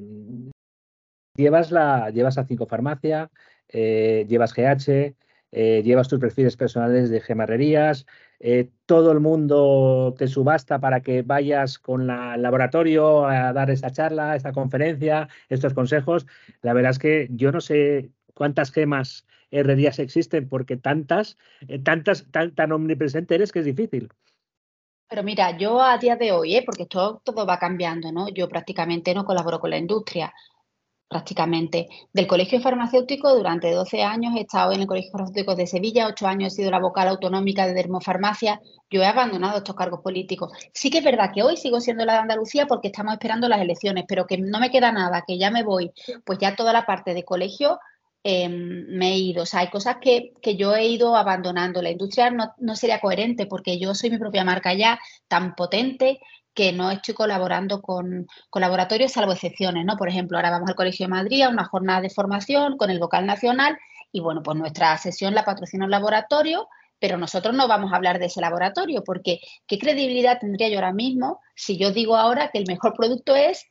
llevas, 1.38 1.72
la, 1.72 2.10
llevas 2.10 2.38
a 2.38 2.44
cinco 2.44 2.65
farmacia, 2.65 3.30
eh, 3.70 4.26
llevas 4.28 4.54
GH, 4.54 5.15
eh, 5.54 5.82
llevas 5.84 6.10
tus 6.10 6.20
perfiles 6.20 6.58
personales 6.58 7.10
de 7.10 7.22
gemarrerías, 7.22 8.06
eh, 8.43 8.69
todo 8.88 9.12
el 9.12 9.19
mundo 9.19 10.15
te 10.17 10.27
subasta 10.27 10.80
para 10.80 11.01
que 11.01 11.21
vayas 11.21 11.77
con 11.77 12.10
el 12.10 12.41
laboratorio 12.41 13.27
a 13.27 13.54
dar 13.54 13.69
esa 13.69 13.91
charla, 13.91 14.36
esta 14.36 14.51
conferencia, 14.51 15.30
estos 15.47 15.75
consejos. 15.75 16.25
La 16.63 16.73
verdad 16.73 16.89
es 16.89 16.97
que 16.97 17.27
yo 17.32 17.51
no 17.51 17.62
sé 17.62 18.10
cuántas 18.34 18.71
gemas 18.71 19.27
herrerías 19.51 19.99
existen, 19.99 20.49
porque 20.49 20.75
tantas, 20.75 21.38
eh, 21.67 21.77
tantas, 21.77 22.25
tan, 22.32 22.56
tan 22.56 22.71
omnipresente 22.71 23.36
eres 23.36 23.51
que 23.51 23.60
es 23.60 23.65
difícil. 23.65 24.10
Pero 25.08 25.21
mira, 25.21 25.56
yo 25.56 25.80
a 25.80 25.99
día 25.99 26.15
de 26.15 26.32
hoy, 26.32 26.62
porque 26.65 26.88
todo, 26.88 27.21
todo 27.23 27.45
va 27.45 27.60
cambiando, 27.60 28.12
¿no? 28.12 28.30
Yo 28.30 28.49
prácticamente 28.49 29.13
no 29.13 29.23
colaboro 29.23 29.60
con 29.60 29.69
la 29.69 29.77
industria 29.77 30.34
prácticamente. 31.12 31.89
Del 32.13 32.26
Colegio 32.26 32.62
Farmacéutico, 32.62 33.36
durante 33.36 33.69
12 33.69 34.02
años 34.02 34.34
he 34.38 34.41
estado 34.41 34.71
en 34.71 34.80
el 34.80 34.88
Colegio 34.88 35.12
Farmacéutico 35.12 35.56
de 35.56 35.67
Sevilla, 35.67 36.08
8 36.08 36.26
años 36.26 36.54
he 36.54 36.56
sido 36.56 36.71
la 36.71 36.80
vocal 36.80 37.10
autonómica 37.10 37.67
de 37.67 37.74
Dermofarmacia, 37.74 38.62
yo 38.89 39.02
he 39.02 39.06
abandonado 39.06 39.58
estos 39.58 39.76
cargos 39.76 40.00
políticos. 40.00 40.54
Sí 40.74 40.89
que 40.89 41.00
es 41.00 41.04
verdad 41.04 41.32
que 41.34 41.43
hoy 41.43 41.58
sigo 41.58 41.82
siendo 41.82 42.06
la 42.06 42.13
de 42.13 42.19
Andalucía 42.19 42.65
porque 42.65 42.88
estamos 42.88 43.12
esperando 43.12 43.50
las 43.50 43.60
elecciones, 43.60 44.06
pero 44.08 44.26
que 44.26 44.38
no 44.38 44.62
me 44.62 44.71
queda 44.71 44.93
nada, 44.93 45.26
que 45.28 45.38
ya 45.38 45.52
me 45.52 45.63
voy, 45.63 45.91
pues 46.24 46.39
ya 46.39 46.56
toda 46.56 46.71
la 46.71 46.86
parte 46.86 47.13
de 47.13 47.26
colegio 47.26 47.78
em, 48.24 48.86
me 48.88 49.12
he 49.12 49.17
ido. 49.17 49.43
O 49.43 49.45
sea, 49.45 49.60
hay 49.60 49.69
cosas 49.69 49.97
que, 50.00 50.32
yo 50.58 50.76
he 50.76 50.86
ido 50.88 51.17
abandonando. 51.17 51.82
La 51.82 51.91
industria 51.91 52.32
no, 52.32 52.54
no, 52.58 52.78
sería 52.78 53.02
coherente 53.02 53.47
porque 53.47 53.78
yo 53.78 53.93
soy 53.95 54.12
mi 54.12 54.17
propia 54.17 54.45
marca 54.45 54.74
ya 54.74 54.97
tan 55.28 55.56
potente 55.56 56.21
que 56.53 56.73
no 56.73 56.91
estoy 56.91 57.13
colaborando 57.13 57.81
con, 57.81 58.27
laboratorios, 58.53 59.13
salvo 59.13 59.33
excepciones, 59.33 59.85
¿no? 59.85 59.97
Por 59.97 60.09
ejemplo, 60.09 60.37
ahora 60.37 60.51
vamos 60.51 60.69
al 60.69 60.75
Colegio 60.75 61.05
de 61.05 61.11
Madrid 61.11 61.41
a 61.43 61.49
una 61.49 61.65
jornada 61.65 62.01
de 62.01 62.09
formación 62.09 62.77
con 62.77 62.89
el 62.89 62.99
vocal 62.99 63.25
nacional 63.25 63.77
y 64.11 64.19
bueno, 64.19 64.43
pues 64.43 64.57
nuestra 64.57 64.97
sesión 64.97 65.33
la 65.33 65.45
patrocina 65.45 65.85
un 65.85 65.91
laboratorio, 65.91 66.67
pero 66.99 67.17
nosotros 67.17 67.55
no 67.55 67.67
vamos 67.67 67.93
a 67.93 67.95
hablar 67.95 68.19
de 68.19 68.25
ese 68.25 68.41
laboratorio 68.41 69.03
porque 69.03 69.39
¿qué 69.65 69.79
credibilidad 69.79 70.39
tendría 70.39 70.69
yo 70.69 70.75
ahora 70.75 70.93
mismo 70.93 71.39
si 71.55 71.77
yo 71.77 71.91
digo 71.91 72.17
ahora 72.17 72.49
que 72.51 72.59
el 72.59 72.67
mejor 72.67 72.93
producto 72.95 73.35
es 73.35 73.65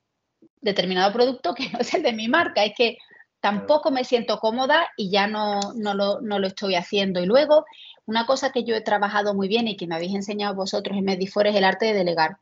determinado 0.61 1.13
producto 1.13 1.55
que 1.55 1.69
no 1.71 1.81
es 1.81 1.93
el 1.95 2.03
de 2.03 2.13
mi 2.13 2.29
marca? 2.29 2.65
Es 2.65 2.73
que 2.77 2.97
tampoco 3.41 3.91
me 3.91 4.05
siento 4.05 4.39
cómoda 4.39 4.89
y 4.97 5.11
ya 5.11 5.27
no, 5.27 5.61
no, 5.77 5.95
lo, 5.95 6.21
no 6.21 6.39
lo 6.39 6.47
estoy 6.47 6.75
haciendo. 6.75 7.21
Y 7.21 7.27
luego, 7.27 7.65
una 8.07 8.27
cosa 8.27 8.53
que 8.53 8.65
yo 8.65 8.75
he 8.75 8.81
trabajado 8.81 9.35
muy 9.35 9.49
bien 9.49 9.69
y 9.69 9.77
que 9.77 9.87
me 9.87 9.95
habéis 9.95 10.15
enseñado 10.15 10.55
vosotros 10.55 10.97
en 10.97 11.05
Medifor 11.05 11.47
es 11.47 11.57
el 11.57 11.65
arte 11.65 11.87
de 11.87 11.95
delegar. 11.95 12.39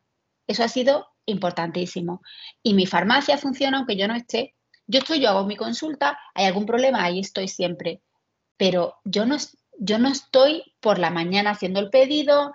Eso 0.49 0.65
ha 0.65 0.69
sido 0.69 1.07
importantísimo. 1.27 2.23
Y 2.65 2.75
mi 2.75 2.87
farmacia 2.87 3.39
funciona 3.39 3.79
aunque 3.79 3.97
yo 3.97 4.09
no 4.09 4.17
esté. 4.17 4.57
Yo 4.89 4.99
estoy, 4.99 5.21
yo 5.21 5.29
hago 5.29 5.47
mi 5.47 5.57
consulta, 5.57 6.19
hay 6.35 6.47
algún 6.47 6.67
problema, 6.67 7.05
ahí 7.05 7.21
estoy 7.21 7.47
siempre. 7.47 8.03
Pero 8.57 8.97
yo 9.05 9.27
no, 9.27 9.37
yo 9.79 9.99
no 9.99 10.09
estoy 10.09 10.65
por 10.81 10.99
la 10.99 11.11
mañana 11.11 11.51
haciendo 11.51 11.79
el 11.79 11.91
pedido, 11.91 12.53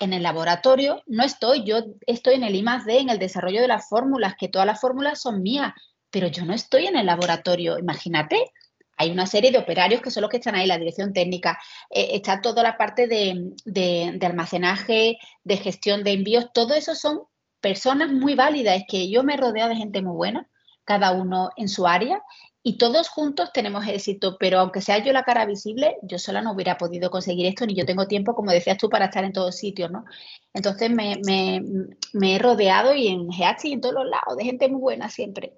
en 0.00 0.12
el 0.12 0.22
laboratorio, 0.22 1.02
no 1.06 1.22
estoy, 1.22 1.64
yo 1.64 1.84
estoy 2.06 2.34
en 2.34 2.42
el 2.42 2.54
I 2.54 2.64
D, 2.84 2.98
en 2.98 3.10
el 3.10 3.18
desarrollo 3.18 3.60
de 3.60 3.68
las 3.68 3.88
fórmulas, 3.88 4.34
que 4.36 4.48
todas 4.48 4.66
las 4.66 4.80
fórmulas 4.80 5.20
son 5.20 5.42
mías, 5.42 5.72
pero 6.10 6.26
yo 6.28 6.44
no 6.44 6.52
estoy 6.52 6.86
en 6.86 6.96
el 6.96 7.06
laboratorio. 7.06 7.78
Imagínate, 7.78 8.52
hay 8.96 9.10
una 9.10 9.26
serie 9.26 9.50
de 9.50 9.58
operarios 9.58 10.00
que 10.00 10.10
son 10.10 10.22
los 10.22 10.30
que 10.30 10.38
están 10.38 10.54
ahí, 10.54 10.66
la 10.66 10.78
dirección 10.78 11.12
técnica, 11.12 11.58
eh, 11.90 12.10
está 12.12 12.40
toda 12.40 12.62
la 12.62 12.76
parte 12.76 13.06
de, 13.06 14.18
almacenaje, 14.22 15.18
de 15.42 15.56
gestión 15.56 16.04
de 16.04 16.12
envíos, 16.12 16.52
todo 16.52 16.74
eso 16.74 16.94
son 16.94 17.22
personas 17.60 18.12
muy 18.12 18.34
válidas, 18.34 18.76
es 18.76 18.84
que 18.88 19.10
yo 19.10 19.22
me 19.22 19.36
rodeo 19.36 19.68
de 19.68 19.76
gente 19.76 20.02
muy 20.02 20.14
buena, 20.14 20.48
cada 20.84 21.12
uno 21.12 21.50
en 21.56 21.68
su 21.68 21.86
área, 21.86 22.22
y 22.66 22.78
todos 22.78 23.10
juntos 23.10 23.52
tenemos 23.52 23.86
éxito, 23.86 24.38
pero 24.40 24.58
aunque 24.58 24.80
sea 24.80 24.96
yo 25.04 25.12
la 25.12 25.22
cara 25.22 25.44
visible, 25.44 25.96
yo 26.02 26.18
sola 26.18 26.40
no 26.40 26.52
hubiera 26.52 26.78
podido 26.78 27.10
conseguir 27.10 27.44
esto, 27.44 27.66
ni 27.66 27.74
yo 27.74 27.84
tengo 27.84 28.08
tiempo, 28.08 28.34
como 28.34 28.52
decías 28.52 28.78
tú, 28.78 28.88
para 28.88 29.06
estar 29.06 29.22
en 29.22 29.34
todos 29.34 29.54
sitios, 29.54 29.90
¿no? 29.90 30.06
Entonces 30.54 30.90
me, 30.90 31.12
he 31.22 32.38
rodeado 32.38 32.94
y 32.94 33.08
en 33.08 33.28
GH 33.28 33.64
y 33.64 33.72
en 33.74 33.82
todos 33.82 33.94
los 33.94 34.06
lados 34.06 34.38
de 34.38 34.44
gente 34.44 34.68
muy 34.70 34.80
buena 34.80 35.10
siempre. 35.10 35.52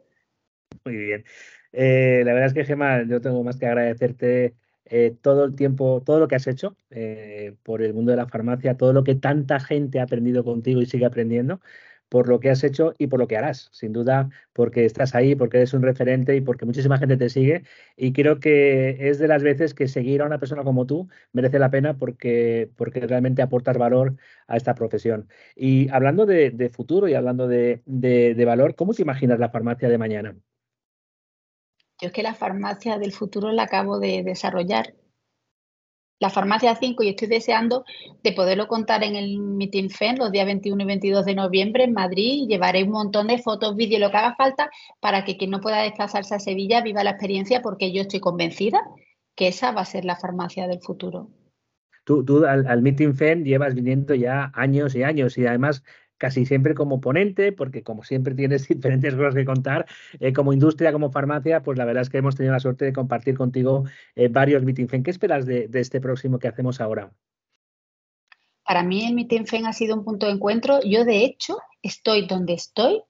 Muy 0.84 0.96
bien. 0.96 1.24
Eh, 1.78 2.22
la 2.24 2.32
verdad 2.32 2.48
es 2.48 2.54
que, 2.54 2.64
Gemma, 2.64 3.02
yo 3.04 3.20
tengo 3.20 3.44
más 3.44 3.58
que 3.58 3.66
agradecerte 3.66 4.54
eh, 4.86 5.14
todo 5.20 5.44
el 5.44 5.54
tiempo, 5.54 6.02
todo 6.04 6.18
lo 6.18 6.26
que 6.28 6.34
has 6.36 6.46
hecho 6.46 6.74
eh, 6.90 7.54
por 7.62 7.82
el 7.82 7.92
mundo 7.92 8.12
de 8.12 8.16
la 8.16 8.26
farmacia, 8.28 8.76
todo 8.78 8.94
lo 8.94 9.04
que 9.04 9.14
tanta 9.14 9.60
gente 9.60 10.00
ha 10.00 10.04
aprendido 10.04 10.42
contigo 10.42 10.80
y 10.80 10.86
sigue 10.86 11.04
aprendiendo, 11.04 11.60
por 12.08 12.28
lo 12.28 12.40
que 12.40 12.48
has 12.50 12.64
hecho 12.64 12.94
y 12.98 13.08
por 13.08 13.18
lo 13.20 13.28
que 13.28 13.36
harás, 13.36 13.68
sin 13.72 13.92
duda, 13.92 14.30
porque 14.54 14.86
estás 14.86 15.14
ahí, 15.14 15.34
porque 15.34 15.58
eres 15.58 15.74
un 15.74 15.82
referente 15.82 16.34
y 16.34 16.40
porque 16.40 16.64
muchísima 16.64 16.98
gente 16.98 17.16
te 17.18 17.28
sigue. 17.28 17.62
Y 17.96 18.12
creo 18.14 18.40
que 18.40 19.08
es 19.10 19.18
de 19.18 19.28
las 19.28 19.42
veces 19.42 19.74
que 19.74 19.86
seguir 19.88 20.22
a 20.22 20.26
una 20.26 20.38
persona 20.38 20.64
como 20.64 20.86
tú 20.86 21.08
merece 21.32 21.58
la 21.58 21.70
pena 21.70 21.98
porque, 21.98 22.70
porque 22.76 23.00
realmente 23.00 23.42
aportas 23.42 23.76
valor 23.76 24.16
a 24.46 24.56
esta 24.56 24.74
profesión. 24.74 25.28
Y 25.54 25.88
hablando 25.90 26.24
de, 26.26 26.70
futuro 26.72 27.06
y 27.08 27.14
hablando 27.14 27.48
de, 27.48 27.82
de 27.84 28.44
valor, 28.46 28.74
¿cómo 28.76 28.94
te 28.94 29.02
imaginas 29.02 29.38
la 29.38 29.50
farmacia 29.50 29.88
de 29.90 29.98
mañana? 29.98 30.36
Yo 32.00 32.08
es 32.08 32.12
que 32.12 32.22
la 32.22 32.34
farmacia 32.34 32.98
del 32.98 33.12
futuro 33.12 33.52
la 33.52 33.64
acabo 33.64 33.98
de 33.98 34.22
desarrollar. 34.22 34.94
La 36.18 36.30
farmacia 36.30 36.74
5 36.74 37.02
y 37.02 37.10
estoy 37.10 37.28
deseando 37.28 37.84
de 38.22 38.32
poderlo 38.32 38.68
contar 38.68 39.04
en 39.04 39.16
el 39.16 39.38
Meeting 39.38 39.90
FEN 39.90 40.16
los 40.18 40.32
días 40.32 40.46
21 40.46 40.82
y 40.82 40.86
22 40.86 41.26
de 41.26 41.34
noviembre 41.34 41.84
en 41.84 41.92
Madrid 41.92 42.48
llevaré 42.48 42.84
un 42.84 42.90
montón 42.90 43.26
de 43.26 43.38
fotos, 43.38 43.76
vídeos, 43.76 44.00
lo 44.00 44.10
que 44.10 44.16
haga 44.16 44.34
falta 44.34 44.70
para 45.00 45.24
que 45.24 45.36
quien 45.36 45.50
no 45.50 45.60
pueda 45.60 45.82
desplazarse 45.82 46.34
a 46.34 46.38
Sevilla 46.38 46.80
viva 46.80 47.04
la 47.04 47.10
experiencia 47.10 47.60
porque 47.60 47.92
yo 47.92 48.02
estoy 48.02 48.20
convencida 48.20 48.80
que 49.34 49.48
esa 49.48 49.72
va 49.72 49.82
a 49.82 49.86
ser 49.86 50.06
la 50.06 50.16
farmacia 50.16 50.66
del 50.66 50.80
futuro. 50.80 51.28
Tú, 52.04 52.44
al, 52.46 52.66
al, 52.66 52.82
Meeting 52.82 53.14
FEN 53.14 53.44
llevas 53.44 53.74
viniendo 53.74 54.14
ya 54.14 54.52
años 54.54 54.94
y 54.94 55.02
años 55.02 55.36
y 55.36 55.46
además 55.46 55.82
casi 56.18 56.46
siempre 56.46 56.74
como 56.74 57.00
ponente, 57.00 57.52
porque 57.52 57.82
como 57.82 58.04
siempre 58.04 58.34
tienes 58.34 58.68
diferentes 58.68 59.14
cosas 59.14 59.34
que 59.34 59.44
contar, 59.44 59.86
eh, 60.20 60.32
como 60.32 60.52
industria, 60.52 60.92
como 60.92 61.10
farmacia, 61.10 61.62
pues 61.62 61.78
la 61.78 61.84
verdad 61.84 62.02
es 62.02 62.10
que 62.10 62.18
hemos 62.18 62.36
tenido 62.36 62.52
la 62.52 62.60
suerte 62.60 62.84
de 62.84 62.92
compartir 62.92 63.36
contigo 63.36 63.84
eh, 64.14 64.28
varios 64.28 64.62
meetings. 64.62 65.02
¿Qué 65.02 65.10
esperas 65.10 65.46
de, 65.46 65.68
este 65.72 66.00
próximo 66.00 66.38
que 66.38 66.48
hacemos 66.48 66.80
ahora? 66.80 67.12
Para 68.64 68.82
mí 68.82 69.06
el 69.06 69.14
Meeting 69.14 69.46
FEN 69.46 69.66
ha 69.66 69.72
sido 69.72 69.94
un 69.94 70.04
punto 70.04 70.26
de 70.26 70.32
encuentro. 70.32 70.80
Yo, 70.82 71.04
de 71.04 71.24
hecho, 71.24 71.58
estoy 71.82 72.26
donde 72.26 72.54
estoy 72.54 73.02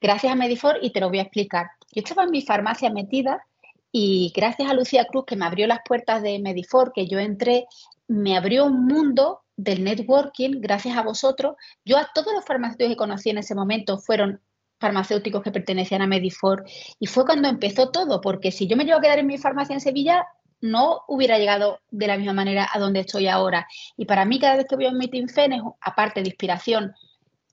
gracias 0.00 0.32
a 0.32 0.36
Medifor 0.36 0.76
y 0.82 0.92
te 0.92 1.00
lo 1.00 1.08
voy 1.08 1.20
a 1.20 1.22
explicar. 1.22 1.70
Yo 1.92 2.02
estaba 2.02 2.24
en 2.24 2.30
mi 2.30 2.42
farmacia 2.42 2.90
metida 2.90 3.44
y 3.90 4.32
gracias 4.34 4.70
a 4.70 4.74
Lucía 4.74 5.06
Cruz 5.06 5.24
que 5.26 5.36
me 5.36 5.44
abrió 5.44 5.66
las 5.66 5.80
puertas 5.86 6.22
de 6.22 6.38
Medifor, 6.38 6.92
que 6.92 7.06
yo 7.06 7.18
entré, 7.18 7.66
me 8.08 8.36
abrió 8.36 8.66
un 8.66 8.86
mundo 8.86 9.41
del 9.56 9.84
networking, 9.84 10.60
gracias 10.60 10.96
a 10.96 11.02
vosotros, 11.02 11.56
yo 11.84 11.98
a 11.98 12.10
todos 12.14 12.32
los 12.32 12.44
farmacéuticos 12.44 12.92
que 12.92 12.96
conocí 12.96 13.30
en 13.30 13.38
ese 13.38 13.54
momento 13.54 13.98
fueron 13.98 14.40
farmacéuticos 14.80 15.42
que 15.42 15.52
pertenecían 15.52 16.02
a 16.02 16.06
Medifor 16.06 16.64
y 16.98 17.06
fue 17.06 17.24
cuando 17.24 17.48
empezó 17.48 17.90
todo, 17.90 18.20
porque 18.20 18.50
si 18.50 18.66
yo 18.66 18.76
me 18.76 18.84
llevo 18.84 18.98
a 18.98 19.02
quedar 19.02 19.20
en 19.20 19.26
mi 19.26 19.38
farmacia 19.38 19.74
en 19.74 19.80
Sevilla, 19.80 20.26
no 20.60 21.02
hubiera 21.08 21.38
llegado 21.38 21.80
de 21.90 22.06
la 22.06 22.16
misma 22.16 22.32
manera 22.32 22.68
a 22.72 22.78
donde 22.78 23.00
estoy 23.00 23.28
ahora. 23.28 23.66
Y 23.96 24.06
para 24.06 24.24
mí 24.24 24.38
cada 24.38 24.56
vez 24.56 24.66
que 24.68 24.76
veo 24.76 24.90
un 24.90 24.98
Meeting 24.98 25.28
FEN, 25.28 25.60
aparte 25.80 26.22
de 26.22 26.28
inspiración 26.28 26.94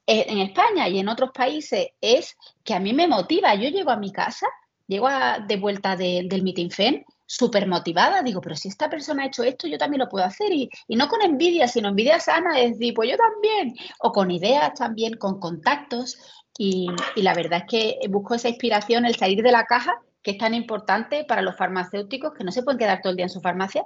en 0.06 0.40
España 0.40 0.88
y 0.88 1.00
en 1.00 1.08
otros 1.08 1.32
países, 1.32 1.90
es 2.02 2.36
que 2.64 2.74
a 2.74 2.80
mí 2.80 2.94
me 2.94 3.08
motiva. 3.08 3.54
Yo 3.56 3.70
llego 3.70 3.92
a 3.92 3.98
mi 3.98 4.12
casa, 4.12 4.48
llego 4.88 5.08
de 5.48 5.58
vuelta 5.58 5.96
del 5.96 6.42
Meeting 6.42 6.70
FEN 6.70 7.06
súper 7.30 7.68
motivada, 7.68 8.24
digo, 8.24 8.42
pero 8.42 8.56
si 8.56 8.70
esta 8.70 8.90
persona 8.90 9.22
ha 9.22 9.28
hecho 9.28 9.44
esto, 9.44 9.68
yo 9.68 9.78
también 9.78 10.00
lo 10.00 10.10
puedo 10.10 10.26
hacer. 10.26 10.52
Y, 10.52 10.68
no 10.90 11.08
con 11.08 11.22
envidia, 11.22 11.68
sino 11.68 11.90
envidia 11.90 12.20
sana, 12.20 12.60
es 12.60 12.72
decir, 12.72 12.96
pues 12.96 13.12
yo 13.12 13.18
también. 13.18 13.76
O 14.00 14.12
con 14.12 14.32
ideas 14.32 14.74
también, 14.74 15.14
con 15.14 15.40
contactos. 15.40 16.18
Y, 16.58 16.88
la 17.16 17.36
verdad 17.36 17.60
es 17.60 17.66
que 17.70 18.00
busco 18.10 18.34
esa 18.34 18.50
inspiración, 18.50 19.06
el 19.06 19.16
salir 19.16 19.44
de 19.44 19.52
la 19.52 19.66
caja, 19.66 20.02
que 20.24 20.32
es 20.32 20.38
tan 20.40 20.56
importante 20.56 21.24
para 21.24 21.44
los 21.44 21.56
farmacéuticos, 21.56 22.34
que 22.34 22.44
no 22.44 22.52
se 22.52 22.64
pueden 22.64 22.80
quedar 22.80 23.00
todo 23.02 23.12
el 23.12 23.18
día 23.18 23.26
en 23.26 23.30
su 23.30 23.42
farmacia, 23.42 23.86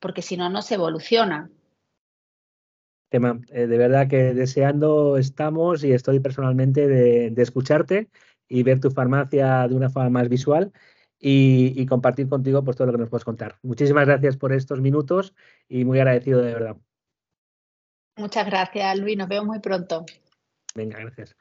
porque 0.00 0.22
si 0.22 0.38
no, 0.38 0.48
no 0.48 0.62
se 0.62 0.76
evoluciona. 0.76 1.50
Tema, 3.10 3.38
eh, 3.52 3.66
de 3.66 3.78
verdad 3.78 4.08
que 4.08 4.32
deseando 4.32 5.18
estamos 5.18 5.84
y 5.84 5.92
estoy 5.92 6.20
personalmente 6.20 6.88
de, 6.88 7.30
de 7.30 7.42
escucharte 7.42 8.08
y 8.48 8.62
ver 8.62 8.80
tu 8.80 8.90
farmacia 8.90 9.68
de 9.68 9.74
una 9.74 9.90
forma 9.90 10.08
más 10.08 10.30
visual 10.30 10.72
y, 11.20 11.84
compartir 11.86 12.28
contigo 12.28 12.62
pues, 12.62 12.76
todo 12.76 12.86
lo 12.86 12.92
que 12.92 12.98
nos 12.98 13.08
puedes 13.08 13.24
contar. 13.24 13.58
Muchísimas 13.62 14.06
gracias 14.06 14.36
por 14.36 14.52
estos 14.52 14.80
minutos 14.80 15.34
y 15.68 15.84
muy 15.84 15.98
agradecido 15.98 16.40
de 16.42 16.52
verdad. 16.54 16.76
Muchas 18.16 18.46
gracias, 18.46 18.98
Luis. 18.98 19.16
Nos 19.16 19.28
vemos 19.28 19.46
muy 19.46 19.60
pronto. 19.60 20.04
Venga, 20.74 20.98
gracias. 20.98 21.36